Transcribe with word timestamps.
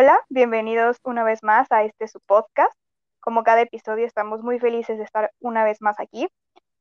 Hola, 0.00 0.20
bienvenidos 0.28 0.98
una 1.02 1.24
vez 1.24 1.42
más 1.42 1.66
a 1.72 1.82
este 1.82 2.06
su 2.06 2.20
podcast. 2.20 2.72
Como 3.18 3.42
cada 3.42 3.62
episodio 3.62 4.06
estamos 4.06 4.44
muy 4.44 4.60
felices 4.60 4.96
de 4.96 5.02
estar 5.02 5.32
una 5.40 5.64
vez 5.64 5.82
más 5.82 5.98
aquí, 5.98 6.28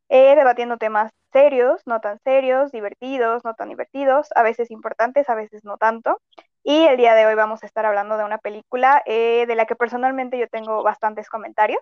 eh, 0.07 0.35
debatiendo 0.35 0.77
temas 0.77 1.11
serios, 1.33 1.81
no 1.87 1.99
tan 1.99 2.19
serios, 2.19 2.71
divertidos, 2.71 3.43
no 3.43 3.55
tan 3.55 3.69
divertidos, 3.69 4.27
a 4.35 4.43
veces 4.43 4.69
importantes, 4.69 5.27
a 5.29 5.33
veces 5.33 5.63
no 5.63 5.77
tanto. 5.77 6.21
Y 6.63 6.85
el 6.85 6.97
día 6.97 7.15
de 7.15 7.25
hoy 7.25 7.33
vamos 7.33 7.63
a 7.63 7.65
estar 7.65 7.87
hablando 7.87 8.19
de 8.19 8.23
una 8.23 8.37
película 8.37 9.01
eh, 9.07 9.45
de 9.47 9.55
la 9.55 9.65
que 9.65 9.75
personalmente 9.75 10.37
yo 10.37 10.47
tengo 10.47 10.83
bastantes 10.83 11.27
comentarios. 11.27 11.81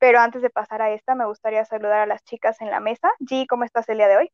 Pero 0.00 0.18
antes 0.18 0.42
de 0.42 0.50
pasar 0.50 0.82
a 0.82 0.90
esta, 0.90 1.14
me 1.14 1.26
gustaría 1.26 1.64
saludar 1.64 2.00
a 2.00 2.06
las 2.06 2.24
chicas 2.24 2.60
en 2.60 2.70
la 2.72 2.80
mesa. 2.80 3.08
G, 3.20 3.46
¿cómo 3.48 3.62
estás 3.62 3.88
el 3.88 3.98
día 3.98 4.08
de 4.08 4.16
hoy? 4.16 4.32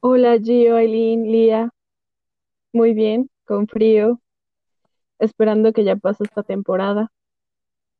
Hola 0.00 0.36
Gio, 0.38 0.76
Aileen, 0.76 1.32
Lía. 1.32 1.70
Muy 2.74 2.92
bien, 2.92 3.30
con 3.48 3.66
frío, 3.66 4.20
esperando 5.18 5.72
que 5.72 5.84
ya 5.84 5.96
pase 5.96 6.24
esta 6.24 6.42
temporada. 6.44 7.10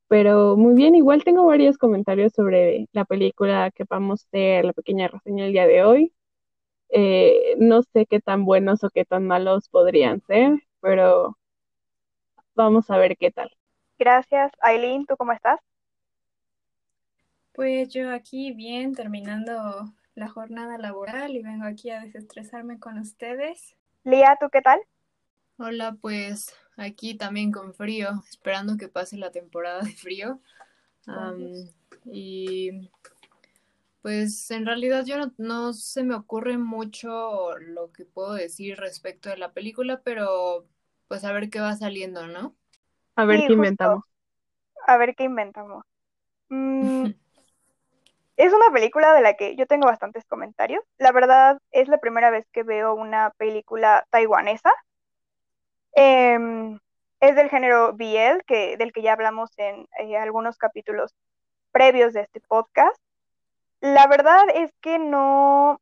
Pero 0.09 0.57
muy 0.57 0.75
bien, 0.75 0.95
igual 0.95 1.25
tengo 1.25 1.47
varios 1.47 1.79
comentarios 1.79 2.33
sobre 2.35 2.89
la 2.93 3.05
película 3.05 3.71
que 3.73 3.85
vamos 3.89 4.23
a 4.23 4.27
hacer, 4.29 4.65
la 4.65 4.73
pequeña 4.73 5.09
reseña 5.09 5.47
el 5.47 5.53
día 5.53 5.67
de 5.67 5.85
hoy. 5.85 6.15
Eh, 6.91 7.57
no 7.59 7.83
sé 7.83 8.07
qué 8.07 8.21
tan 8.21 8.45
buenos 8.45 8.85
o 8.85 8.91
qué 8.91 9.05
tan 9.05 9.27
malos 9.27 9.69
podrían 9.69 10.23
ser, 10.27 10.63
pero 10.81 11.37
vamos 12.55 12.91
a 12.91 12.99
ver 12.99 13.17
qué 13.17 13.31
tal. 13.31 13.51
Gracias. 13.99 14.53
Aileen, 14.61 15.05
¿tú 15.07 15.17
cómo 15.17 15.33
estás? 15.33 15.61
Pues 17.53 17.89
yo 17.93 18.13
aquí 18.13 18.53
bien, 18.53 18.95
terminando 18.95 19.93
la 20.15 20.29
jornada 20.29 20.79
laboral 20.79 21.37
y 21.37 21.43
vengo 21.43 21.67
aquí 21.67 21.91
a 21.91 22.01
desestresarme 22.01 22.79
con 22.79 22.99
ustedes. 22.99 23.77
Lía, 24.05 24.37
¿tú 24.41 24.49
qué 24.51 24.63
tal? 24.63 24.81
Hola, 25.61 25.97
pues 26.01 26.55
aquí 26.77 27.17
también 27.17 27.51
con 27.51 27.75
frío, 27.75 28.11
esperando 28.31 28.77
que 28.77 28.87
pase 28.87 29.17
la 29.17 29.33
temporada 29.33 29.83
de 29.83 29.91
frío. 29.91 30.41
y 32.05 32.89
pues 34.01 34.51
en 34.53 34.67
realidad 34.67 35.05
yo 35.05 35.19
no, 35.19 35.33
no, 35.37 35.73
se 35.73 36.05
me 36.05 36.15
ocurre 36.15 36.59
mucho 36.59 37.59
lo 37.59 37.91
que 37.93 38.05
puedo 38.05 38.35
decir 38.35 38.79
respecto 38.79 39.31
de 39.31 39.37
la 39.37 39.53
película, 39.53 40.01
pero 40.05 40.65
pues 41.09 41.25
a 41.25 41.33
ver 41.33 41.51
qué 41.51 41.59
va 41.59 41.75
saliendo, 41.75 42.29
¿no? 42.29 42.55
A 43.17 43.25
ver 43.25 43.41
qué 43.49 43.53
inventamos. 43.53 44.05
A 44.87 44.97
ver 44.97 45.17
qué 45.17 45.25
inventamos. 45.25 45.85
Mm, 46.51 47.07
es 48.37 48.53
una 48.53 48.71
película 48.73 49.13
de 49.13 49.23
la 49.23 49.35
que 49.35 49.57
yo 49.57 49.67
tengo 49.67 49.87
bastantes 49.87 50.25
comentarios. 50.27 50.85
La 50.99 51.11
verdad, 51.11 51.59
es 51.73 51.89
la 51.89 51.99
primera 51.99 52.31
vez 52.31 52.47
que 52.53 52.63
veo 52.63 52.95
una 52.95 53.33
película 53.39 54.07
taiwanesa. 54.11 54.73
Em, 56.01 56.79
es 57.21 57.35
del 57.37 57.51
género 57.51 57.93
BL, 57.95 58.43
que, 58.47 58.77
del 58.77 58.93
que 58.93 59.03
ya 59.03 59.15
hablamos 59.15 59.51
en 59.59 59.89
eh, 59.99 60.17
algunos 60.17 60.59
capítulos 60.59 61.15
previos 61.73 62.13
de 62.13 62.21
este 62.23 62.41
podcast. 62.41 62.97
La 63.81 64.07
verdad 64.07 64.45
es 64.55 64.73
que 64.81 64.99
no, 64.99 65.81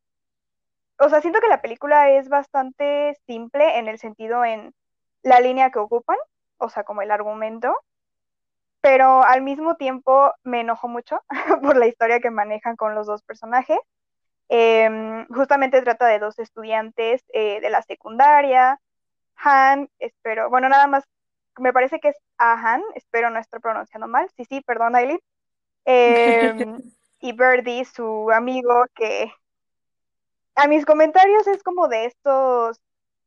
o 0.98 1.09
sea, 1.09 1.20
siento 1.20 1.41
que 1.41 1.48
la 1.48 1.61
película 1.62 2.11
es 2.11 2.28
bastante 2.28 3.17
simple 3.27 3.78
en 3.78 3.89
el 3.89 3.98
sentido 3.98 4.44
en 4.44 4.75
la 5.22 5.41
línea 5.41 5.70
que 5.70 5.81
ocupan, 5.81 6.17
o 6.59 6.69
sea, 6.69 6.84
como 6.84 7.03
el 7.03 7.11
argumento 7.11 7.77
pero 8.87 9.25
al 9.25 9.42
mismo 9.42 9.75
tiempo 9.75 10.33
me 10.44 10.61
enojó 10.61 10.87
mucho 10.87 11.20
por 11.61 11.77
la 11.77 11.89
historia 11.89 12.20
que 12.20 12.31
manejan 12.31 12.77
con 12.77 12.94
los 12.94 13.09
dos 13.09 13.20
personajes. 13.25 13.78
Em, 14.48 15.27
justamente 15.27 15.83
trata 15.83 16.06
de 16.06 16.20
dos 16.20 16.39
estudiantes 16.39 17.25
eh, 17.33 17.61
de 17.61 17.69
la 17.70 17.83
secundaria. 17.83 18.81
Han, 19.45 19.89
espero, 19.98 20.51
bueno, 20.51 20.69
nada 20.69 20.87
más, 20.87 21.05
me 21.59 21.73
parece 21.73 22.01
que 22.01 22.09
es 22.09 22.17
Han, 22.39 22.83
espero 22.95 23.31
no 23.31 23.39
estar 23.39 23.61
pronunciando 23.61 24.09
mal. 24.09 24.28
Sí, 24.37 24.44
sí, 24.44 24.60
perdón, 24.62 24.97
Aileen. 24.97 25.21
Em, 25.84 26.78
y 27.21 27.33
Birdie, 27.33 27.84
su 27.84 28.31
amigo, 28.31 28.84
que 28.94 29.33
a 30.55 30.66
mis 30.69 30.84
comentarios 30.87 31.47
es 31.47 31.62
como 31.62 31.88
de 31.88 32.06
estos 32.06 32.81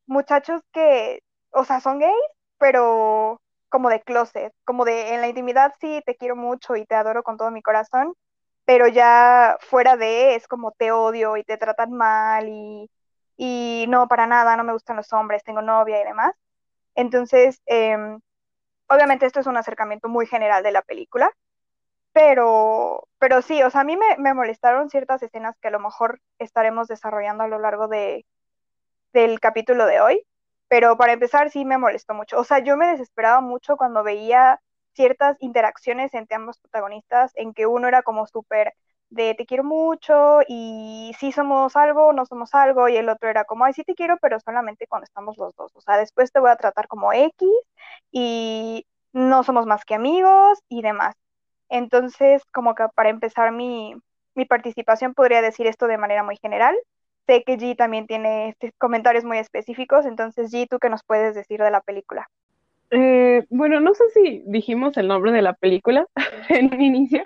muchachos 0.08 0.62
que, 0.74 1.22
o 1.52 1.64
sea, 1.66 1.80
son 1.80 2.00
gays, 2.00 2.14
pero 2.58 3.42
como 3.70 3.90
de 3.90 4.02
closet, 4.02 4.54
como 4.66 4.86
de 4.86 5.14
en 5.14 5.22
la 5.22 5.28
intimidad 5.28 5.74
sí 5.80 6.02
te 6.06 6.16
quiero 6.16 6.36
mucho 6.36 6.76
y 6.76 6.86
te 6.86 6.96
adoro 6.96 7.24
con 7.24 7.38
todo 7.38 7.52
mi 7.52 7.62
corazón, 7.62 8.14
pero 8.66 8.88
ya 8.88 9.58
fuera 9.62 9.98
de 9.98 10.36
es 10.36 10.48
como 10.48 10.72
te 10.72 10.92
odio 10.92 11.38
y 11.38 11.44
te 11.44 11.58
tratan 11.58 11.92
mal 11.94 12.50
y, 12.50 12.90
y 13.42 13.86
no, 13.88 14.10
para 14.10 14.28
nada, 14.28 14.58
no 14.58 14.66
me 14.66 14.74
gustan 14.74 14.98
los 14.98 15.14
hombres, 15.14 15.46
tengo 15.46 15.62
novia 15.62 16.02
y 16.02 16.04
demás. 16.04 16.34
Entonces, 16.96 17.62
em, 17.68 18.20
obviamente 18.90 19.26
esto 19.26 19.40
es 19.42 19.48
un 19.48 19.58
acercamiento 19.58 20.10
muy 20.10 20.28
general 20.28 20.64
de 20.64 20.72
la 20.72 20.82
película, 20.84 21.32
pero, 22.14 23.08
pero 23.20 23.42
sí, 23.42 23.64
o 23.64 23.70
sea, 23.72 23.82
a 23.82 23.84
mí 23.86 23.98
me, 23.98 24.18
me 24.20 24.34
molestaron 24.34 24.90
ciertas 24.90 25.24
escenas 25.24 25.58
que 25.62 25.70
a 25.70 25.72
lo 25.72 25.80
mejor 25.80 26.22
estaremos 26.40 26.88
desarrollando 26.88 27.44
a 27.46 27.48
lo 27.50 27.60
largo 27.60 27.88
de, 27.88 28.26
del 29.14 29.40
capítulo 29.40 29.86
de 29.86 30.02
hoy, 30.02 30.26
pero 30.68 30.98
para 30.98 31.14
empezar 31.14 31.50
sí 31.52 31.66
me 31.66 31.78
molestó 31.78 32.14
mucho. 32.14 32.40
O 32.40 32.44
sea, 32.44 32.60
yo 32.60 32.78
me 32.78 32.88
desesperaba 32.88 33.42
mucho 33.42 33.78
cuando 33.78 34.04
veía 34.04 34.62
ciertas 34.94 35.38
interacciones 35.42 36.14
entre 36.14 36.36
ambos 36.36 36.60
protagonistas 36.60 37.32
en 37.36 37.54
que 37.54 37.68
uno 37.68 37.88
era 37.88 38.04
como 38.04 38.28
súper 38.28 38.74
de 39.10 39.34
te 39.36 39.46
quiero 39.46 39.64
mucho 39.64 40.40
y 40.48 41.14
sí 41.20 41.32
somos 41.32 41.76
algo, 41.76 42.14
no 42.14 42.26
somos 42.26 42.54
algo, 42.54 42.90
y 42.90 42.98
el 42.98 43.10
otro 43.10 43.30
era 43.30 43.46
como, 43.46 43.66
ay, 43.66 43.74
sí 43.74 43.84
te 43.84 43.96
quiero, 43.96 44.18
pero 44.22 44.40
solamente 44.40 44.88
cuando 44.88 45.06
estamos 45.06 45.38
los 45.38 45.56
dos. 45.56 45.72
O 45.76 45.82
sea, 45.82 45.98
después 45.98 46.32
te 46.32 46.40
voy 46.40 46.52
a 46.52 46.56
tratar 46.56 46.88
como 46.88 47.14
X 47.14 47.50
y 48.12 48.86
no 49.14 49.44
somos 49.44 49.66
más 49.66 49.86
que 49.86 49.96
amigos 49.96 50.60
y 50.70 50.82
demás. 50.82 51.16
Entonces, 51.70 52.44
como 52.54 52.76
que 52.76 52.86
para 52.96 53.10
empezar 53.10 53.52
mi, 53.52 53.96
mi 54.36 54.46
participación 54.46 55.14
podría 55.14 55.42
decir 55.42 55.68
esto 55.68 55.88
de 55.88 55.98
manera 55.98 56.24
muy 56.24 56.38
general 56.38 56.76
sé 57.30 57.44
que 57.44 57.60
G 57.60 57.76
también 57.76 58.08
tiene 58.08 58.50
este, 58.50 58.74
comentarios 58.80 59.24
muy 59.24 59.38
específicos, 59.38 60.08
entonces 60.08 60.52
G, 60.52 60.68
¿tú 60.68 60.80
qué 60.80 60.90
nos 60.90 61.04
puedes 61.04 61.36
decir 61.36 61.62
de 61.62 61.70
la 61.70 61.82
película? 61.82 62.28
Eh, 62.90 63.46
bueno, 63.52 63.80
no 63.80 63.94
sé 63.94 64.04
si 64.16 64.44
dijimos 64.48 64.98
el 64.98 65.08
nombre 65.08 65.32
de 65.32 65.44
la 65.44 65.54
película 65.54 66.08
en 66.50 66.74
el 66.74 66.82
inicio. 66.82 67.24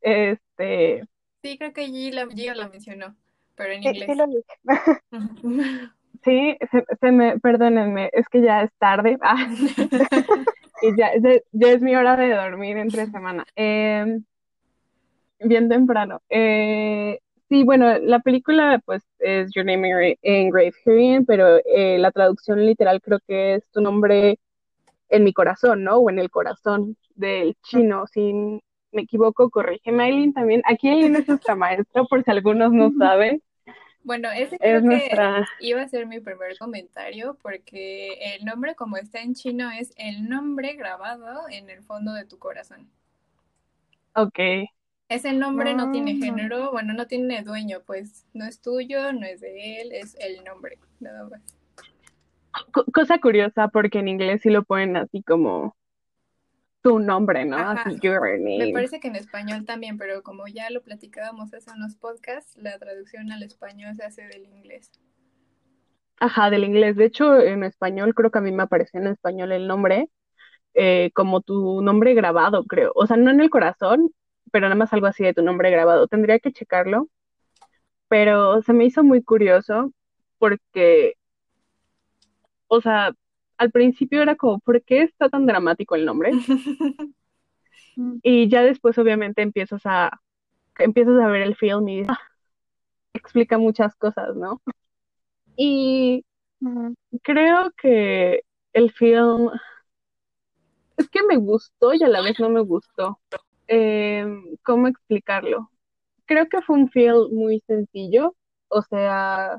Este. 0.00 1.04
Sí, 1.42 1.58
creo 1.58 1.72
que 1.72 1.86
G 1.86 2.12
la, 2.12 2.26
la 2.54 2.68
mencionó, 2.68 3.14
pero 3.54 3.72
en 3.72 3.82
inglés. 3.82 4.08
Sí, 4.08 4.14
lo 4.14 4.26
dije. 4.26 5.90
sí 6.24 6.58
se, 7.00 7.12
me, 7.12 7.38
perdónenme, 7.38 8.10
es 8.12 8.28
que 8.28 8.42
ya 8.42 8.62
es 8.62 8.70
tarde. 8.78 9.18
Ah, 9.22 9.48
y 10.82 10.96
ya, 10.96 11.10
ya, 11.52 11.68
es 11.72 11.82
mi 11.82 11.96
hora 11.96 12.16
de 12.16 12.34
dormir 12.34 12.76
entre 12.76 13.06
semana. 13.06 13.44
Eh, 13.56 14.20
bien 15.40 15.68
temprano. 15.68 16.22
Eh, 16.28 17.18
Sí, 17.48 17.64
bueno, 17.64 17.98
la 17.98 18.20
película 18.20 18.80
pues 18.84 19.02
es 19.20 19.50
Your 19.54 19.64
Name 19.64 20.18
Engraved 20.20 20.74
Herein, 20.84 21.24
pero 21.24 21.56
eh, 21.64 21.96
la 21.98 22.12
traducción 22.12 22.64
literal 22.64 23.00
creo 23.00 23.20
que 23.26 23.54
es 23.54 23.64
tu 23.70 23.80
nombre 23.80 24.38
en 25.08 25.24
mi 25.24 25.32
corazón, 25.32 25.82
¿no? 25.82 25.96
O 25.96 26.10
en 26.10 26.18
el 26.18 26.30
corazón 26.30 26.96
del 27.14 27.56
chino, 27.62 28.06
si 28.06 28.60
me 28.92 29.02
equivoco, 29.02 29.50
corrige 29.50 29.92
Maylin 29.92 30.32
también. 30.32 30.62
Aquí 30.64 30.88
Aileen 30.88 31.16
es 31.16 31.28
nuestra 31.28 31.54
maestra, 31.54 32.04
por 32.04 32.22
si 32.22 32.30
algunos 32.30 32.72
no 32.72 32.90
saben. 32.98 33.42
Bueno, 34.04 34.30
ese 34.30 34.58
creo 34.58 34.82
que 34.82 35.10
iba 35.60 35.82
a 35.82 35.88
ser 35.88 36.06
mi 36.06 36.20
primer 36.20 36.56
comentario, 36.56 37.36
porque 37.42 38.36
el 38.36 38.44
nombre 38.44 38.74
como 38.74 38.96
está 38.96 39.20
en 39.20 39.34
chino 39.34 39.70
es 39.70 39.92
el 39.96 40.28
nombre 40.28 40.74
grabado 40.74 41.42
en 41.50 41.68
el 41.68 41.82
fondo 41.82 42.14
de 42.14 42.24
tu 42.24 42.38
corazón. 42.38 42.88
Ok, 44.14 44.38
es 45.08 45.24
el 45.24 45.38
nombre, 45.38 45.72
no 45.74 45.90
tiene 45.90 46.12
ah. 46.12 46.24
género, 46.24 46.70
bueno, 46.70 46.92
no 46.92 47.06
tiene 47.06 47.42
dueño, 47.42 47.80
pues 47.86 48.26
no 48.34 48.44
es 48.44 48.60
tuyo, 48.60 49.12
no 49.14 49.24
es 49.24 49.40
de 49.40 49.80
él, 49.80 49.92
es 49.92 50.14
el 50.20 50.44
nombre, 50.44 50.78
nada 51.00 51.26
más. 51.28 51.40
cosa 52.92 53.18
curiosa, 53.18 53.68
porque 53.68 54.00
en 54.00 54.08
inglés 54.08 54.42
sí 54.42 54.50
lo 54.50 54.64
ponen 54.64 54.98
así 54.98 55.22
como 55.22 55.74
tu 56.82 56.98
nombre, 56.98 57.44
¿no? 57.44 57.56
Así. 57.56 57.98
Me 58.02 58.72
parece 58.72 59.00
que 59.00 59.08
en 59.08 59.16
español 59.16 59.64
también, 59.64 59.98
pero 59.98 60.22
como 60.22 60.46
ya 60.46 60.70
lo 60.70 60.82
platicábamos 60.82 61.52
hace 61.52 61.70
unos 61.72 61.96
podcasts, 61.96 62.56
la 62.56 62.78
traducción 62.78 63.32
al 63.32 63.42
español 63.42 63.94
se 63.96 64.04
hace 64.04 64.22
del 64.22 64.46
inglés. 64.46 64.90
Ajá, 66.20 66.50
del 66.50 66.64
inglés. 66.64 66.96
De 66.96 67.04
hecho, 67.04 67.40
en 67.40 67.64
español 67.64 68.14
creo 68.14 68.30
que 68.30 68.38
a 68.38 68.42
mí 68.42 68.52
me 68.52 68.64
apareció 68.64 69.00
en 69.00 69.08
español 69.08 69.52
el 69.52 69.66
nombre 69.66 70.08
eh, 70.74 71.10
como 71.14 71.40
tu 71.40 71.82
nombre 71.82 72.14
grabado, 72.14 72.64
creo. 72.64 72.92
O 72.94 73.06
sea, 73.06 73.16
no 73.16 73.30
en 73.30 73.40
el 73.40 73.50
corazón, 73.50 74.10
pero 74.52 74.66
nada 74.66 74.76
más 74.76 74.92
algo 74.92 75.06
así 75.06 75.24
de 75.24 75.34
tu 75.34 75.42
nombre 75.42 75.70
grabado. 75.70 76.06
Tendría 76.06 76.38
que 76.38 76.52
checarlo, 76.52 77.08
pero 78.08 78.62
se 78.62 78.72
me 78.72 78.84
hizo 78.84 79.02
muy 79.04 79.22
curioso 79.22 79.92
porque, 80.38 81.14
o 82.68 82.80
sea, 82.80 83.12
al 83.58 83.70
principio 83.70 84.22
era 84.22 84.36
como, 84.36 84.60
¿por 84.60 84.82
qué 84.82 85.02
está 85.02 85.28
tan 85.28 85.46
dramático 85.46 85.94
el 85.96 86.04
nombre? 86.04 86.32
y 88.22 88.48
ya 88.48 88.62
después 88.62 88.96
obviamente 88.98 89.42
empiezas 89.42 89.82
a, 89.84 90.20
empiezas 90.78 91.20
a 91.20 91.26
ver 91.28 91.42
el 91.42 91.56
film 91.56 91.88
y 91.88 92.02
ah, 92.08 92.18
explica 93.12 93.58
muchas 93.58 93.94
cosas, 93.96 94.34
¿no? 94.36 94.62
Y. 95.56 96.24
Creo 97.22 97.70
que 97.80 98.42
el 98.72 98.90
film 98.92 99.50
es 100.96 101.08
que 101.08 101.22
me 101.22 101.36
gustó 101.36 101.94
y 101.94 102.02
a 102.02 102.08
la 102.08 102.20
vez 102.20 102.38
no 102.40 102.50
me 102.50 102.60
gustó. 102.60 103.20
Eh, 103.68 104.26
¿cómo 104.64 104.88
explicarlo? 104.88 105.70
Creo 106.26 106.48
que 106.48 106.62
fue 106.62 106.76
un 106.76 106.90
film 106.90 107.28
muy 107.32 107.62
sencillo, 107.66 108.34
o 108.68 108.82
sea, 108.82 109.58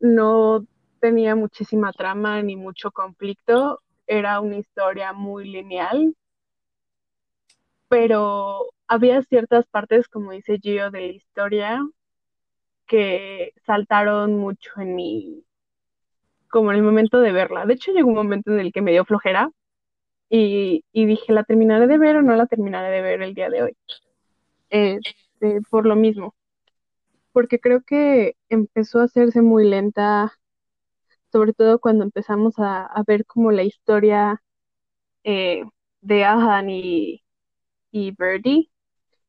no 0.00 0.66
tenía 1.04 1.34
muchísima 1.34 1.92
trama 1.92 2.40
ni 2.40 2.56
mucho 2.56 2.90
conflicto, 2.90 3.82
era 4.06 4.40
una 4.40 4.56
historia 4.56 5.12
muy 5.12 5.44
lineal, 5.46 6.16
pero 7.88 8.70
había 8.86 9.20
ciertas 9.20 9.66
partes, 9.66 10.08
como 10.08 10.32
dice 10.32 10.58
Gio, 10.58 10.90
de 10.90 11.00
la 11.00 11.12
historia 11.12 11.86
que 12.86 13.52
saltaron 13.66 14.38
mucho 14.38 14.70
en 14.80 14.94
mi, 14.94 15.44
como 16.48 16.70
en 16.70 16.78
el 16.78 16.82
momento 16.82 17.20
de 17.20 17.32
verla. 17.32 17.66
De 17.66 17.74
hecho, 17.74 17.92
llegó 17.92 18.08
un 18.08 18.14
momento 18.14 18.50
en 18.52 18.60
el 18.60 18.72
que 18.72 18.80
me 18.80 18.92
dio 18.92 19.04
flojera 19.04 19.50
y, 20.30 20.86
y 20.90 21.04
dije, 21.04 21.34
¿la 21.34 21.44
terminaré 21.44 21.86
de 21.86 21.98
ver 21.98 22.16
o 22.16 22.22
no 22.22 22.34
la 22.34 22.46
terminaré 22.46 22.88
de 22.88 23.02
ver 23.02 23.20
el 23.20 23.34
día 23.34 23.50
de 23.50 23.62
hoy? 23.62 23.76
Este, 24.70 25.60
por 25.68 25.84
lo 25.84 25.96
mismo, 25.96 26.34
porque 27.32 27.60
creo 27.60 27.82
que 27.82 28.36
empezó 28.48 29.00
a 29.00 29.04
hacerse 29.04 29.42
muy 29.42 29.68
lenta, 29.68 30.32
sobre 31.34 31.52
todo 31.52 31.80
cuando 31.80 32.04
empezamos 32.04 32.60
a, 32.60 32.86
a 32.86 33.02
ver 33.04 33.26
como 33.26 33.50
la 33.50 33.64
historia 33.64 34.40
eh, 35.24 35.64
de 36.02 36.24
Ahan 36.24 36.70
y, 36.70 37.24
y 37.92 38.12
Birdie, 38.12 38.70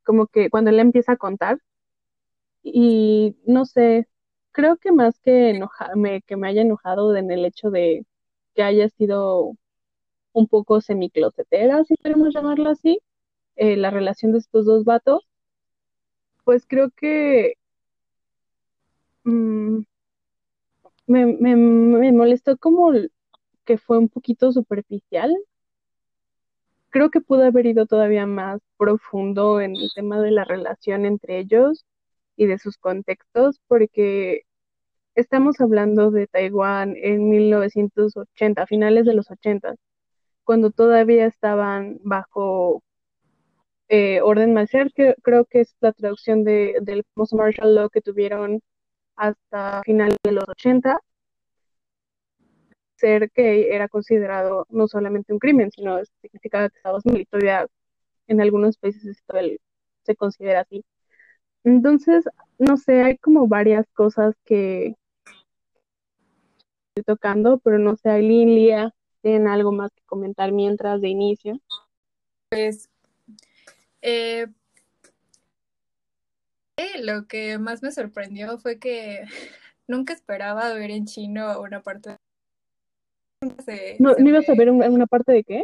como 0.04 0.28
que 0.28 0.50
cuando 0.52 0.72
él 0.72 0.80
empieza 0.80 1.14
a 1.14 1.18
contar, 1.18 1.60
y 2.64 3.36
no 3.48 3.66
sé, 3.66 4.08
creo 4.52 4.78
que 4.78 4.92
más 4.92 5.20
que 5.20 5.50
enojarme, 5.52 6.22
que 6.24 6.38
me 6.38 6.48
haya 6.48 6.62
enojado 6.62 7.16
en 7.16 7.32
el 7.32 7.46
hecho 7.46 7.72
de 7.72 8.06
que 8.56 8.64
haya 8.64 8.90
sido 8.90 9.54
un 10.34 10.48
poco 10.48 10.82
semiclosetera, 10.82 11.84
si 11.86 11.96
queremos 11.98 12.34
llamarla 12.36 12.72
así, 12.72 13.00
eh, 13.58 13.78
la 13.78 13.92
relación 13.92 14.32
de 14.34 14.40
estos 14.40 14.66
dos 14.66 14.86
vatos, 14.86 15.28
pues 16.44 16.66
creo 16.68 16.92
que 16.92 17.56
mm, 19.24 19.84
me, 21.08 21.26
me, 21.26 21.56
me 21.56 22.12
molestó 22.12 22.58
como 22.58 22.92
que 23.66 23.78
fue 23.78 23.98
un 23.98 24.10
poquito 24.10 24.52
superficial. 24.52 25.36
Creo 26.90 27.10
que 27.10 27.22
pudo 27.22 27.44
haber 27.44 27.66
ido 27.66 27.86
todavía 27.86 28.26
más 28.26 28.62
profundo 28.78 29.60
en 29.62 29.76
el 29.76 29.90
tema 29.94 30.22
de 30.22 30.32
la 30.32 30.46
relación 30.46 31.06
entre 31.06 31.40
ellos 31.40 31.86
y 32.38 32.46
de 32.48 32.58
sus 32.60 32.78
contextos, 32.78 33.60
porque 33.68 34.44
estamos 35.16 35.60
hablando 35.62 36.12
de 36.12 36.28
Taiwán 36.28 36.96
en 36.98 37.30
1980, 37.30 38.66
finales 38.68 39.06
de 39.06 39.14
los 39.14 39.32
80, 39.32 39.76
cuando 40.44 40.72
todavía 40.72 41.26
estaban 41.28 42.00
bajo 42.04 42.84
eh, 43.90 44.22
orden 44.22 44.54
marcial, 44.54 44.92
que 44.96 45.16
creo 45.22 45.46
que 45.46 45.62
es 45.62 45.76
la 45.80 45.94
traducción 45.94 46.44
de, 46.44 46.78
del 46.82 47.04
famoso 47.14 47.38
martial 47.38 47.76
law 47.76 47.90
que 47.90 48.02
tuvieron 48.02 48.62
hasta 49.16 49.82
finales 49.84 50.18
de 50.24 50.32
los 50.32 50.46
80. 50.48 51.00
Ser 52.96 53.30
gay 53.36 53.68
era 53.70 53.88
considerado 53.90 54.66
no 54.70 54.88
solamente 54.88 55.34
un 55.34 55.40
crimen, 55.40 55.70
sino 55.72 56.00
significaba 56.22 56.70
que 56.70 56.78
estabas 56.78 57.04
y 57.06 57.26
todavía 57.26 57.68
en 58.28 58.42
algunos 58.42 58.78
países 58.78 59.22
se 60.04 60.16
considera 60.16 60.62
así. 60.62 60.84
Entonces, 61.64 62.26
no 62.58 62.78
sé, 62.78 63.02
hay 63.02 63.18
como 63.18 63.48
varias 63.48 63.86
cosas 63.94 64.36
que 64.46 64.96
estoy 66.96 67.04
tocando, 67.06 67.58
pero 67.60 67.80
no 67.80 67.96
sé, 67.96 68.10
Aileen, 68.10 68.56
Lía, 68.56 68.94
¿tienen 69.22 69.48
algo 69.48 69.72
más 69.72 69.92
que 69.92 70.04
comentar 70.06 70.52
mientras 70.52 71.02
de 71.02 71.10
inicio? 71.10 71.60
Pues 72.50 72.90
eh, 74.02 74.48
lo 77.02 77.28
que 77.28 77.58
más 77.58 77.82
me 77.84 77.92
sorprendió 77.92 78.58
fue 78.58 78.80
que 78.80 79.24
nunca 79.88 80.14
esperaba 80.14 80.74
ver 80.74 80.92
en 80.92 81.06
chino 81.06 81.62
una 81.62 81.82
parte 81.82 82.18
se, 83.66 83.98
¿No, 84.00 84.14
se 84.14 84.22
¿no 84.22 84.30
ibas 84.30 84.50
a 84.50 84.56
ver 84.56 84.70
un- 84.70 84.84
una 84.84 85.06
parte 85.08 85.32
de 85.32 85.44
qué? 85.44 85.64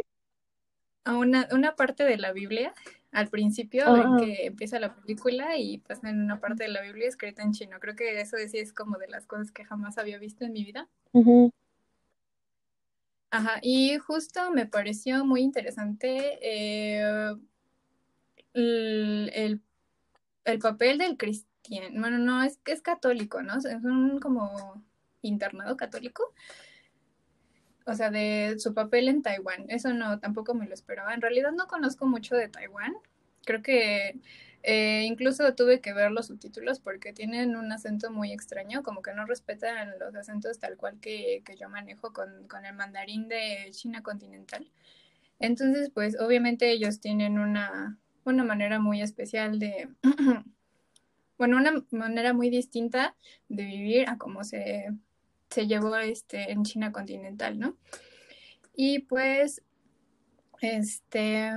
a 1.04 1.16
una, 1.16 1.48
una 1.52 1.74
parte 1.74 2.04
de 2.04 2.16
la 2.16 2.32
Biblia 2.32 2.72
al 3.10 3.28
principio 3.28 3.84
Ah, 3.86 3.94
en 3.96 4.14
ah. 4.14 4.16
que 4.16 4.46
empieza 4.46 4.78
la 4.78 4.94
película 4.94 5.56
y 5.58 5.78
pasan 5.78 6.20
una 6.22 6.40
parte 6.40 6.62
de 6.64 6.70
la 6.70 6.80
Biblia 6.80 7.08
escrita 7.08 7.42
en 7.42 7.52
chino. 7.52 7.78
Creo 7.80 7.94
que 7.96 8.20
eso 8.20 8.36
sí 8.48 8.58
es 8.58 8.72
como 8.72 8.96
de 8.98 9.08
las 9.08 9.26
cosas 9.26 9.50
que 9.50 9.64
jamás 9.64 9.98
había 9.98 10.18
visto 10.18 10.44
en 10.44 10.52
mi 10.52 10.64
vida. 10.64 10.88
Ajá, 13.30 13.58
y 13.62 13.96
justo 13.98 14.50
me 14.52 14.66
pareció 14.66 15.24
muy 15.24 15.40
interesante 15.42 16.38
eh, 16.42 17.34
el, 18.54 19.30
el- 19.34 19.60
el 20.44 20.58
papel 20.58 20.98
del 20.98 21.16
cristiano. 21.16 22.00
Bueno, 22.00 22.18
no, 22.18 22.42
es 22.42 22.58
que 22.58 22.72
es 22.72 22.82
católico, 22.82 23.42
¿no? 23.42 23.58
Es 23.58 23.64
un 23.84 24.18
como 24.20 24.84
internado 25.22 25.76
católico. 25.76 26.34
O 27.86 27.94
sea, 27.94 28.10
de 28.10 28.56
su 28.58 28.74
papel 28.74 29.08
en 29.08 29.22
Taiwán. 29.22 29.66
Eso 29.68 29.92
no, 29.92 30.20
tampoco 30.20 30.54
me 30.54 30.66
lo 30.66 30.74
esperaba. 30.74 31.14
En 31.14 31.20
realidad 31.20 31.52
no 31.52 31.66
conozco 31.66 32.06
mucho 32.06 32.36
de 32.36 32.48
Taiwán. 32.48 32.94
Creo 33.44 33.62
que 33.62 34.20
eh, 34.62 35.02
incluso 35.04 35.54
tuve 35.54 35.80
que 35.80 35.92
ver 35.92 36.12
los 36.12 36.28
subtítulos 36.28 36.78
porque 36.78 37.12
tienen 37.12 37.56
un 37.56 37.72
acento 37.72 38.12
muy 38.12 38.32
extraño, 38.32 38.84
como 38.84 39.02
que 39.02 39.12
no 39.12 39.26
respetan 39.26 39.98
los 39.98 40.14
acentos 40.14 40.60
tal 40.60 40.76
cual 40.76 41.00
que, 41.00 41.42
que 41.44 41.56
yo 41.56 41.68
manejo 41.68 42.12
con, 42.12 42.46
con 42.46 42.64
el 42.64 42.74
mandarín 42.74 43.28
de 43.28 43.68
China 43.72 44.02
continental. 44.02 44.70
Entonces, 45.40 45.90
pues 45.90 46.16
obviamente 46.20 46.70
ellos 46.70 47.00
tienen 47.00 47.40
una, 47.40 47.98
una 48.24 48.44
manera 48.44 48.78
muy 48.78 49.02
especial 49.02 49.58
de, 49.58 49.88
bueno, 51.38 51.56
una 51.56 51.84
manera 51.90 52.32
muy 52.32 52.50
distinta 52.50 53.16
de 53.48 53.64
vivir 53.64 54.08
a 54.08 54.18
cómo 54.18 54.44
se, 54.44 54.86
se 55.50 55.66
llevó 55.66 55.96
este, 55.96 56.52
en 56.52 56.64
China 56.64 56.92
continental, 56.92 57.58
¿no? 57.58 57.76
Y 58.74 59.00
pues, 59.00 59.62
este, 60.60 61.50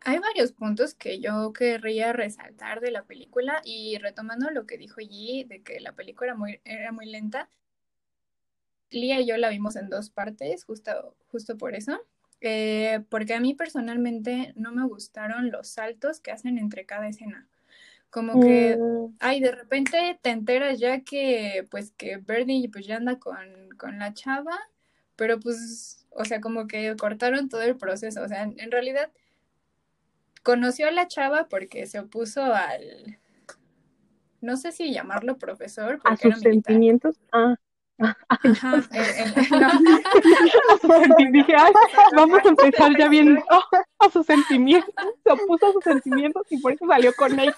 hay 0.00 0.18
varios 0.18 0.52
puntos 0.52 0.94
que 0.94 1.20
yo 1.20 1.52
querría 1.52 2.12
resaltar 2.12 2.80
de 2.80 2.90
la 2.90 3.04
película 3.04 3.60
y 3.64 3.98
retomando 3.98 4.50
lo 4.50 4.66
que 4.66 4.76
dijo 4.76 5.00
Yi 5.00 5.44
de 5.44 5.62
que 5.62 5.80
la 5.80 5.92
película 5.92 6.32
era 6.32 6.36
muy, 6.36 6.60
era 6.64 6.92
muy 6.92 7.06
lenta. 7.06 7.48
Lía 8.90 9.20
y 9.20 9.26
yo 9.26 9.36
la 9.36 9.48
vimos 9.48 9.76
en 9.76 9.88
dos 9.88 10.10
partes, 10.10 10.64
justo, 10.64 11.16
justo 11.28 11.56
por 11.56 11.74
eso. 11.74 12.00
Eh, 12.44 13.00
porque 13.08 13.34
a 13.34 13.40
mí 13.40 13.54
personalmente 13.54 14.52
no 14.56 14.72
me 14.72 14.84
gustaron 14.84 15.52
los 15.52 15.68
saltos 15.68 16.20
que 16.20 16.32
hacen 16.32 16.58
entre 16.58 16.84
cada 16.86 17.08
escena. 17.08 17.46
Como 18.10 18.40
que, 18.40 18.76
Mm, 18.76 19.14
ay, 19.20 19.40
de 19.40 19.52
repente 19.52 20.18
te 20.20 20.30
enteras 20.30 20.80
ya 20.80 21.02
que, 21.02 21.66
pues, 21.70 21.92
que 21.92 22.16
Birdie 22.18 22.68
pues 22.68 22.86
ya 22.86 22.96
anda 22.96 23.18
con, 23.20 23.70
con 23.78 23.98
la 24.00 24.12
chava, 24.12 24.58
pero 25.14 25.38
pues, 25.38 26.04
o 26.10 26.24
sea, 26.24 26.40
como 26.40 26.66
que 26.66 26.96
cortaron 26.96 27.48
todo 27.48 27.62
el 27.62 27.76
proceso. 27.76 28.22
O 28.22 28.28
sea, 28.28 28.42
en, 28.42 28.58
en 28.58 28.72
realidad 28.72 29.10
conoció 30.42 30.88
a 30.88 30.90
la 30.90 31.06
chava 31.06 31.48
porque 31.48 31.86
se 31.86 32.00
opuso 32.00 32.42
al, 32.42 33.18
no 34.40 34.56
sé 34.56 34.72
si 34.72 34.92
llamarlo 34.92 35.38
profesor, 35.38 36.00
a 36.04 36.16
sus 36.16 36.40
sentimientos. 36.40 37.20
Ah, 37.30 37.54
Ajá, 37.98 38.82
el- 38.90 39.34
el- 39.34 39.34
no. 41.18 41.30
dije, 41.30 41.54
ay, 41.56 41.72
vamos 42.16 42.40
a 42.44 42.48
empezar 42.48 42.96
ya 42.98 43.08
bien 43.08 43.38
oh, 43.50 43.62
a 43.98 44.10
sus 44.10 44.26
sentimientos. 44.26 44.92
Se 45.24 45.32
opuso 45.32 45.66
a 45.66 45.72
sus 45.72 45.84
sentimientos 45.84 46.46
y 46.50 46.58
por 46.58 46.72
eso 46.72 46.86
salió 46.86 47.12
con 47.14 47.38
él. 47.38 47.54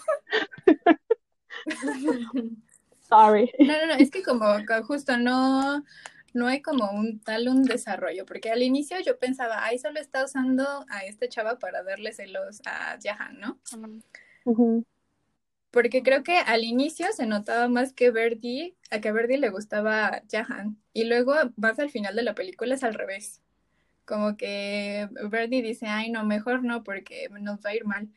Sorry. 3.08 3.52
No, 3.58 3.72
no, 3.78 3.86
no, 3.86 3.94
es 3.94 4.10
que 4.10 4.22
como 4.22 4.46
justo 4.86 5.16
no, 5.16 5.84
no 6.32 6.46
hay 6.46 6.62
como 6.62 6.90
un 6.90 7.20
tal 7.20 7.48
un 7.48 7.62
desarrollo, 7.62 8.26
porque 8.26 8.50
al 8.50 8.62
inicio 8.62 8.98
yo 9.00 9.18
pensaba, 9.18 9.64
ay, 9.64 9.78
solo 9.78 10.00
está 10.00 10.24
usando 10.24 10.84
a 10.88 11.04
esta 11.04 11.28
chava 11.28 11.58
para 11.58 11.82
darle 11.82 12.12
celos 12.12 12.60
a 12.66 12.98
Jahan, 13.02 13.40
¿no? 13.40 13.58
Ujú. 14.44 14.84
Porque 15.74 16.04
creo 16.04 16.22
que 16.22 16.36
al 16.38 16.62
inicio 16.62 17.08
se 17.16 17.26
notaba 17.26 17.66
más 17.66 17.92
que 17.92 18.12
Verdi, 18.12 18.76
a 18.92 19.00
que 19.00 19.10
Verdi 19.10 19.36
le 19.38 19.50
gustaba 19.50 20.22
Jahan, 20.30 20.78
y 20.92 21.02
luego 21.02 21.34
más 21.56 21.80
al 21.80 21.90
final 21.90 22.14
de 22.14 22.22
la 22.22 22.36
película 22.36 22.76
es 22.76 22.84
al 22.84 22.94
revés. 22.94 23.42
Como 24.04 24.36
que 24.36 25.08
Verdi 25.30 25.62
dice, 25.62 25.86
ay, 25.88 26.12
no, 26.12 26.24
mejor 26.24 26.62
no, 26.62 26.84
porque 26.84 27.28
nos 27.40 27.58
va 27.58 27.70
a 27.70 27.74
ir 27.74 27.86
mal. 27.86 28.08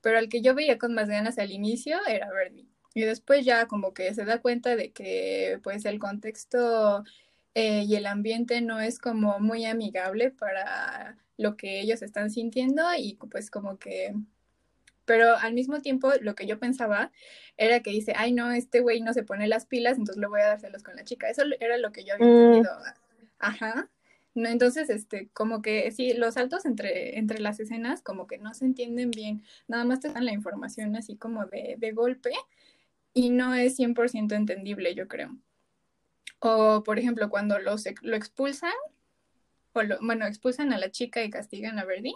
Pero 0.00 0.16
al 0.16 0.30
que 0.30 0.40
yo 0.40 0.54
veía 0.54 0.78
con 0.78 0.94
más 0.94 1.08
ganas 1.10 1.38
al 1.38 1.50
inicio 1.52 1.98
era 2.06 2.30
Verdi. 2.32 2.66
Y 2.94 3.02
después 3.02 3.44
ya 3.44 3.66
como 3.66 3.92
que 3.92 4.14
se 4.14 4.24
da 4.24 4.40
cuenta 4.40 4.74
de 4.74 4.90
que 4.92 5.60
pues 5.62 5.84
el 5.84 5.98
contexto 5.98 7.04
eh, 7.54 7.84
y 7.86 7.96
el 7.96 8.06
ambiente 8.06 8.62
no 8.62 8.80
es 8.80 8.98
como 8.98 9.38
muy 9.38 9.66
amigable 9.66 10.30
para 10.30 11.18
lo 11.36 11.58
que 11.58 11.80
ellos 11.80 12.00
están 12.00 12.30
sintiendo 12.30 12.82
y 12.98 13.18
pues 13.30 13.50
como 13.50 13.78
que 13.78 14.14
pero 15.04 15.36
al 15.36 15.54
mismo 15.54 15.80
tiempo 15.80 16.12
lo 16.20 16.34
que 16.34 16.46
yo 16.46 16.58
pensaba 16.58 17.10
era 17.56 17.80
que 17.80 17.90
dice, 17.90 18.12
ay 18.16 18.32
no, 18.32 18.50
este 18.52 18.80
güey 18.80 19.00
no 19.00 19.12
se 19.12 19.22
pone 19.22 19.48
las 19.48 19.66
pilas, 19.66 19.98
entonces 19.98 20.20
le 20.20 20.26
voy 20.28 20.40
a 20.40 20.46
dárselos 20.48 20.82
con 20.82 20.96
la 20.96 21.04
chica. 21.04 21.28
Eso 21.28 21.42
era 21.60 21.76
lo 21.78 21.92
que 21.92 22.04
yo 22.04 22.14
había 22.14 22.26
Mm. 22.26 22.30
entendido. 22.30 22.70
Ajá. 23.38 23.88
No, 24.34 24.48
entonces, 24.48 24.90
este, 24.90 25.28
como 25.32 25.60
que 25.60 25.90
sí, 25.90 26.12
los 26.14 26.34
saltos 26.34 26.64
entre, 26.64 27.18
entre 27.18 27.40
las 27.40 27.58
escenas 27.58 28.00
como 28.00 28.28
que 28.28 28.38
no 28.38 28.54
se 28.54 28.64
entienden 28.64 29.10
bien. 29.10 29.42
Nada 29.66 29.84
más 29.84 29.98
te 30.00 30.08
dan 30.12 30.24
la 30.24 30.32
información 30.32 30.94
así 30.94 31.16
como 31.16 31.46
de, 31.46 31.74
de 31.78 31.90
golpe 31.92 32.30
y 33.12 33.30
no 33.30 33.54
es 33.54 33.76
100% 33.76 34.34
entendible, 34.36 34.94
yo 34.94 35.08
creo. 35.08 35.36
O, 36.38 36.82
por 36.84 36.98
ejemplo, 36.98 37.28
cuando 37.28 37.58
los, 37.58 37.84
lo 38.02 38.16
expulsan, 38.16 38.72
o 39.72 39.82
lo, 39.82 39.98
bueno, 40.00 40.26
expulsan 40.26 40.72
a 40.72 40.78
la 40.78 40.90
chica 40.90 41.22
y 41.24 41.30
castigan 41.30 41.78
a 41.78 41.84
Verdi, 41.84 42.14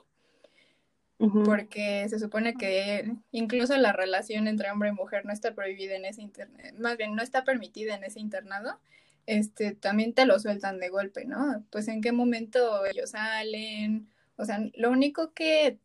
Porque 1.19 2.07
se 2.09 2.19
supone 2.19 2.55
que 2.55 3.15
incluso 3.31 3.77
la 3.79 3.93
relación 3.93 4.47
entre 4.47 4.71
hombre 4.71 4.91
y 4.91 4.93
mujer 4.93 5.25
no 5.25 5.33
está 5.33 5.55
prohibida 5.55 5.95
en 5.95 6.05
ese 6.05 6.21
internado, 6.23 6.79
más 6.79 6.97
bien 6.97 7.15
no 7.15 7.23
está 7.23 7.45
permitida 7.45 7.95
en 7.95 8.05
ese 8.05 8.21
internado, 8.21 8.79
este, 9.27 9.75
también 9.75 10.13
te 10.13 10.27
lo 10.27 10.39
sueltan 10.39 10.79
de 10.81 10.91
golpe, 10.91 11.25
¿no? 11.25 11.65
Pues 11.71 11.89
en 11.89 12.03
qué 12.03 12.13
momento 12.13 12.85
ellos 12.85 13.11
salen, 13.11 14.09
o 14.37 14.45
sea, 14.45 14.59
lo 14.75 14.91
único 14.91 15.33
que 15.33 15.79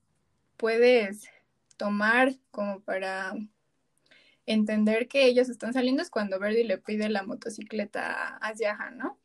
puedes 0.57 1.29
tomar 1.77 2.33
como 2.51 2.81
para 2.81 3.33
entender 4.45 5.07
que 5.07 5.25
ellos 5.25 5.47
están 5.47 5.73
saliendo 5.73 6.01
es 6.01 6.09
cuando 6.09 6.39
Verdi 6.39 6.63
le 6.63 6.79
pide 6.79 7.07
la 7.07 7.23
motocicleta 7.23 8.37
a 8.37 8.53
Jahan, 8.57 8.97
¿no? 8.97 9.17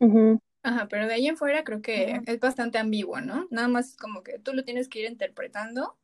Ujú. 0.00 0.40
Ajá, 0.62 0.88
pero 0.88 1.06
de 1.06 1.14
ahí 1.14 1.26
en 1.26 1.36
fuera 1.36 1.64
creo 1.64 1.80
que 1.80 2.20
es 2.26 2.40
bastante 2.40 2.78
ambiguo, 2.78 3.20
¿no? 3.20 3.46
Nada 3.50 3.68
más 3.68 3.96
como 3.96 4.22
que 4.22 4.38
tú 4.38 4.52
lo 4.52 4.62
tienes 4.64 4.88
que 4.88 5.00
ir 5.00 5.10
interpretando 5.10 5.96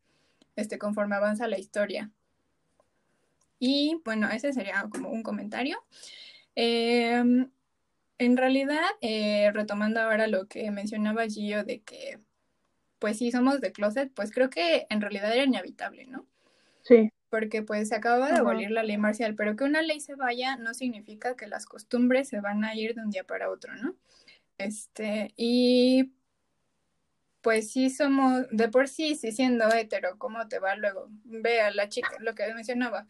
este, 0.57 0.79
conforme 0.79 1.17
avanza 1.17 1.47
la 1.47 1.59
historia. 1.59 2.11
Y 3.59 4.01
bueno, 4.05 4.31
ese 4.31 4.53
sería 4.53 4.87
como 4.91 5.11
un 5.11 5.23
comentario. 5.23 5.79
Eh, 6.55 7.23
en 8.19 8.37
realidad, 8.37 8.85
eh, 9.03 9.51
retomando 9.53 10.01
ahora 10.01 10.27
lo 10.27 10.47
que 10.47 10.71
mencionaba 10.71 11.27
Gio 11.27 11.65
de 11.65 11.81
que, 11.83 12.19
pues 12.99 13.19
sí, 13.19 13.31
somos 13.31 13.61
de 13.61 13.73
closet, 13.73 14.11
pues 14.15 14.31
creo 14.33 14.49
que 14.49 14.87
en 14.89 15.01
realidad 15.03 15.33
era 15.33 15.45
inevitable, 15.45 16.07
¿no? 16.07 16.27
Sí. 16.83 17.13
Porque 17.29 17.63
pues 17.63 17.89
se 17.89 17.95
acaba 17.95 18.31
de 18.31 18.39
abolir 18.39 18.71
la 18.71 18.85
ley 18.85 18.97
marcial, 18.97 19.35
pero 19.35 19.57
que 19.57 19.65
una 19.65 19.83
ley 19.83 20.01
se 20.01 20.15
vaya 20.15 20.57
no 20.57 20.73
significa 20.73 21.37
que 21.37 21.47
las 21.47 21.67
costumbres 21.67 22.29
se 22.29 22.41
van 22.41 22.65
a 22.65 22.75
ir 22.75 22.95
de 22.95 23.03
un 23.03 23.11
día 23.11 23.25
para 23.25 23.51
otro, 23.51 23.75
¿no? 23.75 23.97
Este, 24.59 25.33
y 25.37 26.13
pues 27.43 27.71
sí 27.71 27.91
somos, 27.91 28.47
de 28.51 28.69
por 28.69 28.89
sí, 28.89 29.15
sí 29.15 29.31
siendo 29.33 29.69
hetero, 29.73 30.19
¿cómo 30.19 30.49
te 30.49 30.59
va 30.59 30.75
luego? 30.77 31.09
Ve 31.25 31.61
a 31.61 31.71
la 31.71 31.89
chica, 31.89 32.17
lo 32.21 32.35
que 32.35 32.53
mencionaba, 32.55 33.07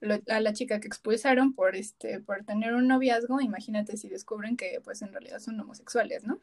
lo- 0.00 0.20
a 0.28 0.40
la 0.40 0.52
chica 0.52 0.80
que 0.80 0.88
expulsaron 0.88 1.54
por 1.54 1.74
este, 1.76 2.20
por 2.20 2.44
tener 2.44 2.74
un 2.74 2.86
noviazgo, 2.88 3.40
imagínate 3.40 3.96
si 3.96 4.08
descubren 4.08 4.56
que 4.56 4.80
pues 4.84 5.00
en 5.02 5.12
realidad 5.12 5.38
son 5.40 5.58
homosexuales, 5.60 6.24
¿no? 6.24 6.40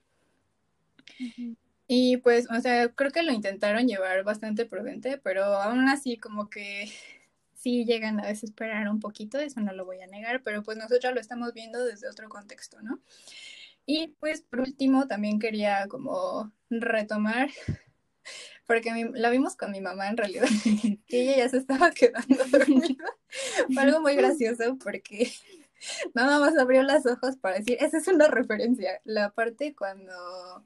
Y 1.88 2.18
pues, 2.18 2.48
o 2.50 2.60
sea, 2.62 2.90
creo 2.90 3.12
que 3.12 3.22
lo 3.24 3.32
intentaron 3.32 3.88
llevar 3.88 4.24
bastante 4.24 4.66
prudente, 4.66 5.18
pero 5.20 5.44
aún 5.46 5.88
así 5.88 6.18
como 6.18 6.50
que 6.50 6.92
sí 7.54 7.86
llegan 7.86 8.20
a 8.20 8.28
desesperar 8.28 8.90
un 8.90 9.00
poquito, 9.00 9.38
eso 9.40 9.62
no 9.62 9.74
lo 9.74 9.86
voy 9.86 10.02
a 10.02 10.08
negar, 10.08 10.42
pero 10.44 10.64
pues 10.64 10.78
nosotros 10.78 11.14
lo 11.14 11.20
estamos 11.22 11.54
viendo 11.54 11.84
desde 11.86 12.10
otro 12.10 12.28
contexto, 12.30 12.82
¿no? 12.82 13.00
Y 13.86 14.10
pues 14.20 14.42
por 14.42 14.62
último 14.62 15.08
también 15.08 15.40
quería 15.40 15.88
como 15.88 16.52
retomar, 16.70 17.50
porque 18.68 19.12
la 19.14 19.30
vimos 19.30 19.56
con 19.56 19.72
mi 19.72 19.82
mamá 19.82 20.08
en 20.08 20.18
realidad, 20.18 20.48
que 21.08 21.22
ella 21.22 21.38
ya 21.38 21.50
se 21.50 21.58
estaba 21.58 21.92
quedando 21.92 22.44
dormida. 22.52 23.06
Fue 23.74 23.84
algo 23.84 24.02
muy 24.02 24.16
gracioso 24.16 24.78
porque 24.84 25.32
nada 26.14 26.40
más 26.40 26.58
abrió 26.58 26.84
los 26.84 27.06
ojos 27.06 27.38
para 27.38 27.58
decir, 27.58 27.78
esa 27.80 27.98
es 27.98 28.08
una 28.08 28.28
referencia, 28.28 29.02
la 29.04 29.32
parte 29.32 29.76
cuando 29.76 30.66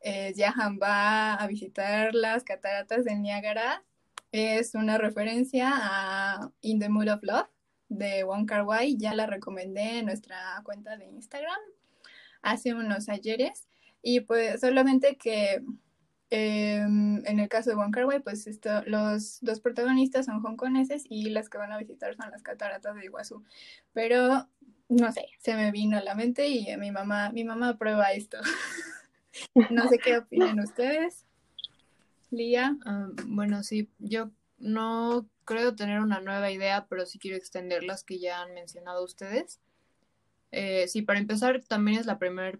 eh, 0.00 0.34
Jahan 0.36 0.78
va 0.82 1.34
a 1.34 1.46
visitar 1.46 2.14
las 2.14 2.44
cataratas 2.44 3.04
del 3.04 3.22
Niágara 3.22 3.84
es 4.32 4.74
una 4.74 4.98
referencia 4.98 5.70
a 5.72 6.50
In 6.60 6.78
the 6.78 6.88
Mood 6.88 7.08
of 7.08 7.22
Love 7.22 7.48
de 7.88 8.24
Wong 8.24 8.46
Kar 8.46 8.64
Wai. 8.64 8.96
Ya 8.96 9.14
la 9.14 9.26
recomendé 9.26 10.00
en 10.00 10.06
nuestra 10.06 10.60
cuenta 10.64 10.96
de 10.96 11.06
Instagram 11.06 11.58
hace 12.46 12.74
unos 12.74 13.08
ayeres. 13.08 13.66
Y 14.02 14.20
pues 14.20 14.60
solamente 14.60 15.16
que 15.16 15.62
eh, 16.30 16.76
en 16.78 17.38
el 17.38 17.48
caso 17.48 17.70
de 17.70 17.76
Wong 17.76 17.92
Kar 17.92 18.06
Wai, 18.06 18.20
pues 18.20 18.46
esto, 18.46 18.82
los 18.86 19.38
dos 19.40 19.60
protagonistas 19.60 20.26
son 20.26 20.44
hongkoneses 20.44 21.04
y 21.08 21.30
las 21.30 21.48
que 21.48 21.58
van 21.58 21.72
a 21.72 21.78
visitar 21.78 22.14
son 22.16 22.30
las 22.30 22.42
cataratas 22.42 22.94
de 22.94 23.04
Iguazú. 23.04 23.44
Pero 23.92 24.48
no 24.88 25.12
sé, 25.12 25.26
se 25.38 25.54
me 25.54 25.72
vino 25.72 25.98
a 25.98 26.02
la 26.02 26.14
mente 26.14 26.48
y 26.48 26.74
mi 26.76 26.92
mamá, 26.92 27.30
mi 27.30 27.44
mamá 27.44 27.70
aprueba 27.70 28.12
esto. 28.12 28.38
No 29.68 29.86
sé 29.86 29.98
qué 29.98 30.16
opinan 30.16 30.58
ustedes. 30.60 31.26
Lía. 32.30 32.74
Ah, 32.86 33.08
bueno, 33.26 33.62
sí, 33.62 33.90
yo 33.98 34.30
no 34.56 35.28
creo 35.44 35.76
tener 35.76 36.00
una 36.00 36.20
nueva 36.20 36.50
idea, 36.50 36.86
pero 36.88 37.04
sí 37.04 37.18
quiero 37.18 37.36
extender 37.36 37.84
las 37.84 38.02
que 38.02 38.18
ya 38.18 38.40
han 38.40 38.54
mencionado 38.54 39.04
ustedes. 39.04 39.60
Eh, 40.52 40.88
sí, 40.88 41.02
para 41.02 41.18
empezar, 41.18 41.62
también 41.64 41.98
es 41.98 42.06
la 42.06 42.18
primera 42.18 42.58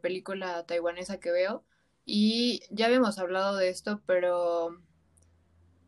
película 0.00 0.64
taiwanesa 0.66 1.18
que 1.18 1.30
veo 1.32 1.64
y 2.04 2.62
ya 2.70 2.86
habíamos 2.86 3.18
hablado 3.18 3.56
de 3.56 3.68
esto, 3.68 4.02
pero 4.06 4.80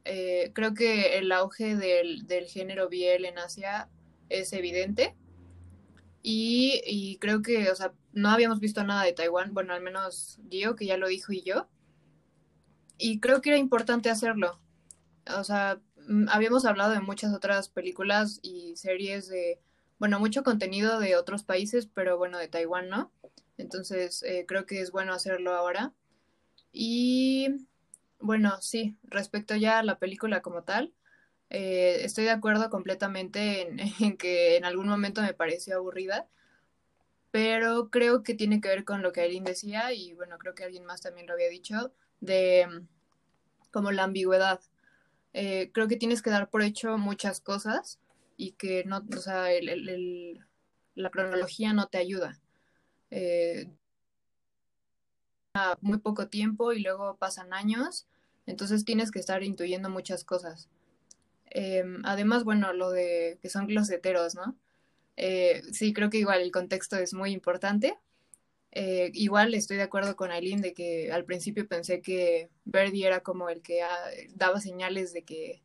eh, 0.04 0.52
creo 0.54 0.74
que 0.74 1.18
el 1.18 1.32
auge 1.32 1.76
del, 1.76 2.26
del 2.26 2.46
género 2.46 2.88
BL 2.88 3.24
en 3.26 3.38
Asia 3.38 3.88
es 4.28 4.52
evidente. 4.52 5.16
Y, 6.22 6.80
y 6.86 7.18
creo 7.18 7.42
que, 7.42 7.70
o 7.70 7.74
sea, 7.74 7.92
no 8.12 8.30
habíamos 8.30 8.60
visto 8.60 8.82
nada 8.84 9.04
de 9.04 9.12
Taiwán, 9.12 9.52
bueno, 9.52 9.74
al 9.74 9.82
menos 9.82 10.40
Gio, 10.50 10.74
que 10.76 10.86
ya 10.86 10.96
lo 10.96 11.08
dijo, 11.08 11.32
y 11.32 11.42
yo. 11.42 11.68
Y 12.96 13.20
creo 13.20 13.40
que 13.40 13.50
era 13.50 13.58
importante 13.58 14.08
hacerlo. 14.08 14.60
O 15.36 15.44
sea, 15.44 15.80
mm, 16.08 16.28
habíamos 16.30 16.64
hablado 16.64 16.92
de 16.92 17.00
muchas 17.00 17.34
otras 17.34 17.68
películas 17.68 18.38
y 18.42 18.76
series 18.76 19.28
de, 19.28 19.60
bueno, 19.98 20.18
mucho 20.18 20.42
contenido 20.42 20.98
de 20.98 21.16
otros 21.16 21.44
países, 21.44 21.86
pero 21.86 22.18
bueno, 22.18 22.38
de 22.38 22.48
Taiwán, 22.48 22.88
¿no? 22.88 23.12
Entonces, 23.56 24.22
eh, 24.22 24.44
creo 24.46 24.66
que 24.66 24.80
es 24.80 24.90
bueno 24.90 25.12
hacerlo 25.14 25.54
ahora. 25.54 25.92
Y 26.72 27.66
bueno, 28.18 28.60
sí, 28.60 28.96
respecto 29.04 29.54
ya 29.56 29.78
a 29.78 29.82
la 29.82 29.98
película 29.98 30.42
como 30.42 30.62
tal, 30.64 30.92
eh, 31.50 32.00
estoy 32.04 32.24
de 32.24 32.30
acuerdo 32.30 32.70
completamente 32.70 33.62
en, 33.62 34.16
que 34.18 34.56
en 34.56 34.64
algún 34.64 34.88
momento 34.88 35.22
me 35.22 35.34
pareció 35.34 35.76
aburrida, 35.76 36.28
pero 37.30 37.90
creo 37.90 38.22
que 38.22 38.34
tiene 38.34 38.60
que 38.60 38.68
ver 38.68 38.84
con 38.84 39.02
lo 39.02 39.12
que 39.12 39.20
Aileen 39.20 39.44
decía 39.44 39.92
y 39.92 40.14
bueno, 40.14 40.38
creo 40.38 40.54
que 40.54 40.64
alguien 40.64 40.84
más 40.84 41.00
también 41.00 41.26
lo 41.26 41.34
había 41.34 41.48
dicho, 41.48 41.92
de 42.20 42.66
como 43.70 43.92
la 43.92 44.04
ambigüedad. 44.04 44.60
Eh, 45.32 45.70
creo 45.72 45.88
que 45.88 45.96
tienes 45.96 46.22
que 46.22 46.30
dar 46.30 46.48
por 46.48 46.62
hecho 46.62 46.96
muchas 46.96 47.40
cosas 47.40 47.98
y 48.36 48.52
que 48.52 48.84
no, 48.84 49.04
o 49.16 49.20
sea, 49.20 49.48
la 50.94 51.10
cronología 51.10 51.72
no 51.72 51.88
te 51.88 51.98
ayuda. 51.98 52.40
Eh, 53.10 53.70
muy 55.80 55.98
poco 55.98 56.28
tiempo 56.28 56.72
y 56.72 56.80
luego 56.80 57.16
pasan 57.16 57.52
años, 57.52 58.06
entonces 58.46 58.84
tienes 58.84 59.10
que 59.10 59.20
estar 59.20 59.42
intuyendo 59.42 59.88
muchas 59.88 60.24
cosas. 60.24 60.68
Eh, 61.50 61.84
además, 62.02 62.44
bueno, 62.44 62.72
lo 62.72 62.90
de 62.90 63.38
que 63.40 63.48
son 63.48 63.66
closeteros, 63.66 64.34
¿no? 64.34 64.56
Eh, 65.16 65.62
sí, 65.72 65.92
creo 65.92 66.10
que 66.10 66.18
igual 66.18 66.40
el 66.40 66.50
contexto 66.50 66.96
es 66.96 67.14
muy 67.14 67.30
importante. 67.32 67.96
Eh, 68.72 69.10
igual 69.14 69.54
estoy 69.54 69.76
de 69.76 69.84
acuerdo 69.84 70.16
con 70.16 70.32
Aileen 70.32 70.60
de 70.60 70.74
que 70.74 71.12
al 71.12 71.24
principio 71.24 71.68
pensé 71.68 72.02
que 72.02 72.50
Verdi 72.64 73.04
era 73.04 73.20
como 73.20 73.48
el 73.48 73.62
que 73.62 73.82
ah, 73.82 74.10
daba 74.34 74.60
señales 74.60 75.12
de 75.12 75.22
que, 75.22 75.62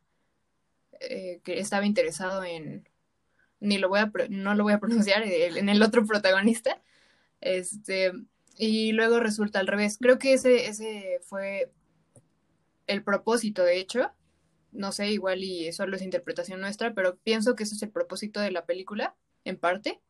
eh, 1.00 1.40
que 1.42 1.58
estaba 1.58 1.86
interesado 1.86 2.44
en, 2.44 2.86
ni 3.60 3.78
lo 3.78 3.88
voy 3.88 4.00
a, 4.00 4.12
no 4.28 4.54
lo 4.54 4.64
voy 4.64 4.72
a 4.72 4.80
pronunciar, 4.80 5.22
en 5.24 5.68
el 5.68 5.82
otro 5.82 6.04
protagonista. 6.04 6.80
Este, 7.40 8.12
y 8.56 8.92
luego 8.92 9.20
resulta 9.20 9.60
al 9.60 9.66
revés. 9.66 9.98
Creo 9.98 10.18
que 10.18 10.34
ese, 10.34 10.66
ese 10.66 11.20
fue 11.22 11.72
el 12.86 13.02
propósito, 13.02 13.62
de 13.64 13.78
hecho. 13.78 14.12
No 14.72 14.92
sé, 14.92 15.10
igual 15.10 15.42
y 15.42 15.72
solo 15.72 15.96
es 15.96 16.02
interpretación 16.02 16.60
nuestra, 16.60 16.94
pero 16.94 17.16
pienso 17.16 17.56
que 17.56 17.64
ese 17.64 17.74
es 17.74 17.82
el 17.82 17.90
propósito 17.90 18.40
de 18.40 18.52
la 18.52 18.66
película, 18.66 19.16
en 19.44 19.58
parte. 19.58 20.00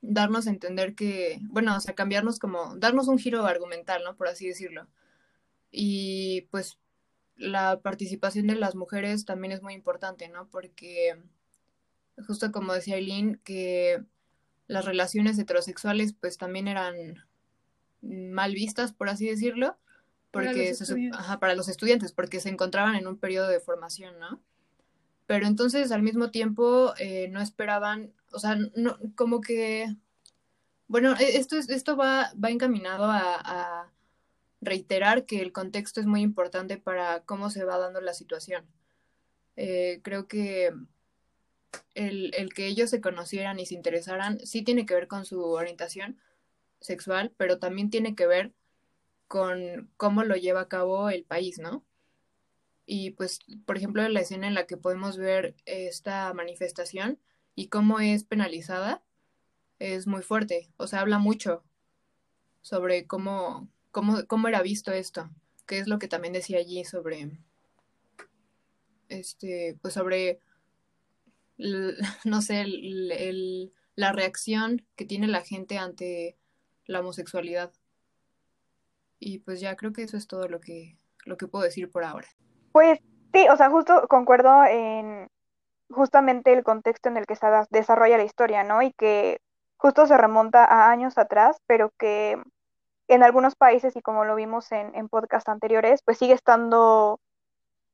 Darnos 0.00 0.46
a 0.46 0.50
entender 0.50 0.94
que, 0.94 1.38
bueno, 1.42 1.76
o 1.76 1.80
sea, 1.80 1.94
cambiarnos 1.94 2.38
como, 2.38 2.76
darnos 2.76 3.08
un 3.08 3.18
giro 3.18 3.44
argumental, 3.44 4.02
¿no? 4.04 4.16
Por 4.16 4.28
así 4.28 4.46
decirlo. 4.46 4.88
Y 5.70 6.42
pues 6.50 6.78
la 7.36 7.80
participación 7.80 8.46
de 8.46 8.56
las 8.56 8.74
mujeres 8.74 9.24
también 9.24 9.52
es 9.52 9.62
muy 9.62 9.74
importante, 9.74 10.28
¿no? 10.28 10.48
Porque 10.48 11.16
justo 12.26 12.52
como 12.52 12.72
decía 12.74 12.96
Eileen, 12.96 13.40
que 13.44 14.04
las 14.66 14.84
relaciones 14.84 15.38
heterosexuales 15.38 16.12
pues 16.12 16.38
también 16.38 16.68
eran 16.68 17.24
mal 18.00 18.54
vistas, 18.54 18.92
por 18.92 19.08
así 19.08 19.26
decirlo, 19.26 19.76
porque 20.30 20.68
los 20.70 20.78
se 20.78 20.84
sup- 20.84 20.88
estudiantes. 20.88 21.20
ajá, 21.20 21.40
para 21.40 21.54
los 21.54 21.68
estudiantes, 21.68 22.12
porque 22.12 22.40
se 22.40 22.48
encontraban 22.48 22.94
en 22.96 23.06
un 23.06 23.16
periodo 23.18 23.48
de 23.48 23.60
formación, 23.60 24.18
¿no? 24.18 24.40
Pero 25.26 25.46
entonces 25.46 25.92
al 25.92 26.02
mismo 26.02 26.30
tiempo 26.30 26.94
eh, 26.98 27.28
no 27.28 27.40
esperaban, 27.40 28.12
o 28.32 28.38
sea, 28.38 28.56
no, 28.76 28.98
como 29.14 29.40
que, 29.40 29.94
bueno, 30.88 31.14
e- 31.18 31.36
esto, 31.38 31.56
es, 31.56 31.68
esto 31.70 31.96
va, 31.96 32.32
va 32.42 32.50
encaminado 32.50 33.04
a, 33.04 33.36
a 33.36 33.92
reiterar 34.62 35.26
que 35.26 35.42
el 35.42 35.52
contexto 35.52 36.00
es 36.00 36.06
muy 36.06 36.22
importante 36.22 36.78
para 36.78 37.20
cómo 37.24 37.50
se 37.50 37.64
va 37.64 37.78
dando 37.78 38.00
la 38.00 38.14
situación. 38.14 38.64
Eh, 39.56 40.00
creo 40.02 40.28
que 40.28 40.72
el, 41.94 42.32
el 42.34 42.54
que 42.54 42.66
ellos 42.66 42.88
se 42.88 43.00
conocieran 43.00 43.60
y 43.60 43.66
se 43.66 43.74
interesaran 43.74 44.38
sí 44.40 44.62
tiene 44.62 44.86
que 44.86 44.94
ver 44.94 45.08
con 45.08 45.26
su 45.26 45.42
orientación 45.42 46.18
sexual, 46.80 47.32
pero 47.36 47.58
también 47.58 47.90
tiene 47.90 48.14
que 48.14 48.26
ver 48.26 48.52
con 49.28 49.90
cómo 49.96 50.24
lo 50.24 50.36
lleva 50.36 50.62
a 50.62 50.68
cabo 50.68 51.10
el 51.10 51.24
país, 51.24 51.58
¿no? 51.58 51.84
Y 52.86 53.10
pues, 53.10 53.40
por 53.64 53.76
ejemplo, 53.76 54.06
la 54.08 54.20
escena 54.20 54.46
en 54.46 54.54
la 54.54 54.66
que 54.66 54.76
podemos 54.76 55.16
ver 55.16 55.54
esta 55.64 56.32
manifestación 56.34 57.18
y 57.54 57.68
cómo 57.68 58.00
es 58.00 58.24
penalizada 58.24 59.02
es 59.78 60.06
muy 60.06 60.22
fuerte, 60.22 60.70
o 60.76 60.86
sea, 60.86 61.00
habla 61.00 61.18
mucho 61.18 61.64
sobre 62.60 63.06
cómo, 63.06 63.68
cómo, 63.92 64.26
cómo 64.26 64.48
era 64.48 64.62
visto 64.62 64.90
esto, 64.92 65.30
que 65.66 65.78
es 65.78 65.86
lo 65.86 65.98
que 65.98 66.08
también 66.08 66.32
decía 66.34 66.58
allí 66.58 66.84
sobre, 66.84 67.30
este, 69.08 69.78
pues 69.80 69.94
sobre, 69.94 70.40
no 72.24 72.42
sé, 72.42 72.62
el- 72.62 73.12
el- 73.12 73.72
la 73.94 74.12
reacción 74.12 74.84
que 74.96 75.04
tiene 75.04 75.26
la 75.28 75.42
gente 75.42 75.78
ante 75.78 76.36
la 76.86 77.00
homosexualidad. 77.00 77.72
Y 79.18 79.38
pues 79.40 79.60
ya 79.60 79.76
creo 79.76 79.92
que 79.92 80.02
eso 80.02 80.16
es 80.16 80.26
todo 80.26 80.48
lo 80.48 80.60
que, 80.60 80.96
lo 81.26 81.36
que 81.36 81.46
puedo 81.46 81.64
decir 81.64 81.90
por 81.90 82.04
ahora. 82.04 82.26
Pues 82.72 82.98
sí, 83.32 83.46
o 83.48 83.56
sea, 83.56 83.70
justo 83.70 84.08
concuerdo 84.08 84.64
en 84.64 85.28
justamente 85.90 86.52
el 86.52 86.64
contexto 86.64 87.08
en 87.10 87.18
el 87.18 87.26
que 87.26 87.36
se 87.36 87.46
desarrolla 87.70 88.16
la 88.16 88.24
historia, 88.24 88.64
¿no? 88.64 88.82
Y 88.82 88.92
que 88.94 89.38
justo 89.76 90.06
se 90.06 90.16
remonta 90.16 90.64
a 90.64 90.90
años 90.90 91.18
atrás, 91.18 91.58
pero 91.66 91.92
que 91.98 92.42
en 93.14 93.22
algunos 93.22 93.56
países, 93.56 93.96
y 93.96 94.02
como 94.02 94.24
lo 94.24 94.34
vimos 94.34 94.70
en, 94.72 94.94
en 94.94 95.08
podcast 95.08 95.48
anteriores, 95.48 96.02
pues 96.04 96.18
sigue 96.18 96.34
estando 96.34 97.20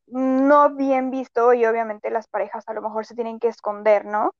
no 0.07 0.71
bien 0.71 1.11
visto 1.11 1.53
y 1.55 1.67
obviamente 1.67 2.11
las 2.11 2.29
parejas 2.29 2.65
a 2.69 2.73
lo 2.73 2.83
mejor 2.83 3.07
se 3.07 3.15
tienen 3.15 3.39
que 3.39 3.49
esconder, 3.49 4.05
¿no? 4.07 4.33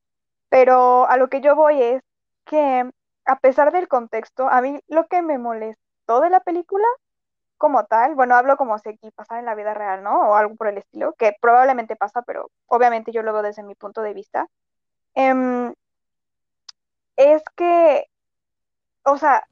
Pero 0.49 1.07
a 1.07 1.17
lo 1.17 1.29
que 1.29 1.41
yo 1.41 1.55
voy 1.55 1.81
es 1.81 2.01
que 2.45 2.89
a 3.25 3.39
pesar 3.39 3.71
del 3.71 3.87
contexto, 3.87 4.49
a 4.49 4.61
mí 4.61 4.79
lo 4.87 5.07
que 5.07 5.21
me 5.21 5.37
molestó 5.37 6.21
de 6.21 6.29
la 6.29 6.39
película 6.39 6.85
como 7.57 7.85
tal, 7.85 8.15
bueno, 8.15 8.35
hablo 8.35 8.57
como 8.57 8.77
si 8.79 8.89
aquí 8.89 9.11
pasara 9.11 9.39
en 9.39 9.45
la 9.45 9.55
vida 9.55 9.73
real, 9.73 10.03
¿no? 10.03 10.29
O 10.29 10.35
algo 10.35 10.55
por 10.55 10.67
el 10.67 10.77
estilo, 10.77 11.13
que 11.17 11.35
probablemente 11.41 11.95
pasa, 11.95 12.21
pero 12.23 12.49
obviamente 12.67 13.11
yo 13.11 13.21
lo 13.23 13.33
veo 13.33 13.43
desde 13.43 13.63
mi 13.63 13.75
punto 13.75 14.01
de 14.01 14.13
vista. 14.13 14.47
Em, 15.15 15.73
es 17.17 17.43
que, 17.55 18.05
o 19.03 19.17
sea, 19.17 19.45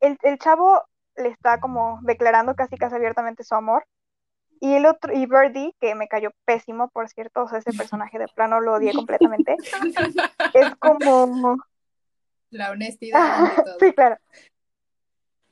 el, 0.00 0.18
el 0.22 0.38
chavo 0.38 0.82
le 1.16 1.28
está 1.28 1.60
como 1.60 2.00
declarando 2.02 2.54
casi 2.54 2.76
casi 2.76 2.94
abiertamente 2.96 3.44
su 3.44 3.54
amor. 3.54 3.84
Y 4.62 4.74
el 4.74 4.84
otro, 4.84 5.12
y 5.14 5.24
Birdie, 5.24 5.74
que 5.80 5.94
me 5.94 6.06
cayó 6.06 6.32
pésimo, 6.44 6.88
por 6.88 7.08
cierto, 7.08 7.44
o 7.44 7.48
sea, 7.48 7.58
ese 7.58 7.72
personaje 7.72 8.18
de 8.18 8.28
plano 8.28 8.60
lo 8.60 8.74
odié 8.74 8.92
completamente. 8.92 9.56
Es 10.52 10.74
como, 10.76 11.56
La 12.50 12.70
honestidad 12.70 13.54
todo. 13.64 13.78
sí, 13.78 13.92
claro. 13.92 14.18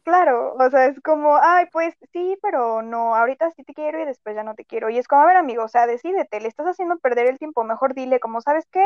Claro, 0.02 0.54
o 0.54 0.70
sea, 0.70 0.86
es 0.86 0.98
como, 1.02 1.36
ay, 1.36 1.66
pues 1.70 1.94
sí, 2.12 2.38
pero 2.42 2.80
no, 2.80 3.14
ahorita 3.14 3.50
sí 3.50 3.62
te 3.62 3.74
quiero 3.74 4.00
y 4.00 4.06
después 4.06 4.34
ya 4.34 4.42
no 4.42 4.54
te 4.54 4.64
quiero. 4.64 4.88
Y 4.88 4.98
es 4.98 5.06
como, 5.06 5.22
a 5.22 5.26
ver, 5.26 5.36
amigo, 5.36 5.64
o 5.64 5.68
sea, 5.68 5.86
decídete, 5.86 6.40
le 6.40 6.48
estás 6.48 6.66
haciendo 6.66 6.98
perder 6.98 7.26
el 7.26 7.38
tiempo, 7.38 7.62
mejor 7.62 7.94
dile, 7.94 8.18
como, 8.18 8.40
¿sabes 8.40 8.66
qué? 8.72 8.84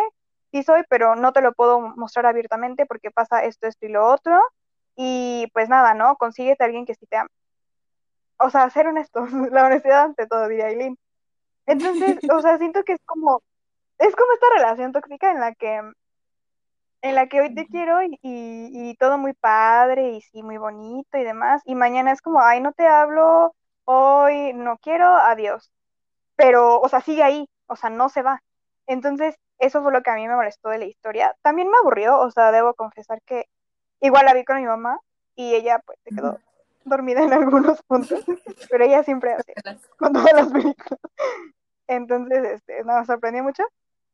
Sí 0.50 0.64
soy, 0.64 0.82
pero 0.88 1.14
no 1.14 1.32
te 1.32 1.40
lo 1.40 1.52
puedo 1.52 1.80
mostrar 1.80 2.26
abiertamente 2.26 2.86
porque 2.86 3.12
pasa 3.12 3.44
esto, 3.44 3.68
esto 3.68 3.86
y 3.86 3.90
lo 3.90 4.04
otro. 4.06 4.40
Y 4.96 5.48
pues 5.54 5.68
nada, 5.68 5.94
¿no? 5.94 6.16
Consíguete 6.16 6.62
a 6.62 6.66
alguien 6.66 6.86
que 6.86 6.94
sí 6.94 7.06
te 7.06 7.16
ama. 7.16 7.30
O 8.38 8.50
sea, 8.50 8.68
ser 8.70 8.86
honestos, 8.88 9.30
la 9.52 9.66
honestidad 9.66 10.04
ante 10.04 10.26
todo, 10.26 10.48
diría 10.48 10.66
Aileen. 10.66 10.98
Entonces, 11.66 12.18
o 12.32 12.40
sea, 12.42 12.58
siento 12.58 12.82
que 12.84 12.94
es 12.94 13.00
como, 13.04 13.42
es 13.98 14.14
como 14.16 14.32
esta 14.32 14.46
relación 14.54 14.92
tóxica 14.92 15.30
en 15.30 15.40
la 15.40 15.54
que 15.54 15.80
en 17.02 17.16
la 17.16 17.26
que 17.26 17.40
hoy 17.40 17.54
te 17.54 17.66
quiero 17.66 18.02
y, 18.02 18.18
y, 18.22 18.90
y 18.90 18.94
todo 18.96 19.18
muy 19.18 19.32
padre 19.34 20.10
y 20.12 20.20
sí, 20.20 20.42
muy 20.42 20.56
bonito 20.56 21.18
y 21.18 21.24
demás, 21.24 21.60
y 21.64 21.74
mañana 21.74 22.12
es 22.12 22.22
como, 22.22 22.40
ay, 22.40 22.60
no 22.60 22.72
te 22.72 22.86
hablo, 22.86 23.54
hoy 23.84 24.52
no 24.54 24.78
quiero, 24.78 25.06
adiós. 25.06 25.70
Pero, 26.36 26.80
o 26.80 26.88
sea, 26.88 27.00
sigue 27.00 27.22
ahí, 27.22 27.48
o 27.66 27.76
sea, 27.76 27.90
no 27.90 28.08
se 28.08 28.22
va. 28.22 28.42
Entonces, 28.86 29.36
eso 29.58 29.82
fue 29.82 29.92
lo 29.92 30.02
que 30.02 30.10
a 30.10 30.14
mí 30.14 30.26
me 30.28 30.36
molestó 30.36 30.70
de 30.70 30.78
la 30.78 30.86
historia. 30.86 31.36
También 31.42 31.68
me 31.70 31.78
aburrió, 31.78 32.18
o 32.20 32.30
sea, 32.30 32.52
debo 32.52 32.74
confesar 32.74 33.20
que 33.22 33.46
igual 34.02 34.26
la 34.26 34.34
vi 34.34 34.44
con 34.44 34.56
mi 34.58 34.66
mamá 34.66 35.00
y 35.34 35.54
ella 35.54 35.80
pues 35.84 35.98
se 36.04 36.14
quedó 36.14 36.38
dormida 36.84 37.22
en 37.22 37.32
algunos 37.32 37.82
puntos, 37.82 38.24
pero 38.70 38.84
ella 38.84 39.02
siempre 39.02 39.32
hace 39.32 39.54
con 39.96 40.12
todas 40.12 40.32
las 40.32 40.48
películas. 40.48 41.00
Entonces, 41.86 42.44
este, 42.44 42.84
no, 42.84 42.98
me 42.98 43.06
sorprendió 43.06 43.42
mucho. 43.42 43.64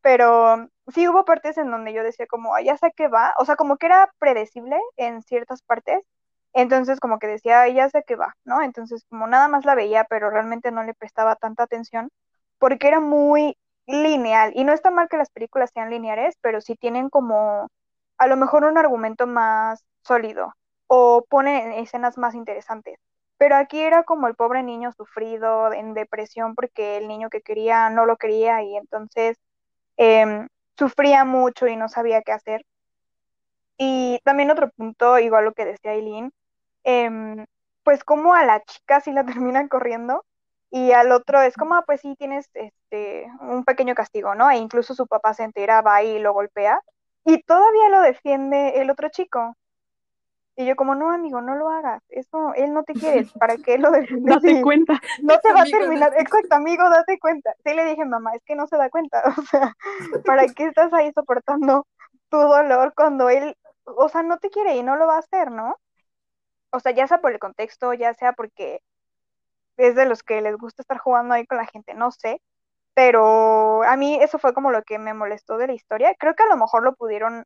Pero 0.01 0.69
sí 0.95 1.09
hubo 1.09 1.25
partes 1.25 1.59
en 1.59 1.71
donde 1.71 1.93
yo 1.93 2.05
decía 2.05 2.27
como, 2.27 2.55
"Ay, 2.55 2.67
ya 2.67 2.77
sé 2.77 2.93
que 2.97 3.09
va, 3.09 3.35
o 3.39 3.45
sea, 3.45 3.57
como 3.57 3.77
que 3.79 3.87
era 3.87 4.13
predecible 4.19 4.79
en 4.97 5.23
ciertas 5.23 5.61
partes, 5.63 6.01
entonces 6.53 7.01
como 7.01 7.19
que 7.19 7.27
decía, 7.27 7.63
"Ay, 7.63 7.75
ya 7.75 7.89
sé 7.91 8.05
que 8.07 8.15
va, 8.17 8.35
¿no? 8.45 8.63
Entonces 8.63 9.05
como 9.11 9.27
nada 9.27 9.49
más 9.49 9.65
la 9.65 9.75
veía, 9.75 10.05
pero 10.05 10.31
realmente 10.31 10.71
no 10.71 10.85
le 10.85 10.95
prestaba 10.95 11.35
tanta 11.37 11.65
atención 11.65 12.11
porque 12.59 12.89
era 12.89 13.01
muy 13.01 13.57
lineal. 13.87 14.53
Y 14.55 14.65
no 14.65 14.73
está 14.73 14.91
mal 14.91 15.09
que 15.09 15.17
las 15.17 15.31
películas 15.31 15.71
sean 15.75 15.91
lineares, 15.91 16.37
pero 16.43 16.61
sí 16.61 16.77
tienen 16.77 17.11
como 17.11 17.69
a 18.19 18.27
lo 18.27 18.37
mejor 18.37 18.65
un 18.65 18.79
argumento 18.79 19.27
más 19.27 19.85
sólido 20.03 20.55
o 20.89 21.25
ponen 21.29 21.73
escenas 21.73 22.19
más 22.19 22.35
interesantes. 22.35 22.99
Pero 23.39 23.57
aquí 23.57 23.81
era 23.81 24.03
como 24.05 24.27
el 24.27 24.35
pobre 24.35 24.63
niño 24.63 24.93
sufrido, 24.93 25.73
en 25.73 25.95
depresión, 25.95 26.55
porque 26.55 26.97
el 26.99 27.09
niño 27.09 27.31
que 27.31 27.41
quería 27.43 27.89
no 27.91 28.07
lo 28.07 28.17
quería 28.17 28.63
y 28.63 28.77
entonces 28.77 29.39
eh, 29.97 30.47
sufría 30.77 31.25
mucho 31.25 31.67
y 31.69 31.77
no 31.77 31.89
sabía 31.89 32.23
qué 32.23 32.33
hacer. 32.33 32.65
Y 33.79 34.21
también 34.25 34.51
otro 34.51 34.71
punto, 34.71 35.19
igual 35.19 35.45
lo 35.45 35.53
que 35.53 35.65
decía 35.65 35.93
Eileen, 35.95 36.33
eh, 36.85 37.47
pues 37.85 38.05
como 38.05 38.35
a 38.35 38.45
la 38.45 38.63
chica 38.65 39.01
sí 39.01 39.13
la 39.13 39.25
terminan 39.27 39.69
corriendo 39.69 40.25
y 40.71 40.93
al 40.93 41.13
otro 41.13 41.41
es 41.41 41.57
como, 41.57 41.75
ah, 41.77 41.85
pues 41.87 42.01
sí, 42.03 42.15
tienes 42.19 42.51
este, 42.55 43.27
un 43.41 43.65
pequeño 43.65 43.95
castigo, 43.95 44.35
¿no? 44.35 44.51
E 44.51 44.57
incluso 44.57 44.95
su 44.95 45.07
papá 45.07 45.33
se 45.35 45.45
entera, 45.45 45.81
va 45.83 46.03
y 46.03 46.19
lo 46.19 46.33
golpea 46.33 46.83
y 47.29 47.43
todavía 47.43 47.91
lo 47.91 48.01
defiende 48.03 48.81
el 48.81 48.91
otro 48.91 49.11
chico. 49.11 49.57
Y 50.57 50.67
yo 50.67 50.75
como, 50.77 50.95
no, 50.97 51.13
amigo, 51.13 51.41
no 51.41 51.55
lo 51.55 51.71
hagas, 51.71 52.03
eso, 52.09 52.53
él 52.55 52.73
no 52.75 52.83
te 52.83 52.97
quiere, 52.97 53.27
¿para 53.39 53.59
qué 53.59 53.79
lo 53.79 53.93
defiendes? 53.93 54.41
Date 54.43 54.57
Sí, 54.57 54.61
cuenta. 54.61 55.01
no 55.23 55.39
te 55.41 55.53
va 55.53 55.63
a 55.63 55.67
terminar, 55.67 56.13
exacto, 56.19 56.57
amigo, 56.57 56.89
date 56.91 57.19
cuenta. 57.21 57.55
Sí 57.65 57.75
le 57.75 57.85
dije, 57.85 58.05
mamá, 58.05 58.35
es 58.35 58.43
que 58.45 58.57
no 58.57 58.67
se 58.67 58.77
da 58.77 58.91
cuenta, 58.91 59.23
o 59.39 59.43
sea, 59.43 59.75
¿para 60.25 60.49
qué 60.49 60.65
estás 60.67 60.93
ahí 60.93 61.13
soportando 61.15 61.87
tu 62.31 62.39
dolor 62.39 62.93
cuando 62.97 63.29
él, 63.31 63.57
o 63.85 64.09
sea, 64.09 64.23
no 64.23 64.39
te 64.39 64.51
quiere 64.51 64.77
y 64.77 64.83
no 64.83 64.97
lo 64.97 65.07
va 65.07 65.17
a 65.17 65.21
hacer, 65.21 65.51
¿no? 65.53 65.77
O 66.73 66.81
sea, 66.81 66.93
ya 66.93 67.07
sea 67.07 67.21
por 67.21 67.33
el 67.33 67.39
contexto, 67.39 67.95
ya 67.95 68.15
sea 68.15 68.33
porque 68.33 68.81
es 69.77 69.95
de 69.95 70.07
los 70.07 70.23
que 70.23 70.43
les 70.43 70.57
gusta 70.57 70.83
estar 70.83 70.99
jugando 70.99 71.35
ahí 71.35 71.47
con 71.47 71.59
la 71.59 71.67
gente, 71.67 71.95
no 71.95 72.11
sé, 72.11 72.43
pero 72.99 73.85
a 73.85 73.97
mí 73.97 74.19
eso 74.21 74.41
fue 74.41 74.53
como 74.53 74.73
lo 74.73 74.83
que 74.83 74.99
me 74.99 75.15
molestó 75.15 75.57
de 75.57 75.69
la 75.69 75.73
historia. 75.73 76.17
Creo 76.19 76.35
que 76.35 76.43
a 76.43 76.49
lo 76.49 76.57
mejor 76.57 76.83
lo 76.83 76.97
pudieron 76.97 77.45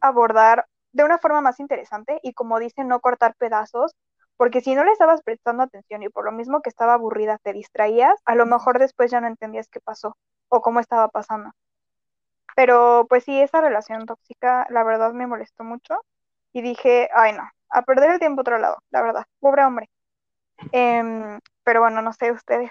abordar 0.00 0.66
de 0.92 1.02
una 1.02 1.18
forma 1.18 1.40
más 1.40 1.58
interesante 1.58 2.20
y 2.22 2.32
como 2.32 2.60
dicen, 2.60 2.86
no 2.86 3.00
cortar 3.00 3.34
pedazos, 3.34 3.96
porque 4.36 4.60
si 4.60 4.76
no 4.76 4.84
le 4.84 4.92
estabas 4.92 5.22
prestando 5.22 5.64
atención 5.64 6.04
y 6.04 6.10
por 6.10 6.24
lo 6.24 6.30
mismo 6.30 6.62
que 6.62 6.68
estaba 6.70 6.94
aburrida 6.94 7.38
te 7.42 7.52
distraías, 7.52 8.14
a 8.24 8.36
lo 8.36 8.46
mejor 8.46 8.78
después 8.78 9.10
ya 9.10 9.20
no 9.20 9.26
entendías 9.26 9.68
qué 9.68 9.80
pasó 9.80 10.16
o 10.48 10.60
cómo 10.60 10.78
estaba 10.78 11.08
pasando. 11.08 11.50
Pero 12.54 13.06
pues 13.08 13.24
sí, 13.24 13.40
esa 13.40 13.60
relación 13.60 14.06
tóxica, 14.06 14.64
la 14.70 14.84
verdad 14.84 15.12
me 15.12 15.26
molestó 15.26 15.64
mucho 15.64 15.96
y 16.52 16.62
dije, 16.62 17.08
ay 17.16 17.32
no, 17.32 17.50
a 17.70 17.82
perder 17.82 18.12
el 18.12 18.20
tiempo 18.20 18.42
otro 18.42 18.58
lado, 18.58 18.76
la 18.90 19.02
verdad, 19.02 19.24
pobre 19.40 19.64
hombre. 19.64 19.90
Em, 20.72 21.40
pero 21.64 21.80
bueno, 21.80 22.02
no 22.02 22.12
sé 22.12 22.32
ustedes. 22.32 22.70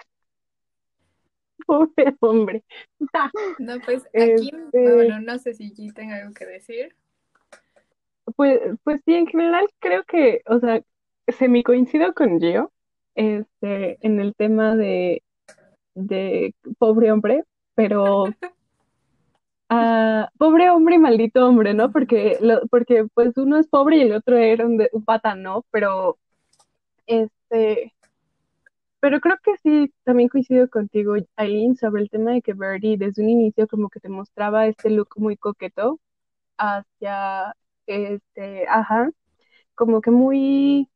Pobre 1.68 2.16
hombre. 2.20 2.64
No, 3.60 3.80
pues 3.86 4.04
aquí, 4.14 4.52
Este- 4.54 4.94
bueno, 4.96 5.20
no 5.22 5.38
sé 5.40 5.54
si 5.54 5.72
G 5.74 5.94
tenga 5.94 6.18
algo 6.18 6.34
que 6.34 6.46
decir. 6.46 6.96
Pues, 8.36 8.60
pues 8.84 9.02
sí, 9.06 9.16
en 9.16 9.28
general 9.28 9.68
creo 9.80 10.04
que, 10.04 10.42
o 10.46 10.60
sea, 10.60 10.82
semi 11.38 11.64
coincido 11.64 12.14
con 12.14 12.40
Gio, 12.40 12.72
este, 13.16 13.98
en 14.06 14.20
el 14.20 14.36
tema 14.36 14.76
de, 14.76 15.24
de 15.96 16.54
pobre 16.78 17.12
hombre, 17.12 17.44
pero 17.76 18.26
ah, 19.70 20.30
pobre 20.38 20.70
hombre 20.70 20.96
y 20.96 21.00
maldito 21.00 21.46
hombre, 21.48 21.74
¿no? 21.74 21.92
Porque, 21.92 22.38
lo- 22.42 22.62
porque 22.68 23.06
pues 23.14 23.36
uno 23.38 23.58
es 23.58 23.68
pobre 23.68 23.98
y 23.98 24.02
el 24.02 24.14
otro 24.14 24.38
era 24.38 24.66
un, 24.66 24.78
de- 24.78 24.90
un 24.94 25.04
pata, 25.04 25.36
¿no? 25.36 25.66
Pero, 25.72 26.18
este, 27.08 27.94
pero 29.00 29.20
creo 29.22 29.38
que 29.44 29.56
sí, 29.64 29.94
también 30.04 30.30
coincido 30.30 30.70
contigo, 30.70 31.16
Aileen, 31.38 31.76
sobre 31.78 32.02
el 32.04 32.10
tema 32.10 32.32
de 32.34 32.42
que 32.42 32.54
Birdie 32.54 32.98
desde 32.98 33.24
un 33.24 33.30
inicio 33.30 33.68
como 33.68 33.90
que 33.90 34.00
te 34.00 34.10
mostraba 34.10 34.68
este 34.68 34.90
look 34.90 35.10
muy 35.18 35.38
coqueto 35.38 36.00
hacia, 36.58 37.56
este, 37.88 38.68
ajá, 38.70 39.12
como 39.76 40.02
que 40.02 40.12
muy 40.12 40.90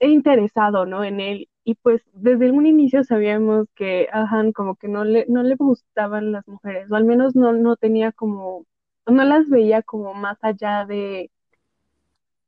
interesado, 0.00 0.86
¿no? 0.86 1.04
En 1.04 1.20
él. 1.20 1.48
Y 1.64 1.74
pues 1.76 2.02
desde 2.12 2.50
un 2.52 2.66
inicio 2.66 3.02
sabíamos 3.04 3.66
que 3.74 4.08
ajá, 4.12 4.42
como 4.54 4.76
que 4.76 4.88
no 4.88 5.04
le, 5.04 5.26
no 5.28 5.42
le 5.42 5.56
gustaban 5.56 6.32
las 6.32 6.46
mujeres, 6.48 6.90
o 6.90 6.94
al 6.96 7.04
menos 7.04 7.34
no, 7.36 7.52
no 7.52 7.76
tenía 7.76 8.12
como, 8.12 8.66
no 9.06 9.24
las 9.24 9.48
veía 9.48 9.82
como 9.82 10.14
más 10.14 10.38
allá 10.42 10.86
de 10.86 11.30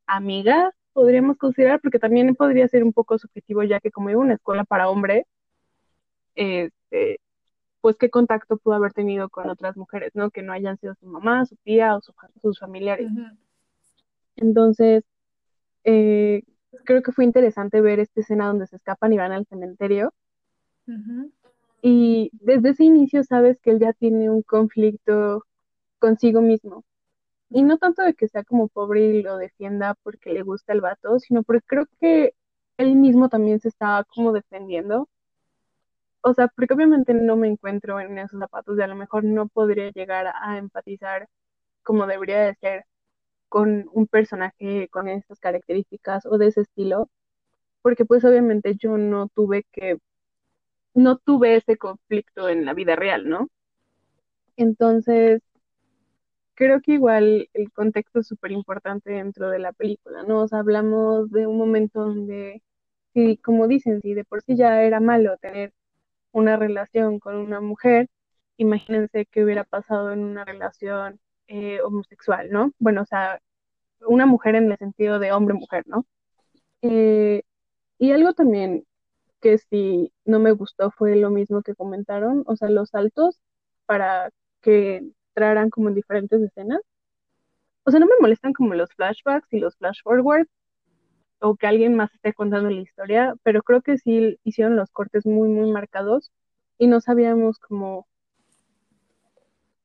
amigas, 0.07 0.73
podríamos 0.99 1.37
considerar, 1.37 1.79
porque 1.79 1.97
también 1.97 2.35
podría 2.35 2.67
ser 2.67 2.83
un 2.83 2.91
poco 2.91 3.17
subjetivo, 3.17 3.63
ya 3.63 3.79
que 3.79 3.89
como 3.89 4.09
iba 4.09 4.19
una 4.19 4.33
escuela 4.33 4.65
para 4.65 4.89
hombres, 4.89 5.25
este, 6.35 7.21
pues 7.79 7.95
qué 7.95 8.09
contacto 8.09 8.57
pudo 8.57 8.73
haber 8.73 8.91
tenido 8.91 9.29
con 9.29 9.49
otras 9.49 9.77
mujeres, 9.77 10.11
¿no? 10.13 10.29
Que 10.29 10.41
no 10.41 10.51
hayan 10.51 10.77
sido 10.77 10.95
su 10.95 11.05
mamá, 11.07 11.45
su 11.45 11.55
tía 11.63 11.95
o 11.95 12.01
sus 12.41 12.59
familiares. 12.59 13.09
Entonces, 14.35 15.05
eh, 15.85 16.43
creo 16.83 17.01
que 17.01 17.13
fue 17.13 17.23
interesante 17.23 17.79
ver 17.79 18.01
esta 18.01 18.19
escena 18.19 18.47
donde 18.47 18.67
se 18.67 18.75
escapan 18.75 19.13
y 19.13 19.17
van 19.19 19.31
al 19.31 19.45
cementerio. 19.45 20.13
Y 21.81 22.29
desde 22.33 22.71
ese 22.71 22.83
inicio 22.83 23.23
sabes 23.23 23.57
que 23.61 23.71
él 23.71 23.79
ya 23.79 23.93
tiene 23.93 24.29
un 24.29 24.41
conflicto 24.41 25.45
consigo 25.97 26.41
mismo. 26.41 26.83
Y 27.49 27.63
no 27.63 27.77
tanto 27.77 28.03
de 28.03 28.13
que 28.13 28.27
sea 28.27 28.43
como 28.43 28.67
pobre 28.67 29.01
y 29.07 29.21
lo 29.23 29.37
defienda 29.37 29.95
porque 30.03 30.33
le 30.33 30.43
gusta 30.43 30.73
el 30.73 30.81
vato, 30.81 31.19
sino 31.19 31.43
porque 31.43 31.63
creo 31.65 31.87
que 31.99 32.35
él 32.77 32.95
mismo 32.95 33.29
también 33.29 33.59
se 33.59 33.69
estaba 33.69 34.03
como 34.05 34.33
defendiendo. 34.33 35.09
O 36.21 36.33
sea, 36.33 36.47
porque 36.49 36.73
obviamente 36.73 37.13
no 37.13 37.35
me 37.37 37.47
encuentro 37.47 37.99
en 37.99 38.17
esos 38.19 38.39
zapatos 38.39 38.77
y 38.77 38.81
a 38.81 38.87
lo 38.87 38.95
mejor 38.95 39.23
no 39.23 39.47
podría 39.47 39.89
llegar 39.91 40.27
a 40.27 40.57
empatizar 40.57 41.27
como 41.83 42.07
debería 42.07 42.39
de 42.41 42.55
ser 42.55 42.85
con 43.49 43.89
un 43.93 44.07
personaje 44.07 44.89
con 44.89 45.09
esas 45.09 45.39
características 45.39 46.25
o 46.27 46.37
de 46.37 46.47
ese 46.47 46.61
estilo, 46.61 47.09
porque 47.81 48.05
pues 48.05 48.25
obviamente 48.25 48.75
yo 48.77 48.97
no 48.97 49.29
tuve 49.29 49.65
que, 49.71 49.97
no 50.93 51.17
tuve 51.17 51.57
ese 51.57 51.77
conflicto 51.77 52.49
en 52.49 52.65
la 52.65 52.73
vida 52.73 52.95
real, 52.95 53.29
¿no? 53.29 53.49
Entonces, 54.57 55.41
creo 56.59 56.81
que 56.81 56.93
igual 56.93 57.49
el 57.53 57.71
contexto 57.71 58.19
es 58.19 58.27
súper 58.27 58.51
importante 58.51 59.11
dentro 59.11 59.49
de 59.49 59.59
la 59.59 59.71
película, 59.73 60.23
¿no? 60.23 60.41
O 60.43 60.47
sea, 60.49 60.59
hablamos 60.59 61.31
de 61.31 61.47
un 61.47 61.57
momento 61.57 62.01
donde, 62.01 62.61
si, 63.13 63.37
como 63.37 63.67
dicen, 63.67 64.01
si 64.01 64.13
de 64.13 64.25
por 64.25 64.41
sí 64.43 64.57
ya 64.57 64.83
era 64.83 64.99
malo 64.99 65.37
tener 65.37 65.73
una 66.33 66.57
relación 66.57 67.19
con 67.19 67.35
una 67.37 67.61
mujer, 67.61 68.09
imagínense 68.57 69.25
qué 69.27 69.43
hubiera 69.45 69.63
pasado 69.65 70.11
en 70.13 70.19
una 70.21 70.45
relación 70.45 71.19
eh, 71.47 71.81
homosexual, 71.81 72.49
¿no? 72.51 72.73
Bueno, 72.79 73.03
o 73.03 73.05
sea, 73.05 73.39
una 74.01 74.25
mujer 74.25 74.55
en 74.55 74.71
el 74.71 74.77
sentido 74.79 75.19
de 75.19 75.31
hombre-mujer, 75.33 75.83
¿no? 75.87 76.05
Eh, 76.81 77.43
y 77.99 78.11
algo 78.13 78.33
también 78.33 78.85
que 79.41 79.57
sí 79.59 80.13
no 80.25 80.39
me 80.39 80.51
gustó 80.53 80.91
fue 80.91 81.15
lo 81.17 81.31
mismo 81.31 81.63
que 81.63 81.75
comentaron, 81.75 82.43
o 82.47 82.55
sea, 82.57 82.69
los 82.69 82.89
saltos 82.91 83.39
para 83.85 84.31
que 84.61 85.03
como 85.71 85.89
en 85.89 85.95
diferentes 85.95 86.41
escenas. 86.41 86.81
O 87.83 87.91
sea, 87.91 87.99
no 87.99 88.05
me 88.05 88.19
molestan 88.21 88.53
como 88.53 88.73
los 88.75 88.93
flashbacks 88.93 89.51
y 89.53 89.59
los 89.59 89.75
flash 89.77 90.01
forwards 90.03 90.49
o 91.39 91.55
que 91.55 91.67
alguien 91.67 91.95
más 91.95 92.13
esté 92.13 92.33
contando 92.33 92.69
la 92.69 92.81
historia, 92.81 93.35
pero 93.43 93.63
creo 93.63 93.81
que 93.81 93.97
sí 93.97 94.37
hicieron 94.43 94.75
los 94.75 94.89
cortes 94.91 95.25
muy, 95.25 95.49
muy 95.49 95.71
marcados 95.71 96.31
y 96.77 96.87
no 96.87 97.01
sabíamos 97.01 97.59
como 97.59 98.07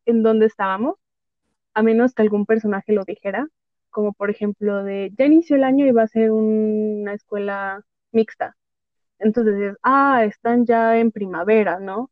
en 0.07 0.23
dónde 0.23 0.47
estábamos, 0.47 0.97
a 1.75 1.83
menos 1.83 2.14
que 2.14 2.23
algún 2.23 2.47
personaje 2.47 2.93
lo 2.93 3.05
dijera, 3.05 3.49
como 3.90 4.12
por 4.12 4.31
ejemplo 4.31 4.85
de, 4.85 5.12
ya 5.17 5.27
inició 5.27 5.57
el 5.57 5.64
año 5.64 5.87
y 5.87 5.93
va 5.93 6.03
a 6.05 6.09
ser 6.09 6.31
una 6.33 7.14
escuela 7.14 7.83
mixta. 8.12 8.57
Entonces, 9.19 9.77
ah, 9.83 10.25
están 10.25 10.67
ya 10.67 10.99
en 10.99 11.12
primavera, 11.12 11.81
¿no? 11.81 12.11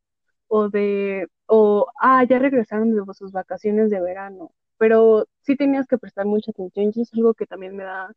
O 0.48 0.70
de, 0.70 1.28
o, 1.54 1.86
ah, 2.00 2.24
ya 2.24 2.38
regresaron 2.38 2.94
de 2.94 3.14
sus 3.14 3.30
vacaciones 3.30 3.90
de 3.90 4.00
verano, 4.00 4.52
pero 4.78 5.26
sí 5.42 5.54
tenías 5.54 5.86
que 5.86 5.98
prestar 5.98 6.24
mucha 6.24 6.50
atención 6.50 6.92
y 6.94 7.02
es 7.02 7.12
algo 7.12 7.34
que 7.34 7.46
también 7.46 7.76
me 7.76 7.84
da, 7.84 8.10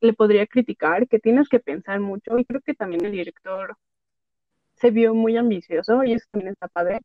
le 0.00 0.14
podría 0.14 0.46
criticar, 0.46 1.06
que 1.08 1.18
tienes 1.18 1.50
que 1.50 1.60
pensar 1.60 2.00
mucho 2.00 2.38
y 2.38 2.46
creo 2.46 2.62
que 2.62 2.72
también 2.72 3.04
el 3.04 3.12
director 3.12 3.76
se 4.76 4.90
vio 4.90 5.14
muy 5.14 5.36
ambicioso 5.36 6.04
y 6.04 6.14
eso 6.14 6.26
también 6.30 6.52
está 6.54 6.68
padre, 6.68 7.00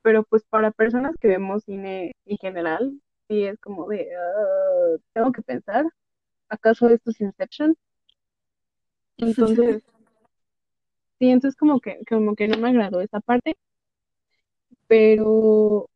pero 0.00 0.24
pues 0.24 0.42
para 0.44 0.70
personas 0.70 1.14
que 1.20 1.28
vemos 1.28 1.64
cine 1.64 2.12
en 2.24 2.38
general, 2.38 2.98
sí 3.28 3.44
es 3.44 3.58
como 3.60 3.88
de, 3.88 4.08
ah, 4.16 4.96
tengo 5.12 5.32
que 5.32 5.42
pensar, 5.42 5.84
¿acaso 6.48 6.88
esto 6.88 7.10
es 7.10 7.20
Inception? 7.20 7.76
Entonces, 9.18 9.82
sí, 11.18 11.28
entonces 11.28 11.58
como 11.58 11.80
que, 11.80 12.00
como 12.08 12.34
que 12.34 12.48
no 12.48 12.56
me 12.56 12.70
agradó 12.70 13.02
esa 13.02 13.20
parte 13.20 13.54
pero, 14.90 15.88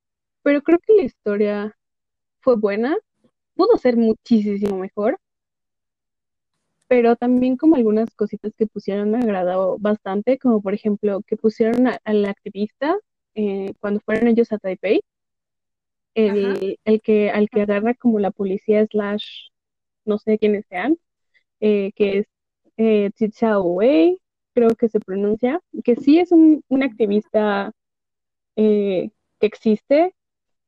pero 0.44 0.62
creo 0.62 0.78
que 0.78 0.92
la 0.94 1.02
historia 1.02 1.76
fue 2.40 2.54
buena, 2.54 2.96
pudo 3.56 3.76
ser 3.76 3.96
muchísimo 3.96 4.78
mejor, 4.78 5.18
pero 6.86 7.16
también 7.16 7.56
como 7.56 7.74
algunas 7.74 8.14
cositas 8.14 8.52
que 8.56 8.68
pusieron 8.68 9.10
me 9.10 9.18
agradó 9.18 9.78
bastante, 9.80 10.38
como 10.38 10.62
por 10.62 10.74
ejemplo 10.74 11.22
que 11.26 11.36
pusieron 11.36 11.88
al 12.04 12.24
activista 12.26 12.96
eh, 13.34 13.72
cuando 13.80 13.98
fueron 13.98 14.28
ellos 14.28 14.52
a 14.52 14.58
Taipei, 14.58 15.00
el, 16.14 16.78
el, 16.84 17.00
que 17.02 17.30
al 17.30 17.48
que 17.48 17.62
agarra 17.62 17.94
como 17.94 18.20
la 18.20 18.30
policía 18.30 18.86
slash 18.86 19.48
no 20.04 20.18
sé 20.18 20.38
quiénes 20.38 20.66
sean, 20.68 20.96
eh, 21.58 21.90
que 21.96 22.18
es 22.18 22.26
eh, 22.76 23.10
Wei, 23.60 24.18
creo 24.54 24.70
que 24.76 24.88
se 24.88 25.00
pronuncia, 25.00 25.60
que 25.82 25.96
sí 25.96 26.20
es 26.20 26.30
un, 26.30 26.62
un 26.68 26.84
activista 26.84 27.72
eh, 28.56 29.10
que 29.40 29.46
existe, 29.46 30.14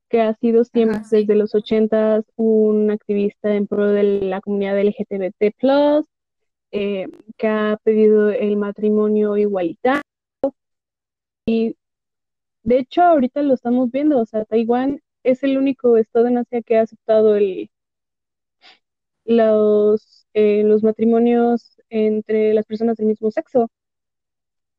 que 0.09 0.20
ha 0.20 0.35
sido 0.35 0.64
siempre 0.64 1.01
desde 1.11 1.35
los 1.35 1.55
ochentas 1.55 2.25
un 2.37 2.90
activista 2.90 3.55
en 3.55 3.66
pro 3.66 3.88
de 3.90 4.03
la 4.03 4.40
comunidad 4.40 4.81
LGBT+, 4.81 5.33
eh, 6.72 7.07
que 7.38 7.46
ha 7.49 7.79
pedido 7.85 8.31
el 8.31 8.57
matrimonio 8.57 9.37
igualitario. 9.37 10.03
Y 11.46 11.77
de 12.64 12.79
hecho 12.79 13.03
ahorita 13.03 13.42
lo 13.42 13.55
estamos 13.55 13.90
viendo, 13.90 14.20
o 14.20 14.27
sea, 14.27 14.44
Taiwán 14.44 15.01
es 15.22 15.42
el 15.42 15.59
único 15.59 15.96
estado 15.96 16.29
en 16.29 16.38
Asia 16.38 16.62
que 16.62 16.79
ha 16.79 16.83
aceptado 16.83 17.37
el, 17.37 17.70
los, 19.25 20.27
eh, 20.35 20.62
los 20.64 20.83
matrimonios 20.83 21.81
entre 21.90 22.55
las 22.55 22.66
personas 22.66 22.96
del 22.96 23.07
mismo 23.09 23.31
sexo. 23.31 23.68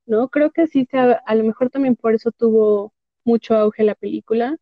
¿no? 0.06 0.30
Creo 0.30 0.52
que 0.52 0.68
sí, 0.68 0.88
se 0.90 0.98
a 0.98 1.36
lo 1.36 1.44
mejor 1.44 1.70
también 1.70 1.96
por 1.96 2.16
eso 2.16 2.32
tuvo 2.32 2.94
mucho 3.28 3.56
auge 3.56 3.84
la 3.84 3.94
película, 3.94 4.58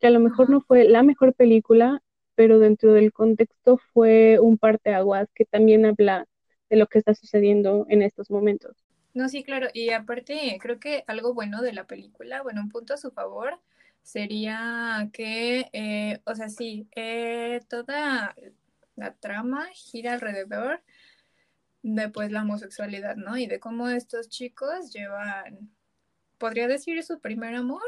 que 0.00 0.06
a 0.06 0.10
lo 0.10 0.18
mejor 0.18 0.50
no 0.50 0.60
fue 0.60 0.84
la 0.84 1.02
mejor 1.02 1.34
película, 1.34 2.02
pero 2.34 2.58
dentro 2.58 2.92
del 2.92 3.12
contexto 3.12 3.78
fue 3.92 4.38
un 4.40 4.58
parteaguas 4.58 5.28
que 5.34 5.44
también 5.44 5.84
habla 5.86 6.26
de 6.70 6.76
lo 6.76 6.86
que 6.86 6.98
está 6.98 7.14
sucediendo 7.14 7.86
en 7.88 8.02
estos 8.02 8.30
momentos. 8.30 8.76
No, 9.14 9.28
sí, 9.28 9.42
claro, 9.42 9.68
y 9.74 9.90
aparte 9.90 10.58
creo 10.60 10.78
que 10.78 11.04
algo 11.06 11.34
bueno 11.34 11.60
de 11.62 11.72
la 11.72 11.86
película, 11.86 12.42
bueno, 12.42 12.62
un 12.62 12.70
punto 12.70 12.94
a 12.94 12.98
su 12.98 13.10
favor 13.10 13.58
sería 14.02 15.10
que, 15.12 15.68
eh, 15.72 16.20
o 16.24 16.34
sea, 16.34 16.48
sí, 16.48 16.88
eh, 16.96 17.60
toda 17.68 18.34
la 18.96 19.14
trama 19.14 19.66
gira 19.72 20.14
alrededor 20.14 20.82
de 21.82 22.08
pues 22.08 22.30
la 22.30 22.42
homosexualidad, 22.42 23.16
¿no? 23.16 23.36
Y 23.36 23.46
de 23.46 23.60
cómo 23.60 23.88
estos 23.88 24.28
chicos 24.28 24.92
llevan 24.92 25.70
podría 26.38 26.68
decir 26.68 27.02
su 27.02 27.20
primer 27.20 27.54
amor 27.54 27.82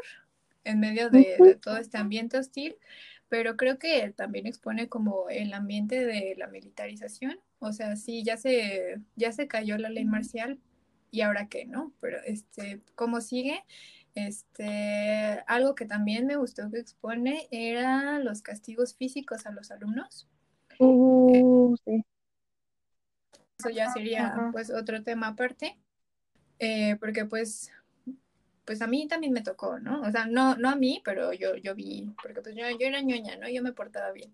en 0.65 0.81
medio 0.81 1.11
de, 1.11 1.59
todo 1.63 1.77
este 1.79 1.99
ambiente 1.99 2.39
hostil, 2.39 2.77
pero 3.29 3.57
creo 3.57 3.79
que 3.79 4.11
también 4.11 4.47
expone 4.47 4.89
como 4.89 5.29
el 5.31 5.53
ambiente 5.55 6.05
de 6.05 6.35
la 6.37 6.49
militarización, 6.49 7.39
o 7.59 7.73
sea, 7.73 7.97
sí, 7.97 8.23
ya 8.25 8.37
se, 8.37 9.01
ya 9.17 9.33
se 9.33 9.49
cayó 9.49 9.79
la 9.79 9.91
ley 9.91 10.05
marcial 10.05 10.59
y 11.11 11.23
ahora 11.23 11.49
qué, 11.49 11.65
¿no? 11.65 11.93
Pero 12.01 12.19
este, 12.25 12.81
¿cómo 12.95 13.21
sigue? 13.21 13.65
Este, 14.15 15.43
algo 15.47 15.75
que 15.75 15.87
también 15.87 16.27
me 16.27 16.37
gustó 16.37 16.71
que 16.71 16.79
expone 16.79 17.49
era 17.51 18.19
los 18.19 18.43
castigos 18.43 18.95
físicos 18.97 19.47
a 19.47 19.53
los 19.53 19.71
alumnos. 19.71 20.29
Uh, 20.79 21.77
sí. 21.85 22.05
Eso 23.59 23.71
ya 23.71 23.91
sería 23.93 24.49
pues 24.53 24.71
otro 24.71 25.03
tema 25.03 25.29
aparte, 25.29 25.79
eh, 26.59 26.97
porque 26.99 27.27
pues 27.27 27.71
pues 28.71 28.83
a 28.83 28.87
mí 28.87 29.09
también 29.09 29.33
me 29.33 29.43
tocó, 29.43 29.81
¿no? 29.81 30.01
O 30.03 30.13
sea, 30.13 30.27
no, 30.27 30.55
no 30.55 30.71
a 30.71 30.77
mí, 30.77 31.03
pero 31.05 31.33
yo, 31.33 31.57
yo 31.57 31.75
vi, 31.75 32.09
porque 32.23 32.41
pues 32.41 32.55
yo, 32.55 32.63
yo 32.71 32.87
era 32.87 33.01
ñoña, 33.01 33.35
¿no? 33.37 33.49
Yo 33.49 33.65
me 33.65 33.73
portaba 33.73 34.13
bien. 34.13 34.33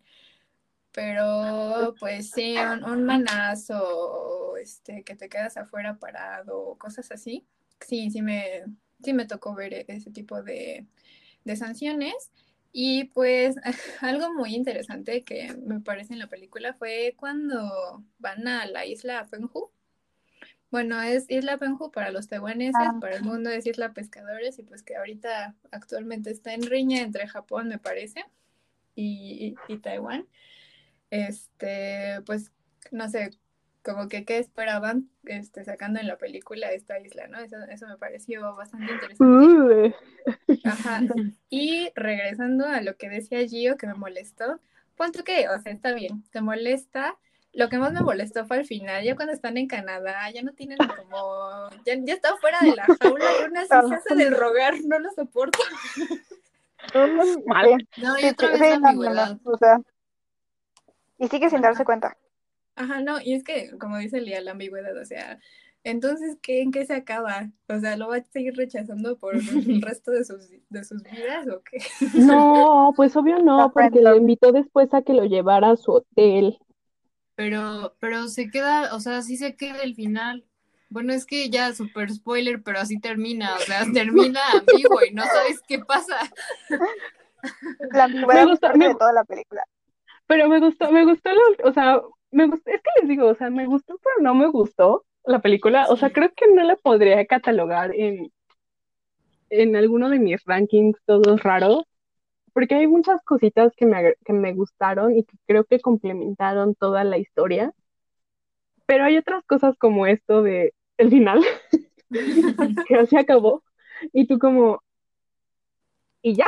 Pero 0.93 1.95
pues 1.99 2.33
sí, 2.33 2.55
un, 2.87 3.05
manazo, 3.05 4.59
este, 4.59 5.05
que 5.05 5.17
te 5.17 5.31
quedas 5.31 5.57
afuera 5.57 5.99
parado, 5.99 6.77
cosas 6.77 7.11
así. 7.13 7.47
Sí, 7.81 8.11
sí 8.11 8.21
me, 8.21 8.65
sí 9.03 9.15
me 9.15 9.25
tocó 9.25 9.55
ver 9.55 9.73
e-, 9.73 9.87
ese 9.89 10.11
tipo 10.11 10.43
de, 10.43 10.87
de 11.45 11.57
sanciones. 11.57 12.31
Y 12.73 13.05
pues 13.05 13.57
algo 14.03 14.35
muy 14.35 14.55
interesante 14.55 15.25
que 15.25 15.57
me 15.65 15.81
parece 15.81 16.13
en 16.13 16.19
la 16.19 16.29
película 16.29 16.75
fue 16.75 17.15
cuando 17.17 18.05
van 18.19 18.47
a 18.47 18.67
la 18.67 18.85
isla 18.85 19.25
Fenghu. 19.25 19.71
Bueno, 20.71 21.01
es 21.01 21.27
Isla 21.29 21.57
Penhu 21.59 21.91
para 21.91 22.11
los 22.11 22.29
taiwaneses, 22.29 22.75
Ah. 22.79 22.99
para 23.01 23.17
el 23.17 23.23
mundo 23.23 23.51
es 23.51 23.67
Isla 23.67 23.93
Pescadores 23.93 24.59
y 24.59 24.63
pues 24.63 24.83
que 24.83 24.97
ahorita 24.97 25.55
actualmente 25.71 26.31
está 26.31 26.53
en 26.55 26.63
riña 26.63 27.01
entre 27.03 27.29
Japón, 27.29 27.69
me 27.69 27.79
parece, 27.79 28.25
y, 28.95 29.55
y- 29.69 29.73
y 29.73 29.79
Taiwán. 29.79 30.27
Este, 31.11 32.21
pues 32.27 32.53
no 32.91 33.09
sé, 33.09 33.31
como 33.83 34.09
que 34.09 34.25
qué 34.25 34.39
esperaban 34.39 35.09
este, 35.25 35.65
sacando 35.65 36.01
en 36.01 36.09
la 36.09 36.19
película 36.19 36.73
esta 36.73 36.99
isla, 36.99 37.29
¿no? 37.29 37.39
Eso, 37.39 37.57
eso 37.71 37.87
me 37.87 37.97
pareció 37.97 38.55
bastante 38.57 38.93
interesante. 38.93 39.95
Ajá. 40.65 41.01
Y 41.49 41.91
regresando 41.95 42.67
a 42.67 42.81
lo 42.81 42.97
que 42.97 43.09
decía 43.09 43.47
Gio, 43.47 43.77
que 43.77 43.87
me 43.87 43.95
molestó, 43.95 44.61
pon 44.97 45.13
tú 45.13 45.23
que, 45.23 45.49
o 45.49 45.59
sea, 45.61 45.73
está 45.73 45.93
bien, 45.95 46.25
te 46.33 46.41
molesta. 46.41 47.17
Lo 47.57 47.71
que 47.71 47.79
más 47.79 47.91
me 47.93 48.03
molestó 48.03 48.47
fue 48.47 48.59
al 48.59 48.67
final, 48.67 49.03
ya 49.03 49.17
cuando 49.17 49.33
están 49.33 49.57
en 49.57 49.67
Canadá, 49.67 50.31
ya 50.31 50.43
no 50.43 50.53
tienen 50.53 50.77
como, 50.77 51.71
ya, 51.87 51.95
ya 51.99 52.13
está 52.13 52.37
fuera 52.37 52.59
de 52.61 52.75
la 52.77 52.85
jaula 53.01 53.25
y 53.33 53.57
así 53.57 53.89
se 53.89 53.95
hace 53.95 54.15
del 54.15 54.37
rogar, 54.37 54.75
no 54.85 54.99
lo 54.99 55.11
soporto. 55.11 55.59
Mal. 57.47 57.89
No, 57.97 58.19
y 58.19 58.27
otra 58.27 58.53
sí, 58.53 58.61
vez 58.61 58.75
sí, 58.75 58.81
la 58.81 58.93
no, 58.93 58.93
no, 58.93 59.11
no, 59.15 59.21
ambigüedad. 59.23 59.39
o 59.45 59.57
sea, 59.57 59.81
y 61.19 61.29
sigue 61.29 61.49
sin 61.49 61.63
darse 61.63 61.85
cuenta. 61.87 62.17
Ajá, 62.75 63.01
no, 63.01 63.21
y 63.23 63.33
es 63.33 63.43
que, 63.43 63.77
como 63.79 63.97
dice 63.97 64.21
Lía, 64.21 64.43
la 64.43 64.51
ambigüedad, 64.51 64.95
o 65.01 65.05
sea, 65.07 65.41
entonces, 65.83 66.37
¿qué, 66.43 66.61
¿en 66.61 66.73
qué 66.73 66.85
se 66.85 66.95
acaba? 66.95 67.49
O 67.69 67.79
sea, 67.79 67.97
¿lo 67.97 68.09
va 68.09 68.17
a 68.17 68.25
seguir 68.25 68.55
rechazando 68.55 69.17
por 69.17 69.35
el 69.37 69.81
resto 69.81 70.11
de 70.11 70.25
sus, 70.25 70.51
de 70.69 70.85
sus 70.85 71.03
vidas 71.05 71.49
o 71.49 71.63
qué? 71.63 71.79
No, 72.13 72.93
pues 72.97 73.17
obvio 73.17 73.39
no, 73.39 73.73
porque 73.73 74.01
le 74.01 74.15
invitó 74.17 74.53
después 74.53 74.93
a 74.93 75.01
que 75.01 75.15
lo 75.15 75.25
llevara 75.25 75.71
a 75.71 75.77
su 75.77 75.93
hotel. 75.93 76.59
Pero, 77.37 77.95
pero 78.01 78.29
se 78.29 78.51
queda, 78.51 78.95
o 78.95 79.01
sea, 79.01 79.23
sí 79.23 79.37
se 79.37 79.57
queda 79.57 79.83
el 79.83 79.95
final. 79.95 80.45
Bueno, 80.89 81.13
es 81.13 81.27
que 81.27 81.51
ya 81.51 81.75
super 81.75 82.11
spoiler, 82.13 82.63
pero 82.63 82.79
así 82.81 82.99
termina, 83.01 83.55
o 83.57 83.61
sea, 83.61 83.85
termina 83.93 84.41
ambiguo 84.53 85.05
y 85.09 85.13
no 85.15 85.25
sabes 85.25 85.61
qué 85.69 85.79
pasa. 85.81 86.17
La 87.93 88.05
ambigüedad 88.05 88.47
me- 88.77 88.89
de 88.89 88.95
toda 88.95 89.13
la 89.13 89.25
película. 89.25 89.63
Pero 90.27 90.49
me 90.49 90.61
gustó, 90.61 90.91
me 90.93 91.05
gustó, 91.05 91.31
lo- 91.33 91.69
o 91.71 91.73
sea, 91.73 92.01
me 92.31 92.47
gustó, 92.47 92.71
es 92.71 92.83
que 92.83 93.01
les 93.01 93.09
digo, 93.09 93.27
o 93.29 93.35
sea, 93.35 93.51
me 93.51 93.67
gustó, 93.67 93.99
pero 94.03 94.17
no 94.23 94.35
me 94.35 94.49
gustó 94.49 95.05
la 95.25 95.41
película. 95.41 95.87
O 95.91 95.97
sea, 95.97 96.13
creo 96.13 96.33
que 96.35 96.47
no 96.49 96.63
la 96.65 96.77
podría 96.77 97.25
catalogar 97.27 97.95
en, 97.95 98.33
en 99.51 99.77
alguno 99.77 100.09
de 100.11 100.19
mis 100.19 100.45
rankings 100.45 100.99
todos 101.05 101.43
raros, 101.43 101.85
porque 102.57 102.75
hay 102.75 102.87
muchas 102.87 103.23
cositas 103.23 103.75
que 103.77 103.85
me, 103.85 104.15
que 104.25 104.33
me 104.33 104.55
gustaron 104.55 105.15
y 105.15 105.25
que 105.25 105.37
creo 105.47 105.65
que 105.65 105.79
complementaron 105.79 106.75
toda 106.75 107.05
la 107.05 107.19
historia. 107.19 107.75
Pero 108.87 109.05
hay 109.05 109.19
otras 109.19 109.45
cosas 109.45 109.77
como 109.77 110.07
esto 110.07 110.43
de 110.43 110.73
el 110.97 111.11
final, 111.11 111.45
que 112.89 112.95
así 112.95 113.15
acabó, 113.15 113.63
y 114.15 114.27
tú 114.27 114.39
como, 114.39 114.83
¿y 116.23 116.35
ya? 116.35 116.47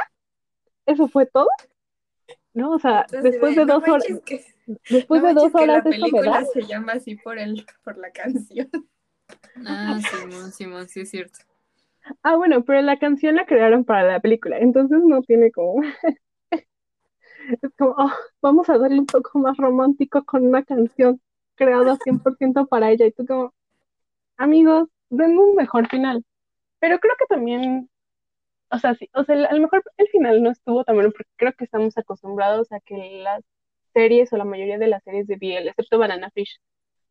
¿Eso 0.86 1.08
fue 1.08 1.26
todo? 1.26 1.48
¿No? 2.54 2.70
O 2.70 2.78
sea, 2.78 3.02
Entonces, 3.02 3.32
después 3.32 3.54
de 3.54 3.66
no 3.66 3.74
dos 3.74 3.86
horas, 3.86 4.06
que- 4.24 4.46
después 4.88 5.20
no 5.20 5.28
de 5.28 5.34
dos 5.34 5.52
manches 5.52 5.60
que 5.60 5.66
la 5.66 5.72
horas 5.74 5.84
película 5.90 6.44
se 6.54 6.62
llama 6.62 6.92
así 6.92 7.16
por 7.16 7.38
el, 7.38 7.66
por 7.84 7.98
la 7.98 8.10
canción. 8.12 8.70
Ah, 9.66 10.00
Simón, 10.00 10.52
Simón, 10.52 10.88
sí 10.88 11.00
es 11.00 11.10
cierto. 11.10 11.40
Ah, 12.22 12.36
bueno, 12.36 12.64
pero 12.64 12.80
la 12.82 12.98
canción 12.98 13.36
la 13.36 13.46
crearon 13.46 13.84
para 13.84 14.04
la 14.04 14.20
película, 14.20 14.58
entonces 14.58 15.00
no 15.04 15.22
tiene 15.22 15.50
como... 15.52 15.82
Es 17.62 17.70
como, 17.78 17.94
oh, 17.96 18.12
vamos 18.42 18.68
a 18.68 18.76
darle 18.76 18.98
un 18.98 19.06
poco 19.06 19.38
más 19.38 19.56
romántico 19.56 20.22
con 20.24 20.46
una 20.46 20.62
canción 20.64 21.18
creada 21.54 21.96
100% 21.96 22.68
para 22.68 22.90
ella. 22.90 23.06
Y 23.06 23.12
tú 23.12 23.26
como, 23.26 23.54
amigos, 24.36 24.88
denme 25.10 25.38
un 25.40 25.54
mejor 25.54 25.88
final. 25.88 26.24
Pero 26.78 26.98
creo 27.00 27.14
que 27.18 27.26
también, 27.26 27.90
o 28.70 28.78
sea, 28.78 28.94
sí, 28.94 29.08
o 29.14 29.24
sea, 29.24 29.36
a 29.46 29.54
lo 29.54 29.60
mejor 29.62 29.82
el 29.96 30.08
final 30.08 30.42
no 30.42 30.50
estuvo 30.50 30.84
tan 30.84 30.96
bueno 30.96 31.10
porque 31.10 31.30
creo 31.36 31.52
que 31.54 31.64
estamos 31.64 31.96
acostumbrados 31.98 32.70
a 32.72 32.80
que 32.80 32.96
las 33.22 33.42
series 33.94 34.32
o 34.32 34.36
la 34.36 34.44
mayoría 34.44 34.78
de 34.78 34.88
las 34.88 35.02
series 35.04 35.26
de 35.26 35.36
BL, 35.36 35.68
excepto 35.68 35.98
Banana 35.98 36.30
Fish, 36.30 36.60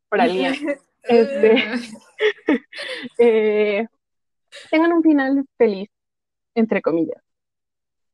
para 0.10 0.28
Lía, 0.28 0.52
este, 1.04 1.56
eh, 3.20 3.88
tengan 4.70 4.94
un 4.94 5.04
final 5.04 5.46
feliz, 5.58 5.90
entre 6.56 6.82
comillas. 6.82 7.22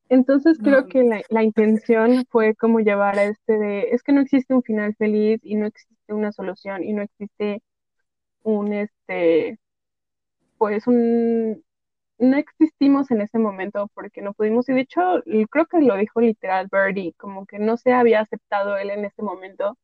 Entonces 0.10 0.60
creo 0.62 0.86
No. 0.86 0.88
que 0.88 1.04
la, 1.04 1.22
la 1.30 1.44
intención 1.44 2.26
fue 2.30 2.56
como 2.56 2.80
llevar 2.80 3.18
a 3.20 3.26
este 3.26 3.54
de, 3.58 3.90
es 3.92 4.04
que 4.04 4.14
no 4.14 4.22
existe 4.22 4.54
un 4.54 4.64
final 4.64 4.96
feliz 4.96 5.40
y 5.44 5.56
no 5.56 5.66
existe 5.66 6.14
una 6.14 6.32
solución 6.32 6.84
y 6.84 6.94
no 6.94 7.02
existe 7.02 7.62
un, 8.44 8.74
este, 8.74 9.60
pues 10.58 10.88
un, 10.88 11.64
no 12.20 12.38
existimos 12.38 13.12
en 13.12 13.22
ese 13.22 13.40
momento 13.40 13.90
porque 13.96 14.22
no 14.22 14.34
pudimos, 14.34 14.70
y 14.70 14.74
de 14.74 14.82
hecho 14.82 15.02
creo 15.52 15.68
que 15.68 15.82
lo 15.82 15.98
dijo 15.98 16.22
literal 16.22 16.70
Birdie, 16.72 17.14
como 17.18 17.46
que 17.46 17.60
no 17.60 17.78
se 17.78 17.94
había 17.94 18.22
aceptado 18.22 18.78
él 18.78 18.90
en 18.92 19.06
ese 19.06 19.24
momento. 19.24 19.78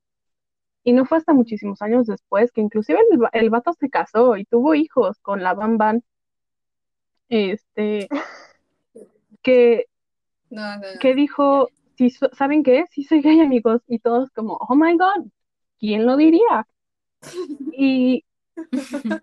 Y 0.83 0.93
no 0.93 1.05
fue 1.05 1.17
hasta 1.19 1.33
muchísimos 1.33 1.81
años 1.81 2.07
después 2.07 2.51
que 2.51 2.61
inclusive 2.61 2.99
el, 3.11 3.19
el 3.33 3.49
vato 3.49 3.73
se 3.73 3.89
casó 3.89 4.37
y 4.37 4.45
tuvo 4.45 4.75
hijos 4.75 5.19
con 5.21 5.43
la 5.43 5.53
Bam 5.53 5.77
Bam, 5.77 6.01
este, 7.29 8.07
que 9.43 9.85
No, 10.49 10.77
no, 10.77 10.87
que 10.99 11.13
dijo, 11.15 11.69
so- 12.09 12.29
¿saben 12.33 12.63
qué? 12.63 12.85
Sí 12.91 13.03
soy 13.03 13.21
gay, 13.21 13.39
amigos, 13.41 13.81
y 13.87 13.99
todos 13.99 14.31
como, 14.31 14.57
oh 14.59 14.75
my 14.75 14.97
God, 14.97 15.27
¿quién 15.79 16.05
lo 16.05 16.17
diría? 16.17 16.67
Y, 17.73 18.25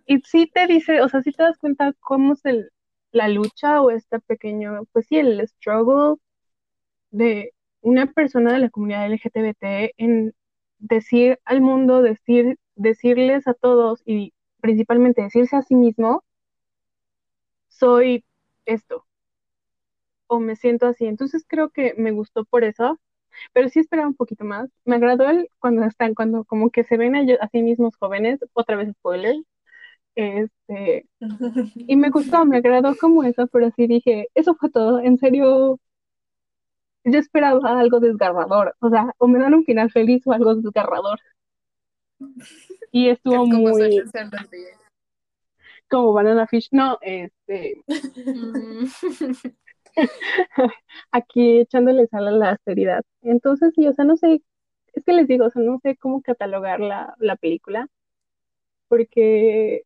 y 0.06 0.20
sí 0.22 0.50
te 0.52 0.66
dice, 0.66 1.00
o 1.02 1.08
sea, 1.08 1.22
sí 1.22 1.32
te 1.32 1.42
das 1.42 1.58
cuenta 1.58 1.92
cómo 2.00 2.34
es 2.34 2.44
el, 2.44 2.70
la 3.12 3.28
lucha 3.28 3.80
o 3.82 3.90
este 3.90 4.20
pequeño, 4.20 4.84
pues 4.92 5.06
sí, 5.08 5.16
el 5.18 5.46
struggle 5.48 6.16
de 7.10 7.52
una 7.82 8.06
persona 8.12 8.52
de 8.52 8.60
la 8.60 8.70
comunidad 8.70 9.06
LGBT 9.06 9.94
en 9.98 10.34
decir 10.78 11.38
al 11.44 11.60
mundo, 11.62 12.02
decir, 12.02 12.58
decirles 12.76 13.46
a 13.48 13.54
todos 13.54 14.02
y 14.06 14.34
principalmente 14.60 15.22
decirse 15.22 15.56
a 15.56 15.62
sí 15.62 15.74
mismo, 15.76 16.24
soy 17.78 18.24
esto 18.64 19.06
o 20.26 20.40
me 20.40 20.56
siento 20.56 20.86
así. 20.86 21.06
Entonces 21.06 21.44
creo 21.46 21.70
que 21.70 21.94
me 21.96 22.12
gustó 22.12 22.44
por 22.44 22.64
eso, 22.64 22.98
pero 23.52 23.68
sí 23.68 23.80
esperaba 23.80 24.08
un 24.08 24.14
poquito 24.14 24.44
más. 24.44 24.70
Me 24.84 24.96
agradó 24.96 25.28
el 25.28 25.48
cuando 25.58 25.84
están, 25.84 26.14
cuando 26.14 26.44
como 26.44 26.70
que 26.70 26.84
se 26.84 26.96
ven 26.96 27.16
a, 27.16 27.48
sí 27.48 27.62
mismos 27.62 27.96
jóvenes, 27.96 28.40
otra 28.52 28.76
vez 28.76 28.90
spoiler, 28.92 29.36
este, 30.14 31.06
y 31.76 31.96
me 31.96 32.10
gustó, 32.10 32.44
me 32.46 32.56
agradó 32.56 32.96
como 32.96 33.22
eso, 33.24 33.46
pero 33.48 33.70
sí 33.76 33.86
dije, 33.86 34.28
eso 34.34 34.54
fue 34.54 34.70
todo, 34.70 35.00
en 35.00 35.18
serio, 35.18 35.78
yo 37.04 37.18
esperaba 37.18 37.78
algo 37.78 38.00
desgarrador, 38.00 38.74
o 38.80 38.88
sea, 38.88 39.12
o 39.18 39.28
me 39.28 39.38
dan 39.38 39.54
un 39.54 39.64
final 39.64 39.90
feliz 39.90 40.26
o 40.26 40.32
algo 40.32 40.54
desgarrador. 40.54 41.20
Y 42.90 43.10
estuvo 43.10 43.46
muy 43.46 43.72
suelen 43.74 44.10
ser 44.10 44.28
los 44.32 44.50
días. 44.50 44.80
Como 45.88 46.12
Banana 46.12 46.46
Fish, 46.46 46.68
no, 46.72 46.98
este, 47.02 47.82
aquí 51.12 51.60
echándole 51.60 52.06
sal 52.08 52.28
a 52.28 52.30
la 52.32 52.58
seriedad. 52.64 53.04
Entonces, 53.22 53.72
sí, 53.74 53.86
o 53.88 53.92
sea, 53.94 54.04
no 54.04 54.16
sé, 54.16 54.42
es 54.94 55.04
que 55.04 55.12
les 55.12 55.28
digo, 55.28 55.46
o 55.46 55.50
sea, 55.50 55.62
no 55.62 55.78
sé 55.82 55.96
cómo 55.96 56.22
catalogar 56.22 56.80
la, 56.80 57.14
la 57.18 57.36
película, 57.36 57.88
porque 58.88 59.84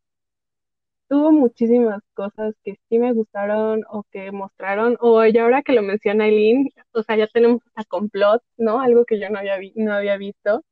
tuvo 1.08 1.32
muchísimas 1.32 2.00
cosas 2.14 2.54
que 2.64 2.76
sí 2.88 2.98
me 2.98 3.12
gustaron 3.12 3.82
o 3.90 4.04
que 4.12 4.30
mostraron, 4.32 4.96
o 5.00 5.24
ya 5.26 5.42
ahora 5.42 5.62
que 5.62 5.72
lo 5.72 5.82
menciona 5.82 6.26
Eileen, 6.26 6.68
o 6.92 7.02
sea, 7.02 7.16
ya 7.16 7.26
tenemos 7.26 7.60
hasta 7.74 7.84
complot, 7.88 8.42
¿no? 8.56 8.80
Algo 8.80 9.04
que 9.04 9.18
yo 9.20 9.28
no 9.30 9.38
había, 9.38 9.58
vi- 9.58 9.72
no 9.76 9.92
había 9.94 10.16
visto. 10.16 10.64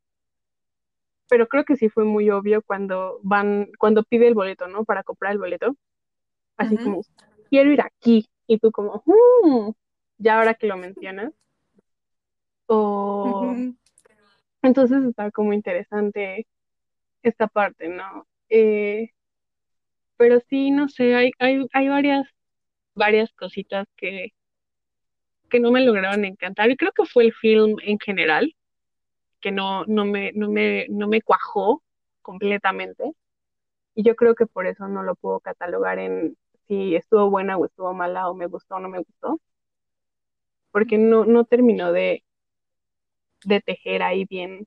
Pero 1.29 1.49
creo 1.49 1.64
que 1.64 1.77
sí 1.77 1.88
fue 1.88 2.05
muy 2.05 2.31
obvio 2.31 2.62
cuando 2.62 3.21
van, 3.23 3.69
cuando 3.79 4.03
pide 4.03 4.29
el 4.29 4.35
boleto, 4.35 4.67
¿no? 4.69 4.85
Para 4.85 5.03
comprar 5.03 5.33
el 5.33 5.38
boleto. 5.38 5.77
Así 6.57 6.77
como, 6.85 7.03
quiero 7.51 7.71
ir 7.73 7.81
aquí. 7.83 8.27
Y 8.47 8.59
tú 8.59 8.73
como, 8.73 9.03
"Mm", 9.07 9.71
ya 10.19 10.38
ahora 10.38 10.55
que 10.55 10.67
lo 10.67 10.77
mencionas. 10.77 11.33
O 12.67 13.55
entonces 14.62 15.05
está 15.05 15.31
como 15.31 15.53
interesante 15.53 16.47
esta 17.23 17.47
parte, 17.49 17.88
¿no? 17.88 18.27
Eh, 18.49 19.11
pero 20.17 20.41
sí, 20.49 20.71
no 20.71 20.88
sé, 20.88 21.14
hay, 21.14 21.31
hay, 21.38 21.67
hay 21.73 21.88
varias, 21.88 22.27
varias 22.95 23.33
cositas 23.35 23.87
que, 23.97 24.33
que 25.49 25.61
no 25.61 25.71
me 25.71 25.85
lograron 25.85 26.25
encantar. 26.25 26.71
Y 26.71 26.77
creo 26.77 26.93
que 26.93 27.05
fue 27.07 27.27
el 27.27 27.33
film 27.33 27.77
en 27.83 27.99
general. 27.99 28.55
Que 29.40 29.51
no, 29.53 29.85
no, 29.87 30.05
me, 30.05 30.33
no, 30.33 30.48
me, 30.51 30.87
no 30.88 31.09
me 31.09 31.22
cuajó 31.22 31.83
completamente. 32.22 33.12
Y 33.94 34.05
yo 34.05 34.16
creo 34.16 34.35
que 34.35 34.46
por 34.46 34.66
eso 34.66 34.88
no 34.88 35.03
lo 35.03 35.14
puedo 35.16 35.40
catalogar 35.40 35.98
en 35.98 36.37
si 36.66 36.94
estuvo 36.94 37.31
buena 37.31 37.57
o 37.57 37.64
estuvo 37.64 37.92
mala 37.94 38.29
o 38.31 38.35
me 38.35 38.46
gustó 38.46 38.77
o 38.77 38.81
no 38.81 38.88
me 38.88 38.98
gustó. 38.98 39.40
Porque 40.70 40.98
no, 40.98 41.24
no 41.24 41.44
terminó 41.44 41.92
de, 41.92 42.22
de 43.44 43.61
tejer 43.61 44.03
ahí 44.03 44.24
bien 44.27 44.66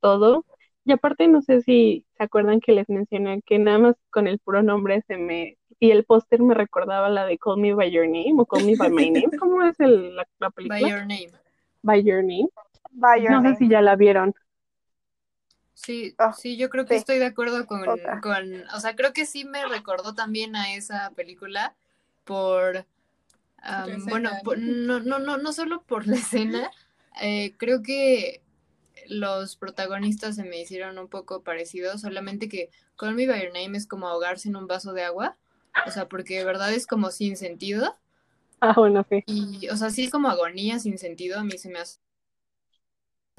todo. 0.00 0.44
Y 0.84 0.92
aparte 0.92 1.28
no 1.28 1.42
sé 1.42 1.62
si 1.62 2.04
se 2.16 2.24
acuerdan 2.24 2.60
que 2.60 2.72
les 2.72 2.88
mencioné 2.88 3.42
que 3.42 3.58
nada 3.58 3.78
más 3.78 3.96
con 4.10 4.26
el 4.26 4.38
puro 4.38 4.62
nombre 4.62 5.02
se 5.06 5.16
me... 5.16 5.58
Y 5.78 5.90
el 5.90 6.04
póster 6.04 6.40
me 6.42 6.54
recordaba 6.54 7.08
la 7.08 7.26
de 7.26 7.38
Call 7.38 7.60
Me 7.60 7.74
By 7.74 7.90
Your 7.90 8.06
Name 8.06 8.34
o 8.38 8.46
Call 8.46 8.64
Me 8.64 8.76
By 8.76 8.90
My 8.90 9.10
Name. 9.10 9.36
¿Cómo 9.38 9.62
es 9.62 9.78
el, 9.80 10.16
la, 10.16 10.26
la 10.38 10.50
película? 10.50 10.80
By 10.80 10.90
Your 10.90 11.00
Name. 11.00 11.30
By 11.82 12.02
Your 12.02 12.22
Name. 12.22 12.48
By 12.92 13.20
No 13.28 13.42
sé 13.42 13.54
si 13.56 13.68
ya 13.68 13.82
la 13.82 13.96
vieron. 13.96 14.34
Sí, 15.74 16.16
Ah, 16.18 16.32
sí, 16.32 16.56
yo 16.56 16.68
creo 16.70 16.86
que 16.86 16.94
sí. 16.94 16.96
estoy 16.96 17.18
de 17.18 17.26
acuerdo 17.26 17.66
con, 17.66 17.88
con, 18.20 18.68
o 18.74 18.80
sea, 18.80 18.94
creo 18.96 19.12
que 19.12 19.26
sí 19.26 19.44
me 19.44 19.66
recordó 19.66 20.14
también 20.14 20.54
a 20.56 20.74
esa 20.74 21.10
película 21.16 21.74
por, 22.24 22.86
bueno, 24.06 24.30
por- 24.42 24.58
no, 24.58 25.00
no, 25.00 25.18
no, 25.18 25.38
no 25.38 25.52
solo 25.52 25.82
por 25.82 26.06
la 26.06 26.16
escena, 26.16 26.70
eh, 27.20 27.54
creo 27.58 27.82
que 27.82 28.42
los 29.08 29.56
protagonistas 29.56 30.36
se 30.36 30.44
me 30.44 30.60
hicieron 30.60 30.98
un 30.98 31.08
poco 31.08 31.42
parecidos, 31.42 32.02
solamente 32.02 32.48
que 32.48 32.70
Call 32.96 33.14
Me 33.14 33.26
By 33.26 33.42
Your 33.44 33.52
Name 33.54 33.78
es 33.78 33.86
como 33.86 34.08
ahogarse 34.08 34.48
en 34.48 34.56
un 34.56 34.66
vaso 34.68 34.92
de 34.92 35.04
agua, 35.04 35.36
o 35.86 35.90
sea, 35.90 36.08
porque 36.08 36.38
de 36.38 36.44
verdad 36.44 36.72
es 36.72 36.86
como 36.86 37.10
sin 37.10 37.36
sentido, 37.36 37.96
Ah, 38.60 38.72
bueno, 38.76 39.04
sí. 39.08 39.24
y, 39.26 39.68
o 39.68 39.76
sea, 39.76 39.90
sí 39.90 40.04
es 40.04 40.10
como 40.10 40.28
agonía 40.28 40.78
sin 40.78 40.98
sentido, 40.98 41.38
a 41.38 41.44
mí 41.44 41.58
se 41.58 41.68
me 41.70 41.78
hace 41.78 41.98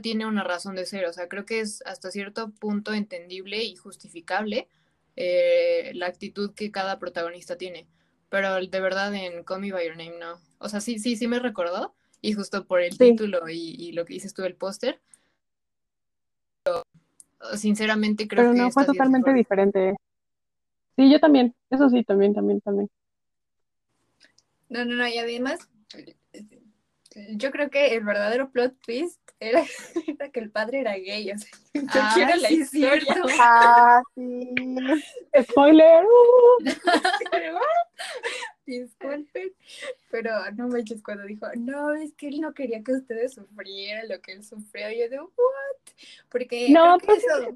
tiene 0.02 0.26
una 0.26 0.44
razón 0.44 0.76
de 0.76 0.86
ser, 0.86 1.06
o 1.06 1.14
sea, 1.14 1.28
creo 1.30 1.46
que 1.46 1.60
es 1.60 1.82
hasta 1.86 2.12
cierto 2.12 2.50
punto 2.52 2.94
entendible 2.94 3.64
y 3.64 3.76
justificable 3.76 4.68
eh, 5.16 5.92
la 5.94 6.08
actitud 6.08 6.54
que 6.54 6.72
cada 6.72 7.00
protagonista 7.00 7.58
tiene, 7.58 7.88
pero 8.30 8.56
de 8.56 8.80
verdad 8.80 9.14
en 9.14 9.44
Call 9.44 9.62
Me 9.62 9.72
By 9.72 9.88
Your 9.88 9.98
Name 9.98 10.18
no, 10.20 10.40
o 10.58 10.70
sea, 10.70 10.82
sí, 10.82 11.00
sí, 11.00 11.16
sí 11.16 11.28
me 11.28 11.40
recordó, 11.40 11.94
y 12.22 12.34
justo 12.34 12.66
por 12.66 12.82
el 12.82 12.98
Sí. 12.98 13.12
título 13.12 13.48
y, 13.50 13.76
y 13.78 13.92
lo 13.92 14.06
que 14.06 14.14
dices 14.14 14.34
tú 14.34 14.42
del 14.42 14.56
póster, 14.56 15.00
pero, 16.64 16.84
sinceramente 17.56 18.28
creo 18.28 18.44
Pero 18.44 18.54
que 18.54 18.60
no, 18.60 18.72
fue 18.72 18.86
totalmente 18.86 19.30
mejor. 19.30 19.38
diferente. 19.40 19.96
Sí, 20.96 21.12
yo 21.12 21.20
también. 21.20 21.54
Eso 21.70 21.90
sí, 21.90 22.04
también, 22.04 22.34
también, 22.34 22.62
también. 22.62 22.90
No, 24.70 24.86
no, 24.86 24.96
no, 24.96 25.08
y 25.08 25.18
además, 25.18 25.70
yo 27.36 27.52
creo 27.52 27.70
que 27.70 27.94
el 27.96 28.04
verdadero 28.04 28.50
plot 28.52 28.76
twist 28.82 29.20
era, 29.40 29.64
era 30.08 30.30
que 30.30 30.40
el 30.40 30.50
padre 30.52 30.80
era 30.82 30.94
gay, 30.96 31.32
o 31.32 31.38
sea, 31.38 31.50
yo 31.74 31.82
Ah, 31.94 32.12
quiero 32.14 32.36
la 32.38 32.48
sí, 32.48 32.62
es 32.62 32.74
historia. 32.74 33.02
cierto. 33.02 33.28
Ah, 33.40 34.02
sí. 34.16 34.56
Spoiler. 35.44 36.06
Pero, 37.32 37.60
Disculpen, 38.66 39.54
pero 40.10 40.32
no 40.56 40.70
manches 40.70 41.04
cuando 41.04 41.26
dijo, 41.26 41.48
no, 41.58 41.94
es 41.94 42.14
que 42.14 42.30
él 42.30 42.40
no 42.40 42.54
quería 42.54 42.82
que 42.82 42.94
ustedes 42.94 43.34
sufrieran 43.34 44.08
lo 44.08 44.22
que 44.22 44.32
él 44.32 44.44
sufrió. 44.44 44.90
Yo 44.90 45.10
de, 45.10 45.20
¿what? 45.20 45.30
Porque 46.30 46.70
No, 46.70 46.98
pues- 47.00 47.24
eso, 47.26 47.56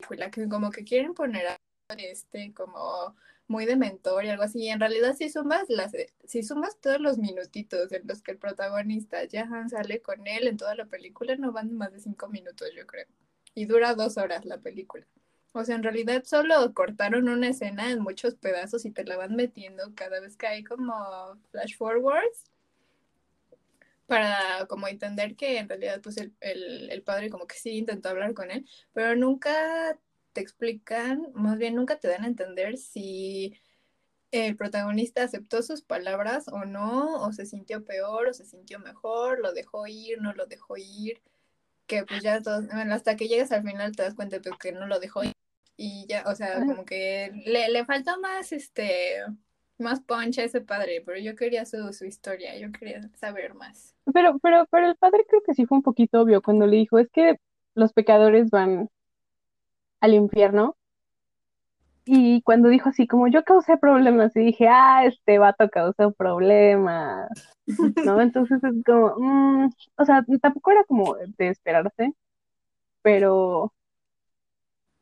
fue 0.00 0.16
la 0.16 0.30
que 0.30 0.48
como 0.48 0.70
que 0.70 0.84
quieren 0.84 1.14
poner 1.14 1.46
a 1.48 1.58
este 1.98 2.52
como 2.54 3.16
muy 3.46 3.66
de 3.66 3.76
mentor 3.76 4.24
y 4.24 4.28
algo 4.28 4.42
así. 4.44 4.60
Y 4.60 4.68
en 4.68 4.80
realidad 4.80 5.14
si 5.16 5.28
sumas 5.28 5.64
las, 5.68 5.92
si 6.24 6.42
sumas 6.42 6.78
todos 6.80 7.00
los 7.00 7.18
minutitos 7.18 7.92
en 7.92 8.06
los 8.06 8.22
que 8.22 8.32
el 8.32 8.38
protagonista 8.38 9.18
Jahan 9.30 9.70
sale 9.70 10.00
con 10.02 10.26
él 10.26 10.46
en 10.46 10.56
toda 10.56 10.74
la 10.74 10.86
película, 10.86 11.36
no 11.36 11.52
van 11.52 11.72
más 11.74 11.92
de 11.92 12.00
cinco 12.00 12.28
minutos, 12.28 12.68
yo 12.76 12.86
creo. 12.86 13.06
Y 13.54 13.66
dura 13.66 13.94
dos 13.94 14.16
horas 14.16 14.44
la 14.44 14.58
película. 14.58 15.06
O 15.52 15.64
sea, 15.64 15.76
en 15.76 15.84
realidad 15.84 16.24
solo 16.24 16.74
cortaron 16.74 17.28
una 17.28 17.48
escena 17.48 17.90
en 17.92 18.00
muchos 18.00 18.34
pedazos 18.34 18.84
y 18.84 18.90
te 18.90 19.04
la 19.04 19.16
van 19.16 19.36
metiendo 19.36 19.94
cada 19.94 20.20
vez 20.20 20.36
que 20.36 20.48
hay 20.48 20.64
como 20.64 20.92
flash 21.50 21.76
forwards 21.76 22.50
para 24.06 24.66
como 24.68 24.88
entender 24.88 25.36
que 25.36 25.58
en 25.58 25.68
realidad 25.68 26.00
pues 26.02 26.16
el, 26.18 26.34
el, 26.40 26.90
el 26.90 27.02
padre 27.02 27.30
como 27.30 27.46
que 27.46 27.56
sí 27.56 27.70
intentó 27.78 28.08
hablar 28.10 28.34
con 28.34 28.50
él, 28.50 28.68
pero 28.92 29.16
nunca 29.16 29.98
te 30.34 30.42
explican, 30.42 31.28
más 31.32 31.56
bien 31.56 31.74
nunca 31.74 31.98
te 31.98 32.08
dan 32.08 32.24
a 32.24 32.28
entender 32.28 32.76
si 32.76 33.54
el 34.32 34.56
protagonista 34.56 35.22
aceptó 35.22 35.62
sus 35.62 35.82
palabras 35.82 36.48
o 36.48 36.64
no, 36.64 37.22
o 37.22 37.32
se 37.32 37.46
sintió 37.46 37.84
peor, 37.84 38.28
o 38.28 38.34
se 38.34 38.44
sintió 38.44 38.80
mejor, 38.80 39.40
lo 39.40 39.52
dejó 39.52 39.86
ir, 39.86 40.20
no 40.20 40.34
lo 40.34 40.46
dejó 40.46 40.76
ir, 40.76 41.22
que 41.86 42.04
pues 42.04 42.22
ya 42.22 42.42
todos, 42.42 42.66
bueno, 42.66 42.94
hasta 42.94 43.16
que 43.16 43.28
llegas 43.28 43.52
al 43.52 43.62
final 43.62 43.94
te 43.94 44.02
das 44.02 44.14
cuenta 44.14 44.40
que 44.60 44.72
no 44.72 44.86
lo 44.86 44.98
dejó 45.00 45.24
ir 45.24 45.32
y 45.76 46.06
ya, 46.08 46.24
o 46.26 46.34
sea, 46.34 46.60
como 46.66 46.84
que 46.84 47.30
le, 47.46 47.68
le 47.68 47.84
faltó 47.84 48.20
más, 48.20 48.52
este, 48.52 49.20
más 49.78 50.00
punch 50.00 50.38
a 50.38 50.44
ese 50.44 50.60
padre, 50.60 51.02
pero 51.04 51.18
yo 51.18 51.34
quería 51.34 51.64
su, 51.64 51.92
su 51.92 52.04
historia, 52.04 52.56
yo 52.56 52.70
quería 52.72 53.08
saber 53.14 53.54
más. 53.54 53.94
Pero, 54.12 54.38
pero, 54.40 54.66
pero 54.70 54.88
el 54.88 54.96
padre 54.96 55.24
creo 55.28 55.42
que 55.42 55.54
sí 55.54 55.66
fue 55.66 55.78
un 55.78 55.82
poquito 55.82 56.20
obvio 56.20 56.42
cuando 56.42 56.66
le 56.66 56.76
dijo, 56.76 56.98
es 56.98 57.08
que 57.10 57.38
los 57.74 57.92
pecadores 57.92 58.50
van 58.50 58.88
al 60.04 60.14
infierno. 60.14 60.76
Y 62.06 62.42
cuando 62.42 62.68
dijo 62.68 62.90
así, 62.90 63.06
como 63.06 63.28
yo 63.28 63.44
causé 63.44 63.78
problemas, 63.78 64.36
y 64.36 64.40
dije, 64.40 64.68
ah, 64.68 65.06
este 65.06 65.38
vato 65.38 65.68
causó 65.70 66.12
problemas, 66.12 67.30
¿no? 68.02 68.20
Entonces 68.22 68.62
es 68.64 68.74
como, 68.84 69.14
mm, 69.18 69.70
o 69.98 70.04
sea, 70.04 70.24
tampoco 70.42 70.70
era 70.72 70.84
como 70.84 71.16
de 71.16 71.48
esperarse, 71.48 72.12
pero, 73.02 73.74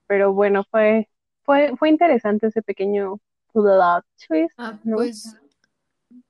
pero 0.07 0.33
bueno, 0.33 0.65
fue, 0.71 1.09
fue, 1.45 1.75
fue 1.79 1.89
interesante 1.89 2.49
ese 2.49 2.63
pequeño 2.63 3.19
plot 3.53 4.05
twist, 4.29 4.55
Ah, 4.57 4.79
¿no? 4.85 4.97
pues, 4.97 5.37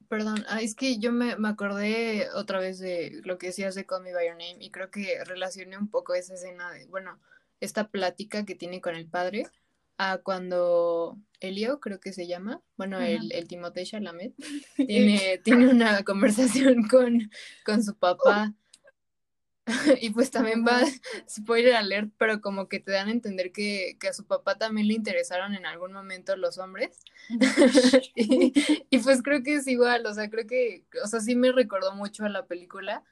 perdón, 0.09 0.45
ah, 0.49 0.61
es 0.61 0.75
que 0.75 0.99
yo 0.99 1.13
me, 1.13 1.37
me 1.37 1.49
acordé 1.49 2.29
otra 2.35 2.59
vez 2.61 2.79
de 2.79 3.21
lo 3.25 3.39
que 3.39 3.49
decías 3.49 3.75
de 3.75 3.87
Call 3.87 4.03
Me 4.03 4.13
By 4.13 4.27
Your 4.27 4.37
Name 4.37 4.57
y 4.61 4.71
creo 4.71 4.91
que 4.91 5.23
relacioné 5.25 5.79
un 5.79 5.89
poco 5.89 6.15
esa 6.15 6.35
escena 6.35 6.71
de, 6.73 6.87
bueno, 6.87 7.19
esta 7.63 7.89
plática 7.89 8.45
que 8.45 8.57
tiene 8.57 8.81
con 8.81 8.97
el 8.97 9.07
padre 9.07 9.47
a 9.97 10.19
cuando 10.19 11.17
Elio, 11.41 11.79
creo 11.79 12.01
que 12.01 12.13
se 12.13 12.27
llama, 12.27 12.61
bueno, 12.77 12.97
Ajá. 12.97 13.09
el, 13.09 13.33
el 13.33 13.47
Timothée 13.47 13.87
Chalamet, 13.87 14.35
tiene, 14.77 15.41
tiene 15.45 15.69
una 15.69 16.03
conversación 16.03 16.89
con, 16.89 17.31
con 17.65 17.83
su 17.83 17.95
papá. 17.95 18.53
Y 20.01 20.11
pues 20.11 20.33
también 20.33 20.65
va, 20.67 20.81
spoiler 21.31 21.77
alert, 21.77 22.11
pero 22.19 22.41
como 22.41 22.69
que 22.69 22.81
te 22.81 22.91
dan 22.91 23.07
a 23.07 23.13
entender 23.13 23.53
que, 23.53 23.97
que 24.01 24.09
a 24.09 24.13
su 24.13 24.27
papá 24.27 24.59
también 24.59 24.89
le 24.89 24.95
interesaron 24.95 25.55
en 25.55 25.67
algún 25.67 25.93
momento 25.93 26.37
los 26.37 26.59
hombres. 26.59 26.99
y, 28.17 28.53
y 28.91 28.99
pues 28.99 29.23
creo 29.23 29.45
que 29.45 29.55
es 29.55 29.69
igual, 29.69 30.05
o 30.05 30.13
sea, 30.13 30.29
creo 30.29 30.49
que, 30.49 30.85
o 31.05 31.07
sea, 31.07 31.21
sí 31.21 31.37
me 31.37 31.53
recordó 31.53 31.95
mucho 31.95 32.25
a 32.25 32.29
la 32.29 32.45
película, 32.47 33.05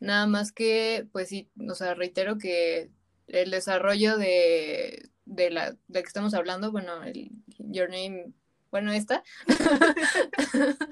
nada 0.00 0.26
más 0.26 0.50
que, 0.50 1.06
pues 1.12 1.28
sí, 1.28 1.48
o 1.68 1.74
sea, 1.76 1.94
reitero 1.94 2.36
que 2.36 2.90
el 3.26 3.50
desarrollo 3.50 4.16
de, 4.18 5.10
de 5.24 5.50
la, 5.50 5.76
de 5.88 6.02
que 6.02 6.06
estamos 6.06 6.34
hablando, 6.34 6.72
bueno, 6.72 7.02
el 7.02 7.30
Your 7.58 7.88
Name, 7.88 8.32
bueno, 8.70 8.92
esta, 8.92 9.22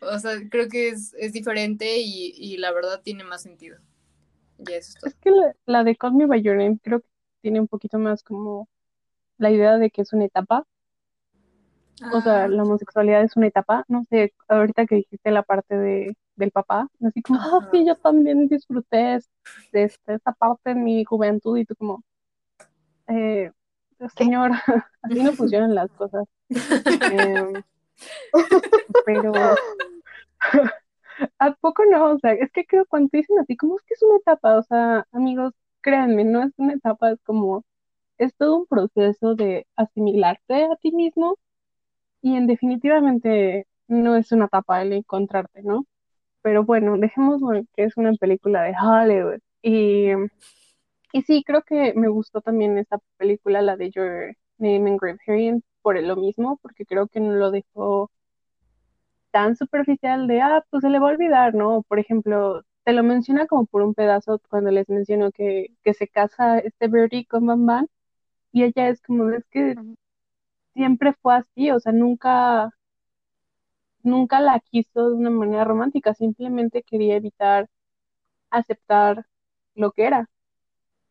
o 0.00 0.18
sea, 0.18 0.32
creo 0.50 0.68
que 0.68 0.88
es, 0.88 1.14
es 1.18 1.32
diferente 1.32 1.98
y, 1.98 2.32
y 2.36 2.56
la 2.56 2.72
verdad 2.72 3.02
tiene 3.02 3.24
más 3.24 3.42
sentido. 3.42 3.78
Y 4.58 4.72
eso 4.72 4.90
es 4.90 4.94
todo. 4.94 5.10
Es 5.10 5.16
que 5.16 5.30
la, 5.30 5.54
la 5.66 5.84
de 5.84 5.96
Call 5.96 6.14
Me 6.14 6.26
By 6.26 6.42
Your 6.42 6.56
Name 6.56 6.78
creo 6.82 7.00
que 7.00 7.08
tiene 7.42 7.60
un 7.60 7.68
poquito 7.68 7.98
más 7.98 8.22
como 8.22 8.68
la 9.36 9.50
idea 9.50 9.78
de 9.78 9.90
que 9.90 10.02
es 10.02 10.12
una 10.12 10.24
etapa, 10.24 10.66
o 12.12 12.20
sea, 12.20 12.44
Ah, 12.44 12.48
la 12.48 12.62
homosexualidad 12.62 13.22
es 13.22 13.36
una 13.36 13.48
etapa, 13.48 13.84
no 13.88 14.04
sé, 14.04 14.32
ahorita 14.48 14.86
que 14.86 14.96
dijiste 14.96 15.30
la 15.30 15.42
parte 15.42 15.76
de, 15.76 16.16
del 16.38 16.50
papá, 16.52 16.88
así 17.04 17.20
como, 17.22 17.40
ah, 17.40 17.68
sí, 17.70 17.84
yo 17.86 17.96
también 17.96 18.48
disfruté 18.48 19.20
de 19.72 19.82
esta, 19.84 20.14
esta 20.14 20.32
parte 20.32 20.70
en 20.70 20.84
mi 20.84 21.04
juventud 21.04 21.58
y 21.58 21.64
tú 21.64 21.74
como, 21.76 22.02
eh, 23.08 23.50
señor, 24.16 24.52
así 25.02 25.22
no 25.22 25.32
funcionan 25.32 25.74
las 25.74 25.90
cosas. 25.92 26.26
Em, 26.48 27.62
pero, 29.06 29.32
¿a 31.38 31.52
poco 31.60 31.84
no? 31.90 32.12
O 32.12 32.18
sea, 32.20 32.32
es 32.32 32.50
que 32.52 32.64
creo 32.64 32.86
cuando 32.86 33.10
dicen 33.12 33.38
así, 33.40 33.56
como 33.56 33.76
es 33.76 33.82
que 33.82 33.94
es 33.94 34.02
una 34.02 34.18
etapa? 34.18 34.56
O 34.58 34.62
sea, 34.62 35.06
amigos, 35.12 35.54
créanme, 35.80 36.24
no 36.24 36.42
es 36.44 36.52
una 36.56 36.74
etapa, 36.74 37.10
es 37.12 37.20
como, 37.24 37.64
es 38.18 38.34
todo 38.36 38.58
un 38.58 38.66
proceso 38.66 39.34
de 39.34 39.66
asimilarte 39.76 40.64
a 40.64 40.76
ti 40.76 40.92
mismo 40.92 41.38
y 42.22 42.36
en 42.36 42.46
definitivamente 42.46 43.66
no 43.88 44.16
es 44.16 44.32
una 44.32 44.46
etapa 44.46 44.82
el 44.82 44.92
encontrarte, 44.92 45.62
¿no? 45.62 45.86
Pero 46.48 46.64
bueno, 46.64 46.96
dejemos 46.96 47.42
que 47.76 47.84
es 47.84 47.98
una 47.98 48.14
película 48.14 48.62
de 48.62 48.74
Hollywood. 48.82 49.40
Y, 49.60 50.12
y 51.12 51.22
sí, 51.22 51.44
creo 51.44 51.62
que 51.62 51.92
me 51.94 52.08
gustó 52.08 52.40
también 52.40 52.78
esta 52.78 52.98
película, 53.18 53.60
la 53.60 53.76
de 53.76 53.90
Your 53.90 54.34
Name 54.56 54.90
Engraved 54.92 55.18
Herein, 55.26 55.62
por 55.82 56.00
lo 56.02 56.16
mismo, 56.16 56.58
porque 56.62 56.86
creo 56.86 57.06
que 57.06 57.20
no 57.20 57.34
lo 57.34 57.50
dejó 57.50 58.10
tan 59.30 59.56
superficial 59.56 60.26
de, 60.26 60.40
ah, 60.40 60.64
pues 60.70 60.80
se 60.80 60.88
le 60.88 60.98
va 60.98 61.08
a 61.10 61.12
olvidar, 61.12 61.54
¿no? 61.54 61.82
Por 61.82 61.98
ejemplo, 61.98 62.62
te 62.84 62.94
lo 62.94 63.02
menciona 63.02 63.46
como 63.46 63.66
por 63.66 63.82
un 63.82 63.92
pedazo 63.92 64.40
cuando 64.48 64.70
les 64.70 64.88
menciono 64.88 65.30
que, 65.32 65.66
que 65.84 65.92
se 65.92 66.08
casa 66.08 66.60
este 66.60 66.88
Birdie 66.88 67.26
con 67.26 67.44
Bam 67.44 67.66
Bam, 67.66 67.88
y 68.52 68.64
ella 68.64 68.88
es 68.88 69.02
como, 69.02 69.28
es 69.32 69.44
que 69.50 69.76
siempre 70.72 71.12
fue 71.20 71.36
así, 71.36 71.70
o 71.70 71.78
sea, 71.80 71.92
nunca, 71.92 72.70
nunca 74.02 74.40
la 74.40 74.60
quiso 74.60 75.10
de 75.10 75.16
una 75.16 75.30
manera 75.30 75.64
romántica, 75.64 76.14
simplemente 76.14 76.82
quería 76.82 77.16
evitar 77.16 77.68
aceptar 78.50 79.26
lo 79.74 79.92
que 79.92 80.04
era. 80.06 80.28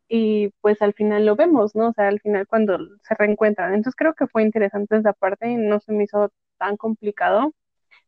Y 0.09 0.49
pues 0.61 0.81
al 0.81 0.93
final 0.93 1.25
lo 1.25 1.35
vemos, 1.35 1.75
¿no? 1.75 1.89
O 1.89 1.93
sea, 1.93 2.07
al 2.07 2.19
final 2.21 2.47
cuando 2.47 2.77
se 3.03 3.15
reencuentran. 3.15 3.73
Entonces 3.73 3.95
creo 3.95 4.13
que 4.15 4.27
fue 4.27 4.43
interesante 4.43 4.97
esa 4.97 5.13
parte 5.13 5.49
y 5.49 5.55
no 5.55 5.79
se 5.79 5.91
me 5.93 6.05
hizo 6.05 6.31
tan 6.57 6.77
complicado. 6.77 7.53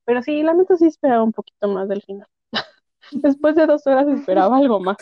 Pero 0.05 0.21
sí, 0.23 0.43
la 0.43 0.53
neta 0.53 0.77
sí 0.77 0.87
esperaba 0.87 1.23
un 1.23 1.33
poquito 1.33 1.67
más 1.67 1.89
del 1.89 2.01
final. 2.03 2.27
Después 3.11 3.55
de 3.55 3.65
dos 3.67 3.85
horas 3.87 4.07
esperaba 4.07 4.57
algo 4.57 4.79
más. 4.79 4.97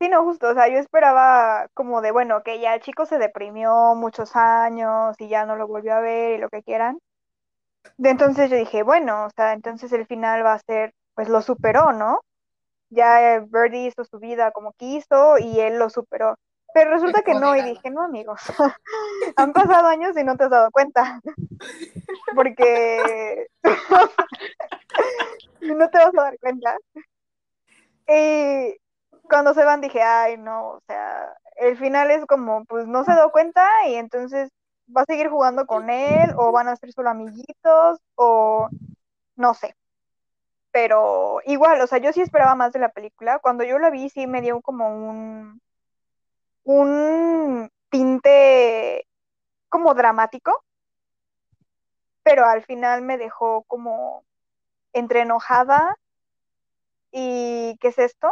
Sí, 0.00 0.08
no, 0.08 0.22
justo, 0.24 0.48
o 0.50 0.54
sea, 0.54 0.68
yo 0.68 0.78
esperaba 0.78 1.68
como 1.74 2.00
de, 2.00 2.12
bueno, 2.12 2.42
que 2.44 2.60
ya 2.60 2.74
el 2.74 2.80
chico 2.80 3.04
se 3.04 3.18
deprimió 3.18 3.94
muchos 3.96 4.36
años 4.36 5.16
y 5.20 5.28
ya 5.28 5.44
no 5.44 5.56
lo 5.56 5.66
volvió 5.66 5.94
a 5.94 6.00
ver 6.00 6.38
y 6.38 6.40
lo 6.40 6.48
que 6.48 6.62
quieran. 6.62 6.98
De 7.96 8.10
entonces 8.10 8.50
yo 8.50 8.56
dije, 8.56 8.82
bueno, 8.82 9.26
o 9.26 9.30
sea, 9.30 9.52
entonces 9.52 9.92
el 9.92 10.06
final 10.06 10.44
va 10.44 10.54
a 10.54 10.58
ser, 10.60 10.94
pues 11.14 11.28
lo 11.28 11.42
superó, 11.42 11.92
¿no? 11.92 12.20
Ya 12.90 13.40
Birdie 13.40 13.86
hizo 13.88 14.04
su 14.04 14.18
vida 14.18 14.50
como 14.52 14.72
quiso 14.72 15.38
y 15.38 15.60
él 15.60 15.78
lo 15.78 15.90
superó. 15.90 16.36
Pero 16.74 16.90
resulta 16.90 17.22
que 17.22 17.34
no, 17.34 17.56
y 17.56 17.62
dije, 17.62 17.90
no, 17.90 18.02
amigos, 18.02 18.40
han 19.36 19.52
pasado 19.52 19.88
años 19.88 20.16
y 20.16 20.24
no 20.24 20.36
te 20.36 20.44
has 20.44 20.50
dado 20.50 20.70
cuenta. 20.70 21.20
Porque 22.34 23.46
no 25.60 25.90
te 25.90 25.98
vas 25.98 26.14
a 26.16 26.22
dar 26.22 26.38
cuenta. 26.38 26.76
Y 28.06 28.76
cuando 29.28 29.54
se 29.54 29.64
van 29.64 29.80
dije, 29.80 30.02
ay, 30.02 30.36
no, 30.36 30.70
o 30.70 30.80
sea, 30.86 31.34
el 31.56 31.76
final 31.76 32.10
es 32.10 32.24
como, 32.26 32.64
pues 32.64 32.86
no 32.86 33.04
se 33.04 33.12
dio 33.12 33.30
cuenta 33.30 33.66
y 33.86 33.94
entonces 33.94 34.50
va 34.96 35.02
a 35.02 35.06
seguir 35.06 35.28
jugando 35.28 35.66
con 35.66 35.90
él 35.90 36.32
o 36.36 36.52
van 36.52 36.68
a 36.68 36.76
ser 36.76 36.92
solo 36.92 37.10
amiguitos 37.10 37.98
o 38.14 38.68
no 39.36 39.54
sé. 39.54 39.76
Pero 40.70 41.40
igual, 41.46 41.80
o 41.80 41.86
sea, 41.86 41.98
yo 41.98 42.12
sí 42.12 42.20
esperaba 42.20 42.54
más 42.54 42.72
de 42.72 42.78
la 42.80 42.90
película. 42.90 43.38
Cuando 43.40 43.64
yo 43.64 43.78
la 43.78 43.90
vi, 43.90 44.10
sí 44.10 44.26
me 44.26 44.42
dio 44.42 44.60
como 44.60 44.88
un, 44.88 45.60
un 46.64 47.70
tinte 47.90 49.06
como 49.68 49.94
dramático, 49.94 50.64
pero 52.22 52.44
al 52.44 52.62
final 52.64 53.02
me 53.02 53.18
dejó 53.18 53.64
como 53.64 54.24
entre 54.92 55.22
enojada 55.22 55.96
y 57.10 57.76
¿qué 57.80 57.88
es 57.88 57.98
esto? 57.98 58.30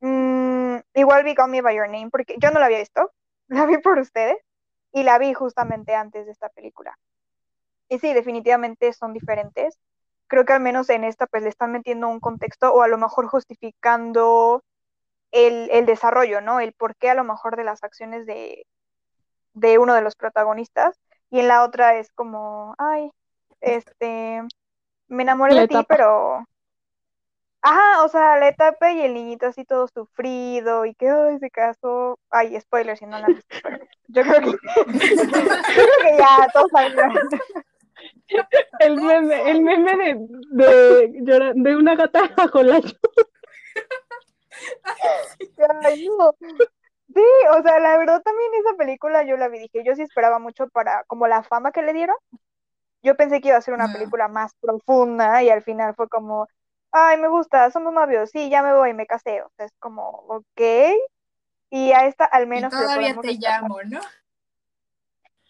Mm, 0.00 0.78
igual 0.94 1.24
vi 1.24 1.34
Call 1.34 1.50
Me 1.50 1.62
By 1.62 1.76
Your 1.76 1.88
Name 1.88 2.10
porque 2.10 2.36
yo 2.38 2.50
no 2.50 2.60
la 2.60 2.66
había 2.66 2.78
visto, 2.78 3.12
la 3.48 3.66
vi 3.66 3.78
por 3.78 3.98
ustedes 3.98 4.38
y 4.98 5.04
la 5.04 5.18
vi 5.18 5.32
justamente 5.32 5.94
antes 5.94 6.26
de 6.26 6.32
esta 6.32 6.48
película. 6.48 6.98
Y 7.88 8.00
sí, 8.00 8.12
definitivamente 8.12 8.92
son 8.92 9.12
diferentes. 9.12 9.78
Creo 10.26 10.44
que 10.44 10.52
al 10.52 10.60
menos 10.60 10.90
en 10.90 11.04
esta 11.04 11.26
pues 11.26 11.44
le 11.44 11.48
están 11.48 11.70
metiendo 11.70 12.08
un 12.08 12.18
contexto 12.18 12.72
o 12.72 12.82
a 12.82 12.88
lo 12.88 12.98
mejor 12.98 13.28
justificando 13.28 14.62
el, 15.30 15.70
el 15.70 15.86
desarrollo, 15.86 16.40
¿no? 16.40 16.58
El 16.58 16.72
porqué 16.72 17.10
a 17.10 17.14
lo 17.14 17.22
mejor 17.22 17.56
de 17.56 17.64
las 17.64 17.84
acciones 17.84 18.26
de, 18.26 18.66
de 19.54 19.78
uno 19.78 19.94
de 19.94 20.02
los 20.02 20.16
protagonistas. 20.16 20.98
Y 21.30 21.38
en 21.38 21.48
la 21.48 21.62
otra 21.62 21.94
es 21.96 22.10
como, 22.12 22.74
ay, 22.78 23.10
este, 23.60 24.42
me 25.06 25.22
enamoré 25.22 25.54
de 25.54 25.68
ti, 25.68 25.84
pero 25.88 26.44
Ajá, 27.60 28.04
o 28.04 28.08
sea, 28.08 28.38
la 28.38 28.48
etapa 28.48 28.92
y 28.92 29.00
el 29.00 29.14
niñito 29.14 29.46
así 29.46 29.64
todo 29.64 29.88
sufrido 29.88 30.86
y 30.86 30.94
que 30.94 31.12
hoy 31.12 31.38
se 31.38 31.50
casó. 31.50 32.18
Ay, 32.30 32.58
spoiler 32.60 32.96
si 32.96 33.06
no 33.06 33.18
la 33.18 33.26
visto, 33.26 33.56
pero 33.62 33.78
yo 34.08 34.22
creo 34.22 34.40
que, 34.40 34.50
yo 34.86 35.32
creo 35.74 35.98
que 36.02 36.16
ya 36.18 36.48
todos 36.52 36.70
saben. 36.70 36.94
El 38.78 39.00
meme, 39.00 39.50
el 39.50 39.62
meme 39.62 40.16
de, 40.50 41.08
de, 41.14 41.52
de 41.54 41.76
una 41.76 41.96
gata 41.96 42.22
bajo 42.36 42.62
la 42.62 42.80
Ay, 45.84 46.08
no. 46.16 46.34
Sí, 47.14 47.24
o 47.58 47.62
sea, 47.62 47.80
la 47.80 47.96
verdad 47.96 48.22
también 48.22 48.50
esa 48.54 48.76
película 48.76 49.24
yo 49.24 49.36
la 49.36 49.48
vi, 49.48 49.58
dije, 49.58 49.82
yo 49.82 49.94
sí 49.96 50.02
esperaba 50.02 50.38
mucho 50.38 50.68
para 50.68 51.04
como 51.04 51.26
la 51.26 51.42
fama 51.42 51.72
que 51.72 51.82
le 51.82 51.92
dieron. 51.92 52.16
Yo 53.02 53.16
pensé 53.16 53.40
que 53.40 53.48
iba 53.48 53.56
a 53.56 53.62
ser 53.62 53.74
una 53.74 53.92
película 53.92 54.28
más 54.28 54.52
profunda 54.60 55.42
y 55.42 55.50
al 55.50 55.62
final 55.62 55.94
fue 55.94 56.08
como, 56.08 56.48
ay, 57.06 57.18
me 57.18 57.28
gusta, 57.28 57.70
somos 57.70 57.92
novios, 57.92 58.30
sí, 58.30 58.50
ya 58.50 58.62
me 58.62 58.74
voy, 58.74 58.94
me 58.94 59.06
casé. 59.06 59.42
O 59.42 59.50
sea, 59.56 59.66
es 59.66 59.72
como, 59.78 60.08
ok. 60.28 60.60
Y 61.70 61.92
a 61.92 62.06
esta 62.06 62.24
al 62.24 62.46
menos... 62.46 62.72
Y 62.72 62.76
todavía 62.76 63.16
te 63.20 63.34
llamo, 63.34 63.78
¿no? 63.84 64.00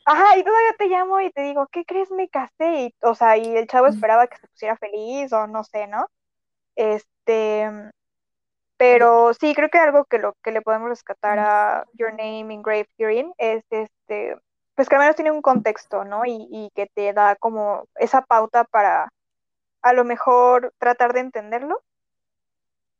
Ajá, 0.05 0.39
y 0.39 0.43
todavía 0.43 0.75
te 0.79 0.87
llamo 0.87 1.21
y 1.21 1.31
te 1.31 1.43
digo, 1.43 1.67
¿qué 1.71 1.85
crees? 1.85 2.11
Me 2.11 2.29
casé. 2.29 2.81
Y, 2.81 2.95
o 3.03 3.15
sea, 3.15 3.37
y 3.37 3.57
el 3.57 3.67
chavo 3.67 3.89
esperaba 3.89 4.27
que 4.27 4.39
se 4.39 4.49
pusiera 4.49 4.77
feliz 4.77 5.33
o 5.33 5.47
no 5.47 5.65
sé, 5.65 5.87
¿no? 5.87 6.07
Este, 6.77 7.71
pero 8.79 9.35
sí, 9.35 9.55
creo 9.55 9.69
que 9.69 9.79
algo 9.79 10.05
que 10.07 10.19
lo 10.19 10.35
que 10.43 10.53
le 10.53 10.63
podemos 10.63 10.89
rescatar 10.89 11.39
a 11.39 11.85
Your 11.93 12.13
Name 12.13 12.55
in 12.55 12.63
Grave 12.63 12.89
Hearing 12.97 13.35
es 13.37 13.65
este, 13.71 14.37
pues 14.75 14.89
que 14.89 14.95
al 14.95 15.01
menos 15.01 15.17
tiene 15.17 15.31
un 15.31 15.43
contexto, 15.43 16.05
¿no? 16.05 16.25
Y, 16.25 16.49
y 16.51 16.71
que 16.75 16.87
te 16.87 17.13
da 17.13 17.37
como 17.37 17.85
esa 17.97 18.23
pauta 18.23 18.65
para 18.65 19.09
a 19.83 19.93
lo 19.93 20.05
mejor 20.05 20.75
tratar 20.79 21.13
de 21.13 21.21
entenderlo. 21.21 21.83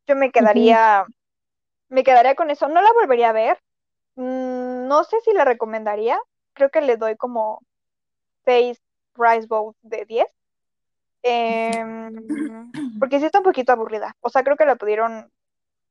Yo 0.07 0.17
me 0.17 0.31
quedaría, 0.31 1.07
me 1.89 2.05
quedaría 2.05 2.35
con 2.35 2.51
eso. 2.51 2.69
No 2.69 2.81
la 2.81 2.93
volvería 2.93 3.31
a 3.31 3.33
ver. 3.33 3.59
Mm, 4.17 4.89
no 4.89 5.05
sé 5.05 5.21
si 5.21 5.33
la 5.33 5.45
recomendaría. 5.45 6.19
Creo 6.55 6.71
que 6.71 6.81
le 6.81 6.97
doy 6.97 7.17
como 7.17 7.61
6 8.45 8.81
Rice 9.15 9.47
Bowls 9.47 9.77
de 9.83 10.05
10. 10.07 10.27
Em, 11.23 12.73
porque 13.01 13.19
sí 13.19 13.27
está 13.27 13.39
un 13.39 13.45
poquito 13.45 13.73
aburrida. 13.73 14.17
O 14.21 14.31
sea, 14.31 14.43
creo 14.43 14.57
que 14.57 14.67
la 14.67 14.77
pudieron 14.77 15.31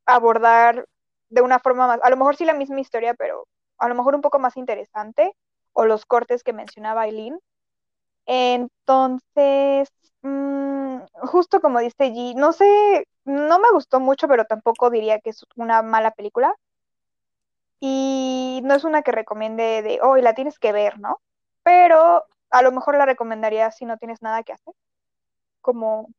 abordar 0.06 0.88
de 1.30 1.42
una 1.42 1.60
forma 1.60 1.88
más, 1.88 2.00
a 2.02 2.10
lo 2.10 2.18
mejor 2.18 2.38
sí 2.38 2.46
la 2.46 2.54
misma 2.54 2.80
historia, 2.80 3.14
pero 3.14 3.48
a 3.78 3.90
lo 3.90 3.96
mejor 3.96 4.16
un 4.16 4.22
poco 4.22 4.40
más 4.40 4.56
interesante, 4.56 5.34
o 5.74 5.86
los 5.86 6.06
cortes 6.06 6.44
que 6.44 6.54
mencionaba 6.54 7.06
Eileen. 7.06 7.40
Entonces, 8.26 9.90
Mm, 10.22 10.67
justo 11.22 11.62
como 11.62 11.80
dice 11.80 12.12
G, 12.12 12.36
no 12.36 12.54
sé, 12.54 13.08
no 13.26 13.60
me 13.60 13.70
gustó 13.72 14.00
mucho, 14.00 14.28
pero 14.28 14.46
tampoco 14.46 14.90
diría 14.90 15.20
que 15.20 15.32
es 15.32 15.46
una 15.56 15.82
mala 15.82 16.12
película. 16.12 16.56
Y 17.80 18.62
no 18.64 18.74
es 18.74 18.84
una 18.84 19.04
que 19.04 19.12
recomiende 19.12 19.82
de, 19.84 20.00
hoy 20.02 20.22
la 20.22 20.34
tienes 20.34 20.58
que 20.58 20.72
ver, 20.72 21.00
¿no? 21.00 21.22
Pero 21.64 22.24
a 22.50 22.62
lo 22.62 22.72
mejor 22.72 22.98
la 22.98 23.06
recomendaría 23.06 23.70
si 23.72 23.86
no 23.86 23.98
tienes 23.98 24.22
nada 24.22 24.44
que 24.44 24.54
hacer. 24.54 24.74
Como, 25.62 26.10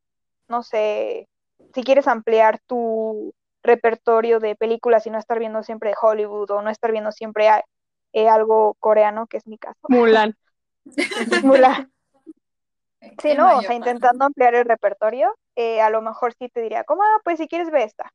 no 0.46 0.62
sé, 0.62 1.28
si 1.74 1.82
quieres 1.82 2.06
ampliar 2.06 2.60
tu 2.66 3.32
repertorio 3.62 4.38
de 4.38 4.54
películas 4.54 5.06
y 5.06 5.10
no 5.10 5.18
estar 5.18 5.38
viendo 5.38 5.62
siempre 5.62 5.94
Hollywood 6.00 6.50
o 6.50 6.62
no 6.62 6.70
estar 6.70 6.92
viendo 6.92 7.10
siempre 7.10 7.48
eh, 8.12 8.28
algo 8.28 8.74
coreano, 8.78 9.26
que 9.26 9.38
es 9.38 9.46
mi 9.46 9.58
caso. 9.58 9.80
Mulan. 9.88 10.36
Mulan. 11.42 11.92
Sí, 13.22 13.34
no, 13.34 13.58
o 13.58 13.62
sea, 13.62 13.74
intentando 13.74 14.24
ampliar 14.24 14.54
el 14.54 14.64
repertorio, 14.64 15.34
eh, 15.56 15.80
a 15.80 15.90
lo 15.90 16.02
mejor 16.02 16.34
sí 16.34 16.48
te 16.48 16.60
diría, 16.60 16.84
como, 16.84 17.02
ah, 17.02 17.20
pues 17.24 17.38
si 17.38 17.48
quieres 17.48 17.70
ve 17.70 17.84
esta. 17.84 18.12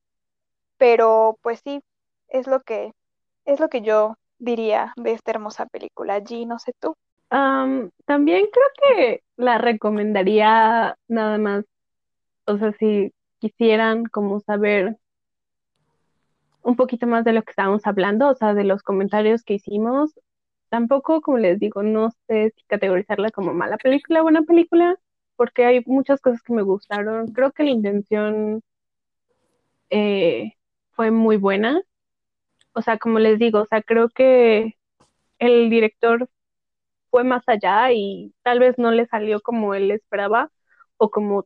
Pero 0.78 1.38
pues 1.42 1.62
sí, 1.64 1.82
es 2.28 2.48
lo 2.48 2.62
que, 2.62 2.94
es 3.46 3.60
lo 3.60 3.70
que 3.70 3.82
yo 3.82 4.16
diría 4.40 4.94
de 4.98 5.14
esta 5.14 5.32
hermosa 5.32 5.66
película. 5.68 6.20
G, 6.20 6.46
no 6.48 6.60
sé 6.60 6.74
tú. 6.80 6.96
también 7.30 8.46
creo 8.52 8.68
que 8.82 9.24
la 9.38 9.58
recomendaría 9.58 10.98
nada 11.08 11.38
más, 11.38 11.66
o 12.46 12.58
sea, 12.58 12.74
si 12.74 13.14
quisieran 13.40 14.06
como 14.06 14.40
saber 14.40 14.98
un 16.62 16.76
poquito 16.76 17.08
más 17.08 17.24
de 17.26 17.34
lo 17.34 17.44
que 17.44 17.52
estábamos 17.52 17.86
hablando, 17.86 18.30
o 18.30 18.36
sea, 18.36 18.54
de 18.54 18.64
los 18.64 18.84
comentarios 18.84 19.44
que 19.44 19.56
hicimos, 19.56 20.18
tampoco, 20.74 21.22
como 21.22 21.38
les 21.38 21.60
digo, 21.60 21.84
no 21.84 22.10
sé 22.28 22.52
si 22.58 22.64
categorizarla 22.66 23.30
como 23.32 23.54
mala 23.54 23.78
película 23.78 24.24
buena 24.24 24.42
película, 24.42 24.98
porque 25.36 25.66
hay 25.66 25.84
muchas 25.86 26.20
cosas 26.20 26.42
que 26.42 26.52
me 26.54 26.64
gustaron. 26.64 27.28
Creo 27.34 27.52
que 27.52 27.64
la 27.64 27.70
intención 27.70 28.64
eh, 29.92 30.54
fue 30.92 31.12
muy 31.12 31.38
buena. 31.38 31.82
O 32.74 32.82
sea, 32.82 32.98
como 33.00 33.20
les 33.20 33.40
digo, 33.40 33.62
o 33.62 33.66
sea, 33.68 33.84
creo 33.84 34.10
que 34.10 34.78
el 35.40 35.70
director 35.70 36.30
fue 37.12 37.24
más 37.24 37.44
allá 37.48 37.92
y 37.94 38.34
tal 38.44 38.60
vez 38.60 38.78
no 38.80 38.92
le 38.92 39.08
salió 39.08 39.42
como 39.42 39.76
él 39.76 39.92
esperaba 39.92 40.52
o 40.98 41.12
como 41.12 41.46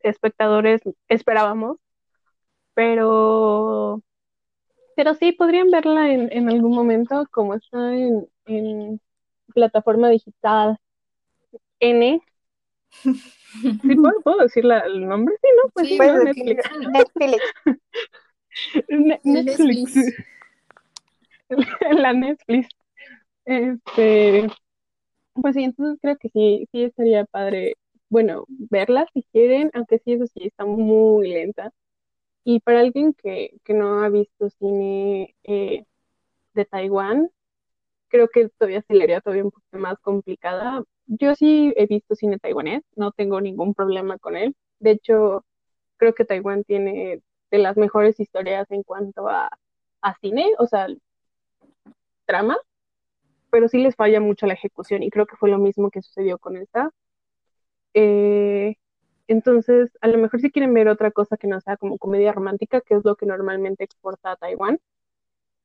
espectadores 0.00 0.82
esperábamos, 1.08 1.78
pero 2.74 4.02
pero 4.96 5.14
sí, 5.14 5.32
podrían 5.32 5.70
verla 5.70 6.12
en, 6.12 6.32
en 6.32 6.48
algún 6.50 6.74
momento, 6.74 7.26
como 7.30 7.54
está 7.54 7.94
en, 7.94 8.26
en 8.46 9.00
plataforma 9.54 10.08
digital 10.10 10.78
N, 11.80 12.20
¿Sí 13.82 13.94
puedo, 13.96 14.20
puedo 14.22 14.38
decir 14.38 14.64
la- 14.64 14.80
el 14.80 15.06
nombre? 15.06 15.36
Sí, 15.40 15.48
¿no? 15.62 15.70
Pues 15.72 15.86
Sí, 15.86 15.92
sí, 15.92 15.98
Puedes 15.98 16.14
¿no? 16.14 16.24
decir 16.24 16.44
Netflix. 16.44 16.70
Netflix. 16.92 17.42
Ne- 18.88 19.20
Netflix. 19.24 19.94
Netflix. 19.94 20.16
La 22.00 22.12
Netflix. 22.12 22.68
Este, 23.44 24.48
pues 25.34 25.54
sí, 25.54 25.64
entonces 25.64 25.98
creo 26.02 26.16
que 26.16 26.28
sí, 26.30 26.68
sí 26.72 26.84
estaría 26.84 27.24
padre, 27.26 27.74
bueno, 28.08 28.44
verla 28.48 29.06
si 29.14 29.22
quieren, 29.32 29.70
aunque 29.74 29.98
sí, 29.98 30.14
eso 30.14 30.26
sí, 30.26 30.46
está 30.46 30.64
muy 30.64 31.28
lenta. 31.28 31.72
Y 32.48 32.60
para 32.60 32.78
alguien 32.78 33.12
que, 33.12 33.58
que 33.64 33.74
no 33.74 34.04
ha 34.04 34.08
visto 34.08 34.48
cine 34.50 35.34
eh, 35.42 35.84
de 36.54 36.64
Taiwán, 36.66 37.28
creo 38.08 38.28
que 38.28 38.48
todavía 38.50 38.82
se 38.82 38.94
le 38.94 39.04
haría 39.04 39.20
todavía 39.20 39.44
un 39.44 39.50
poquito 39.50 39.78
más 39.78 39.98
complicada. 40.00 40.84
Yo 41.06 41.34
sí 41.34 41.74
he 41.76 41.86
visto 41.86 42.14
cine 42.14 42.38
taiwanés, 42.38 42.84
no 42.96 43.12
tengo 43.12 43.40
ningún 43.40 43.74
problema 43.74 44.18
con 44.18 44.36
él. 44.36 44.54
De 44.78 44.92
hecho, 44.92 45.44
creo 45.96 46.14
que 46.14 46.24
Taiwán 46.24 46.62
tiene 46.64 47.20
de 47.50 47.58
las 47.58 47.76
mejores 47.76 48.20
historias 48.20 48.70
en 48.70 48.84
cuanto 48.84 49.28
a, 49.28 49.50
a 50.02 50.14
cine, 50.20 50.52
o 50.60 50.68
sea, 50.68 50.86
trama, 52.26 52.56
pero 53.50 53.68
sí 53.68 53.78
les 53.78 53.96
falla 53.96 54.20
mucho 54.20 54.46
la 54.46 54.54
ejecución 54.54 55.02
y 55.02 55.10
creo 55.10 55.26
que 55.26 55.36
fue 55.36 55.50
lo 55.50 55.58
mismo 55.58 55.90
que 55.90 56.02
sucedió 56.02 56.38
con 56.38 56.56
esta. 56.56 56.90
Eh, 57.94 58.76
entonces, 59.28 59.96
a 60.00 60.08
lo 60.08 60.18
mejor 60.18 60.40
si 60.40 60.50
quieren 60.50 60.74
ver 60.74 60.88
otra 60.88 61.10
cosa 61.10 61.36
que 61.36 61.46
no 61.48 61.60
sea 61.60 61.76
como 61.76 61.98
comedia 61.98 62.32
romántica, 62.32 62.80
que 62.80 62.94
es 62.94 63.04
lo 63.04 63.16
que 63.16 63.26
normalmente 63.26 63.84
exporta 63.84 64.32
a 64.32 64.36
Taiwán, 64.36 64.78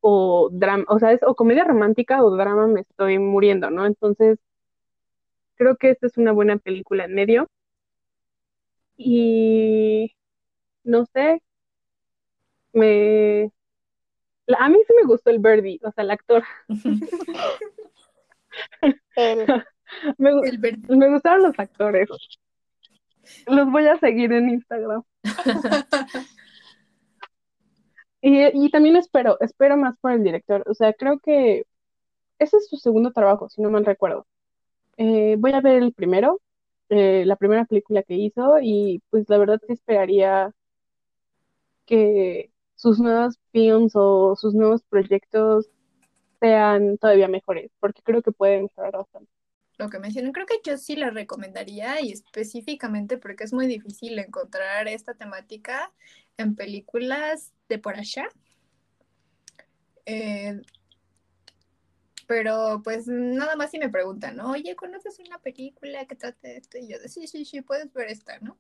o 0.02 0.50
drama, 0.52 0.86
o 0.90 1.00
sea, 1.00 1.12
es 1.14 1.22
o 1.24 1.36
comedia 1.36 1.66
romántica 1.66 2.24
o 2.24 2.36
drama 2.36 2.68
me 2.68 2.82
estoy 2.82 3.20
muriendo, 3.20 3.70
¿no? 3.72 3.86
Entonces, 3.86 4.40
creo 5.56 5.78
que 5.78 5.92
esta 5.92 6.08
es 6.08 6.18
una 6.18 6.34
buena 6.34 6.58
película 6.58 7.06
en 7.06 7.16
medio. 7.16 7.48
Y 8.98 10.16
no 10.84 11.06
sé, 11.08 11.42
me... 12.74 13.52
A 14.60 14.70
mí 14.70 14.78
sí 14.88 14.94
me 14.96 15.08
gustó 15.08 15.30
el 15.32 15.40
Birdie, 15.40 15.80
o 15.84 15.92
sea, 15.92 16.04
el 16.04 16.12
actor. 16.12 16.44
El, 19.16 19.46
Me, 20.18 20.32
El 20.32 20.98
me 20.98 21.10
gustaron 21.10 21.44
los 21.44 21.60
actores. 21.60 22.10
Los 23.48 23.72
voy 23.72 23.88
a 23.88 23.98
seguir 24.00 24.32
en 24.34 24.50
Instagram. 24.50 25.04
Y, 28.22 28.66
y 28.66 28.70
también 28.70 28.96
espero, 28.98 29.38
espero 29.42 29.78
más 29.78 29.98
por 30.00 30.12
el 30.12 30.24
director. 30.24 30.64
O 30.68 30.74
sea, 30.76 30.94
creo 30.94 31.20
que 31.20 31.66
ese 32.40 32.58
es 32.58 32.70
su 32.70 32.78
segundo 32.78 33.12
trabajo, 33.12 33.50
si 33.50 33.62
no 33.62 33.70
mal 33.72 33.86
recuerdo. 33.86 34.28
Eh, 34.98 35.36
voy 35.40 35.54
a 35.54 35.62
ver 35.62 35.84
el 35.84 35.94
primero, 35.94 36.42
eh, 36.90 37.26
la 37.26 37.36
primera 37.38 37.66
película 37.66 38.04
que 38.04 38.16
hizo, 38.16 38.60
y 38.62 39.02
pues 39.12 39.30
la 39.30 39.38
verdad 39.38 39.60
sí 39.68 39.74
esperaría 39.74 40.52
que 41.86 42.52
sus 42.76 43.00
nuevos 43.00 43.40
films 43.52 43.94
o 43.96 44.36
sus 44.36 44.54
nuevos 44.54 44.84
proyectos 44.84 45.70
sean 46.40 46.98
todavía 46.98 47.28
mejores, 47.28 47.72
porque 47.80 48.02
creo 48.04 48.22
que 48.24 48.32
pueden 48.32 48.64
mejorar 48.64 48.94
bastante. 48.94 49.32
Lo 49.82 49.90
que 49.90 49.98
mencioné, 49.98 50.32
creo 50.32 50.46
que 50.46 50.62
yo 50.64 50.78
sí 50.78 50.96
la 50.96 51.10
recomendaría 51.10 52.00
y 52.02 52.12
específicamente 52.12 53.18
porque 53.18 53.46
es 53.46 53.52
muy 53.52 53.66
difícil 53.66 54.20
encontrar 54.20 54.88
esta 54.88 55.16
temática 55.16 55.92
en 56.38 56.56
películas 56.56 57.52
de 57.68 57.80
por 57.80 57.96
allá. 57.96 58.30
Eh, 60.06 60.62
pero 62.28 62.82
pues 62.84 63.08
nada 63.08 63.56
más 63.56 63.72
si 63.72 63.80
me 63.80 63.90
preguntan, 63.90 64.36
¿no? 64.36 64.52
Oye, 64.52 64.76
¿conoces 64.76 65.18
una 65.18 65.40
película 65.40 66.06
que 66.06 66.16
trate 66.16 66.50
de 66.50 66.58
esto? 66.58 66.78
Y 66.78 66.88
yo 66.88 67.00
de 67.00 67.10
sí, 67.10 67.26
sí, 67.26 67.44
sí, 67.44 67.62
puedes 67.62 67.92
ver 67.92 68.10
esta, 68.10 68.38
¿no? 68.38 68.60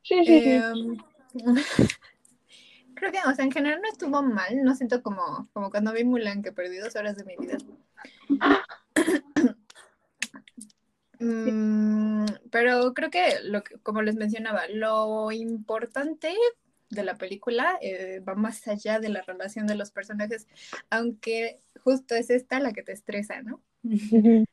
Sí, 0.00 0.24
sí, 0.24 0.40
sí. 0.40 0.48
Em, 0.52 0.96
creo 2.94 3.12
que, 3.12 3.18
o 3.28 3.34
sea, 3.34 3.44
en 3.44 3.52
general 3.52 3.82
no 3.82 3.88
estuvo 3.90 4.22
mal, 4.22 4.64
no 4.64 4.74
siento 4.74 5.02
como, 5.02 5.50
como 5.52 5.70
cuando 5.70 5.92
vi 5.92 6.02
Mulan 6.02 6.42
que 6.42 6.50
perdí 6.50 6.78
dos 6.78 6.96
horas 6.96 7.18
de 7.18 7.24
mi 7.24 7.36
vida. 7.36 7.58
Mm, 11.20 12.24
pero 12.50 12.94
creo 12.94 13.10
que, 13.10 13.34
lo 13.44 13.62
que, 13.62 13.78
como 13.78 14.02
les 14.02 14.16
mencionaba, 14.16 14.66
lo 14.68 15.30
importante 15.32 16.34
de 16.88 17.04
la 17.04 17.14
película 17.16 17.78
eh, 17.82 18.20
va 18.26 18.34
más 18.34 18.66
allá 18.66 18.98
de 18.98 19.10
la 19.10 19.22
relación 19.22 19.66
de 19.66 19.76
los 19.76 19.90
personajes, 19.90 20.48
aunque 20.88 21.60
justo 21.84 22.14
es 22.14 22.30
esta 22.30 22.58
la 22.58 22.72
que 22.72 22.82
te 22.82 22.92
estresa, 22.92 23.42
¿no? 23.42 23.62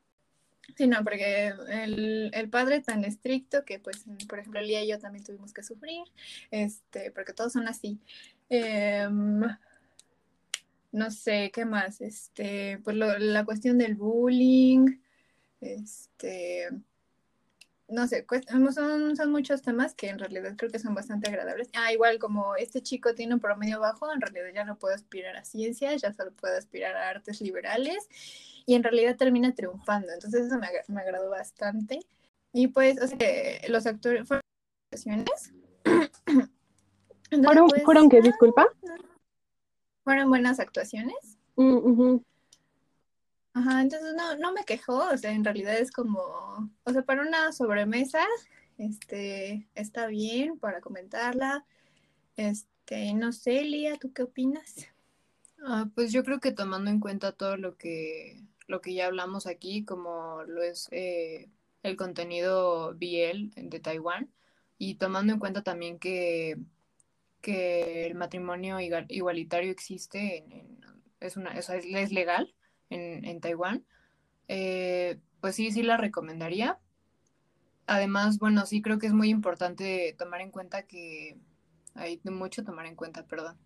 Sí, 0.76 0.86
no, 0.86 1.02
porque 1.04 1.54
el, 1.70 2.30
el 2.34 2.50
padre 2.50 2.82
tan 2.82 3.06
estricto 3.06 3.64
que, 3.64 3.80
pues, 3.80 4.04
por 4.28 4.38
ejemplo, 4.38 4.62
Lía 4.62 4.84
y 4.84 4.90
yo 4.90 5.00
también 5.00 5.24
tuvimos 5.24 5.54
que 5.54 5.64
sufrir, 5.64 6.04
este, 6.52 7.10
porque 7.12 7.32
todos 7.34 7.54
son 7.54 7.68
así. 7.70 8.00
Em, 8.50 9.42
no 10.92 11.10
sé, 11.10 11.52
¿qué 11.54 11.66
más? 11.66 12.02
Este, 12.02 12.80
pues 12.84 12.96
lo- 12.96 13.18
la 13.18 13.46
cuestión 13.46 13.78
del 13.78 13.96
bullying, 13.96 15.00
este, 15.62 16.70
no 17.88 18.08
sé, 18.08 18.26
son, 18.74 19.16
son 19.16 19.32
muchos 19.32 19.62
temas 19.62 19.96
que 19.96 20.10
en 20.10 20.20
realidad 20.20 20.56
creo 20.58 20.72
que 20.72 20.80
son 20.80 20.94
bastante 20.94 21.30
agradables. 21.30 21.70
Ah, 21.74 21.94
igual 21.94 22.20
como 22.20 22.56
este 22.56 22.82
chico 22.82 23.16
tiene 23.16 23.34
un 23.34 23.40
promedio 23.40 23.80
bajo, 23.80 24.12
en 24.12 24.22
realidad 24.22 24.50
ya 24.54 24.66
no 24.66 24.78
puede 24.78 24.96
aspirar 24.96 25.36
a 25.38 25.46
ciencias, 25.46 26.02
ya 26.02 26.14
solo 26.14 26.32
puede 26.34 26.58
aspirar 26.58 26.96
a 26.96 27.10
artes 27.10 27.42
liberales 27.42 28.10
y 28.66 28.76
en 28.76 28.84
realidad 28.84 29.16
termina 29.16 29.56
triunfando. 29.56 30.12
Entonces 30.12 30.48
eso 30.48 30.58
me, 30.58 30.68
me 30.88 31.02
agradó 31.02 31.30
bastante. 31.30 32.00
Y 32.54 32.68
pues, 32.68 33.02
o 33.02 33.08
sea, 33.08 33.18
que 33.18 33.62
los 33.70 33.86
actores 33.86 34.28
fueron 34.28 34.44
actuaciones. 34.92 35.54
Entonces, 37.30 37.46
¿Fueron, 37.46 37.68
pues, 37.68 37.84
fueron 37.84 38.10
qué, 38.10 38.22
disculpa? 38.22 38.68
fueron 40.04 40.30
buenas 40.30 40.60
actuaciones. 40.62 41.38
Mm. 41.58 42.18
Ajá, 43.58 43.82
entonces 43.82 44.14
no, 44.16 44.36
no 44.38 44.52
me 44.54 44.64
quejó, 44.66 45.10
o 45.10 45.18
sea, 45.18 45.32
en 45.32 45.44
realidad 45.44 45.76
es 45.80 45.92
como, 45.92 46.20
o 46.84 46.92
sea, 46.94 47.02
para 47.02 47.24
una 47.24 47.52
sobremesa, 47.52 48.24
este, 48.78 49.68
está 49.74 50.06
bien 50.06 50.60
para 50.60 50.80
comentarla. 50.80 51.66
Este, 52.36 53.14
no 53.16 53.32
sé, 53.34 53.64
Lía, 53.64 53.98
¿tú 53.98 54.14
qué 54.14 54.24
opinas? 54.24 54.88
Ah, 55.64 55.90
pues 55.96 56.12
yo 56.14 56.24
creo 56.24 56.40
que 56.40 56.52
tomando 56.52 56.92
en 56.92 57.00
cuenta 57.00 57.32
todo 57.32 57.58
lo 57.58 57.78
que, 57.78 58.44
lo 58.68 58.80
que 58.82 58.94
ya 58.94 59.08
hablamos 59.08 59.48
aquí, 59.48 59.84
como 59.86 60.44
lo 60.44 60.62
es 60.62 60.88
eh, 60.92 61.50
el 61.82 61.96
contenido 61.98 62.94
BL 62.96 63.50
de 63.56 63.80
Taiwán, 63.80 64.32
y 64.78 64.96
tomando 64.96 65.34
en 65.34 65.40
cuenta 65.40 65.64
también 65.64 65.98
que, 65.98 66.58
que 67.42 68.06
el 68.08 68.16
matrimonio 68.16 68.78
igualitario 69.10 69.72
existe, 69.72 70.38
en, 70.40 70.52
en- 70.54 70.82
es, 71.22 71.38
una, 71.38 71.54
es, 71.58 71.70
es 71.70 72.12
legal 72.12 72.54
en, 72.90 73.26
en 73.26 73.42
Taiwán, 73.42 73.86
eh, 74.48 75.20
pues 75.42 75.56
sí, 75.56 75.72
sí 75.72 75.84
la 75.84 75.98
recomendaría. 75.98 76.80
Además, 77.86 78.40
bueno, 78.40 78.66
sí 78.66 78.82
creo 78.82 79.00
que 79.00 79.08
es 79.08 79.14
muy 79.14 79.30
importante 79.30 80.16
tomar 80.18 80.42
en 80.42 80.52
cuenta 80.52 80.84
que 80.84 81.38
hay 81.96 82.20
mucho 82.26 82.64
tomar 82.64 82.86
en 82.86 82.96
cuenta, 82.96 83.26
perdón. 83.26 83.58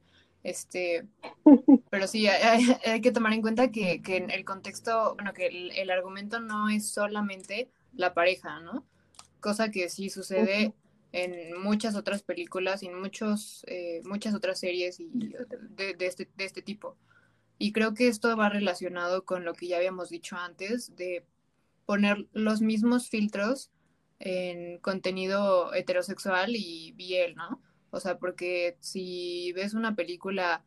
Este, 0.44 1.08
pero 1.90 2.08
sí, 2.08 2.28
hay, 2.28 3.02
que 3.02 3.12
tomar 3.12 3.34
en 3.34 3.42
cuenta 3.42 3.72
que, 3.72 4.02
que 4.02 4.18
en 4.18 4.32
el 4.32 4.46
contexto, 4.46 5.16
bueno, 5.16 5.34
que 5.34 5.48
el, 5.48 5.72
el 5.72 5.92
argumento 5.92 6.40
no 6.40 6.70
es 6.70 6.92
solamente 6.92 7.70
la 7.94 8.14
pareja, 8.14 8.60
¿no? 8.60 8.86
Cosa 9.40 9.70
que 9.72 9.90
sí 9.90 10.10
sucede 10.10 10.74
en 11.12 11.60
muchas 11.62 11.96
otras 11.96 12.24
películas 12.24 12.84
y 12.84 12.88
en 12.88 13.00
muchos, 13.00 13.64
eh, 13.68 14.02
muchas 14.06 14.34
otras 14.34 14.60
series 14.60 15.00
y 15.00 15.10
de, 15.14 15.94
de 15.94 16.06
este, 16.06 16.30
de 16.36 16.46
este 16.46 16.62
tipo. 16.62 16.96
Y 17.62 17.74
creo 17.74 17.94
que 17.94 18.08
esto 18.08 18.36
va 18.36 18.50
relacionado 18.50 19.24
con 19.24 19.46
lo 19.46 19.54
que 19.54 19.68
ya 19.68 19.78
habíamos 19.78 20.10
dicho 20.10 20.36
antes, 20.36 20.96
de 20.96 21.24
poner 21.86 22.28
los 22.34 22.60
mismos 22.62 23.08
filtros 23.08 23.70
en 24.18 24.80
contenido 24.80 25.72
heterosexual 25.72 26.56
y 26.56 26.92
BL, 26.94 27.36
¿no? 27.36 27.62
O 27.92 28.00
sea, 28.00 28.18
porque 28.18 28.78
si 28.80 29.52
ves 29.54 29.76
una 29.76 29.96
película 29.96 30.66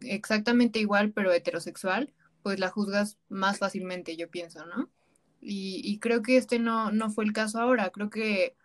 exactamente 0.00 0.80
igual 0.80 1.12
pero 1.12 1.32
heterosexual, 1.32 2.12
pues 2.42 2.58
la 2.58 2.68
juzgas 2.68 3.18
más 3.28 3.58
fácilmente, 3.58 4.16
yo 4.16 4.28
pienso, 4.28 4.66
¿no? 4.66 4.90
Y, 5.40 5.82
y 5.84 6.00
creo 6.00 6.20
que 6.20 6.36
este 6.36 6.58
no, 6.58 6.90
no 6.90 7.10
fue 7.10 7.22
el 7.24 7.32
caso 7.32 7.60
ahora, 7.60 7.90
creo 7.90 8.10
que 8.10 8.56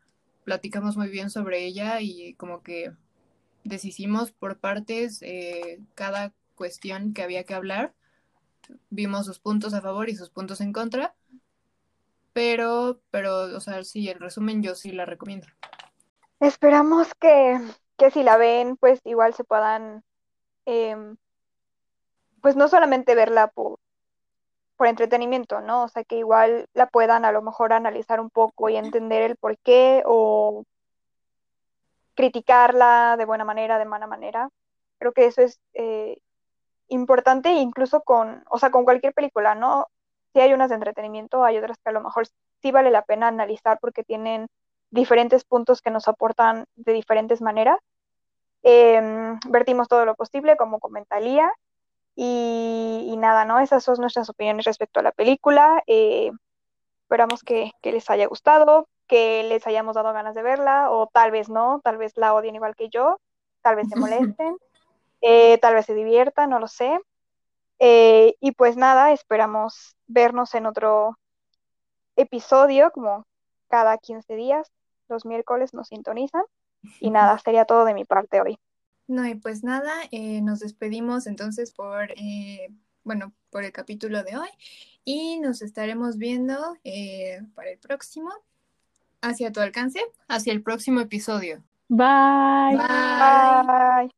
platicamos 0.44 0.98
muy 0.98 1.10
bien 1.10 1.30
sobre 1.30 1.66
ella 1.66 2.02
y 2.02 2.34
como 2.34 2.64
que 2.64 2.94
deshicimos 3.64 4.32
por 4.32 4.58
partes 4.58 5.22
eh, 5.22 5.80
cada 5.94 6.34
cuestión 6.62 7.16
que 7.16 7.24
había 7.24 7.43
que 7.43 7.55
hablar, 7.55 7.91
vimos 8.91 9.26
sus 9.26 9.39
puntos 9.39 9.74
a 9.74 9.82
favor 9.82 10.09
y 10.09 10.16
sus 10.16 10.30
puntos 10.30 10.62
en 10.62 10.74
contra, 10.74 11.16
pero, 12.34 13.01
pero, 13.09 13.57
o 13.57 13.59
sea, 13.59 13.84
sí, 13.84 14.07
el 14.09 14.20
resumen 14.20 14.62
yo 14.62 14.76
sí 14.76 14.91
la 14.91 15.07
recomiendo. 15.07 15.47
esperamos 16.39 17.16
que, 17.16 17.59
que 17.97 18.12
si 18.12 18.22
la 18.22 18.38
ven, 18.38 18.78
pues 18.78 19.01
igual 19.05 19.34
se 19.34 19.43
puedan, 19.43 20.03
em, 20.66 21.18
pues 22.43 22.55
no 22.55 22.68
solamente 22.68 23.16
verla 23.16 23.47
por, 23.47 23.80
por 24.78 24.86
entretenimiento, 24.86 25.62
¿no? 25.62 25.86
O 25.86 25.88
sea, 25.88 26.03
que 26.03 26.18
igual 26.18 26.68
la 26.76 26.86
puedan 26.86 27.26
a 27.26 27.32
lo 27.32 27.41
mejor 27.41 27.74
analizar 27.74 28.20
un 28.20 28.30
poco 28.30 28.70
y 28.70 28.76
entender 28.76 29.24
el 29.24 29.36
por 29.36 29.57
qué 29.57 30.03
o 30.05 30.64
criticarla 32.14 33.16
de 33.18 33.26
buena 33.26 33.45
manera, 33.45 33.80
de 33.80 33.86
mala 33.86 34.05
manera. 34.05 34.49
Creo 34.99 35.12
que 35.12 35.26
eso 35.26 35.41
es 35.41 35.59
eh, 35.74 36.20
importante 36.92 37.52
incluso 37.54 38.02
con, 38.02 38.44
o 38.50 38.60
sea, 38.60 38.70
con 38.72 38.84
cualquier 38.84 39.14
película, 39.14 39.56
¿no? 39.56 39.88
Si 40.34 40.39
hay 40.39 40.54
unas 40.54 40.70
de 40.70 40.76
entretenimiento, 40.76 41.44
hay 41.44 41.58
otras 41.58 41.78
que 41.84 41.89
a 41.89 41.94
lo 41.94 42.02
mejor 42.02 42.28
sí 42.62 42.72
vale 42.72 42.92
la 42.92 43.02
pena 43.02 43.28
analizar 43.28 43.80
porque 43.82 44.04
tienen 44.04 44.48
diferentes 44.92 45.44
puntos 45.46 45.82
que 45.82 45.92
nos 45.92 46.08
aportan 46.08 46.66
de 46.76 46.94
diferentes 46.94 47.42
maneras. 47.42 47.80
Em, 48.64 49.39
vertimos 49.50 49.88
todo 49.88 50.06
lo 50.06 50.16
posible, 50.16 50.58
como 50.58 50.80
comentaría, 50.80 51.52
y, 52.16 53.16
nada, 53.18 53.46
¿no? 53.46 53.60
Esas 53.60 53.84
son 53.84 53.98
nuestras 54.00 54.30
opiniones 54.30 54.66
respecto 54.66 55.00
a 55.00 55.04
la 55.04 55.12
película. 55.12 55.82
Eh, 55.88 56.32
esperamos 57.04 57.44
que, 57.44 57.72
que, 57.82 57.92
les 57.92 58.10
haya 58.10 58.28
gustado, 58.28 58.88
que 59.08 59.44
les 59.44 59.66
hayamos 59.68 59.96
dado 59.96 60.14
ganas 60.14 60.36
de 60.36 60.44
verla, 60.44 60.92
o 60.92 61.08
tal 61.08 61.32
vez 61.32 61.50
no, 61.50 61.82
tal 61.84 61.98
vez 61.98 62.18
la 62.18 62.34
odien 62.34 62.56
igual 62.56 62.76
que 62.76 62.89
yo, 62.89 63.20
tal 63.62 63.76
vez 63.76 63.88
se 63.89 63.96
molesten, 64.36 64.58
eh, 65.22 65.58
tal 65.60 65.76
vez 65.76 65.86
se 65.86 65.94
diviertan, 65.94 66.50
no 66.50 66.60
lo 66.60 66.68
sé. 66.68 67.00
Eh, 67.80 68.36
y 68.40 68.52
pues 68.52 68.78
nada, 68.78 69.12
esperamos 69.12 69.96
vernos 70.08 70.54
en 70.54 70.66
otro 70.66 71.18
episodio, 72.16 72.92
como 72.92 73.26
cada 73.68 73.98
15 73.98 74.36
días, 74.36 74.72
los 75.08 75.26
miércoles 75.26 75.74
nos 75.74 75.88
sintonizan. 75.88 76.44
Y 77.00 77.10
nada, 77.12 77.38
sería 77.40 77.66
todo 77.66 77.86
de 77.86 77.94
mi 77.94 78.06
parte 78.06 78.42
hoy. 78.42 78.58
No, 79.08 79.28
y 79.28 79.36
pues 79.36 79.64
nada, 79.64 79.94
eh, 80.12 80.42
nos 80.42 80.60
despedimos 80.60 81.28
entonces 81.28 81.72
por, 81.72 82.10
bueno, 83.04 83.34
por 83.50 83.64
el 83.64 83.72
capítulo 83.72 84.24
de 84.24 84.38
hoy 84.38 84.50
y 85.04 85.40
nos 85.40 85.62
estaremos 85.62 86.18
viendo 86.18 86.78
para 87.56 87.72
el 87.72 87.80
próximo. 87.80 88.32
Hacia 89.24 89.52
tu 89.52 89.60
alcance, 89.60 90.00
hacia 90.28 90.52
el 90.52 90.64
próximo 90.64 91.00
episodio. 91.00 91.62
Bye. 91.90 92.78
Bye. 92.78 93.68
Bye. 94.08 94.12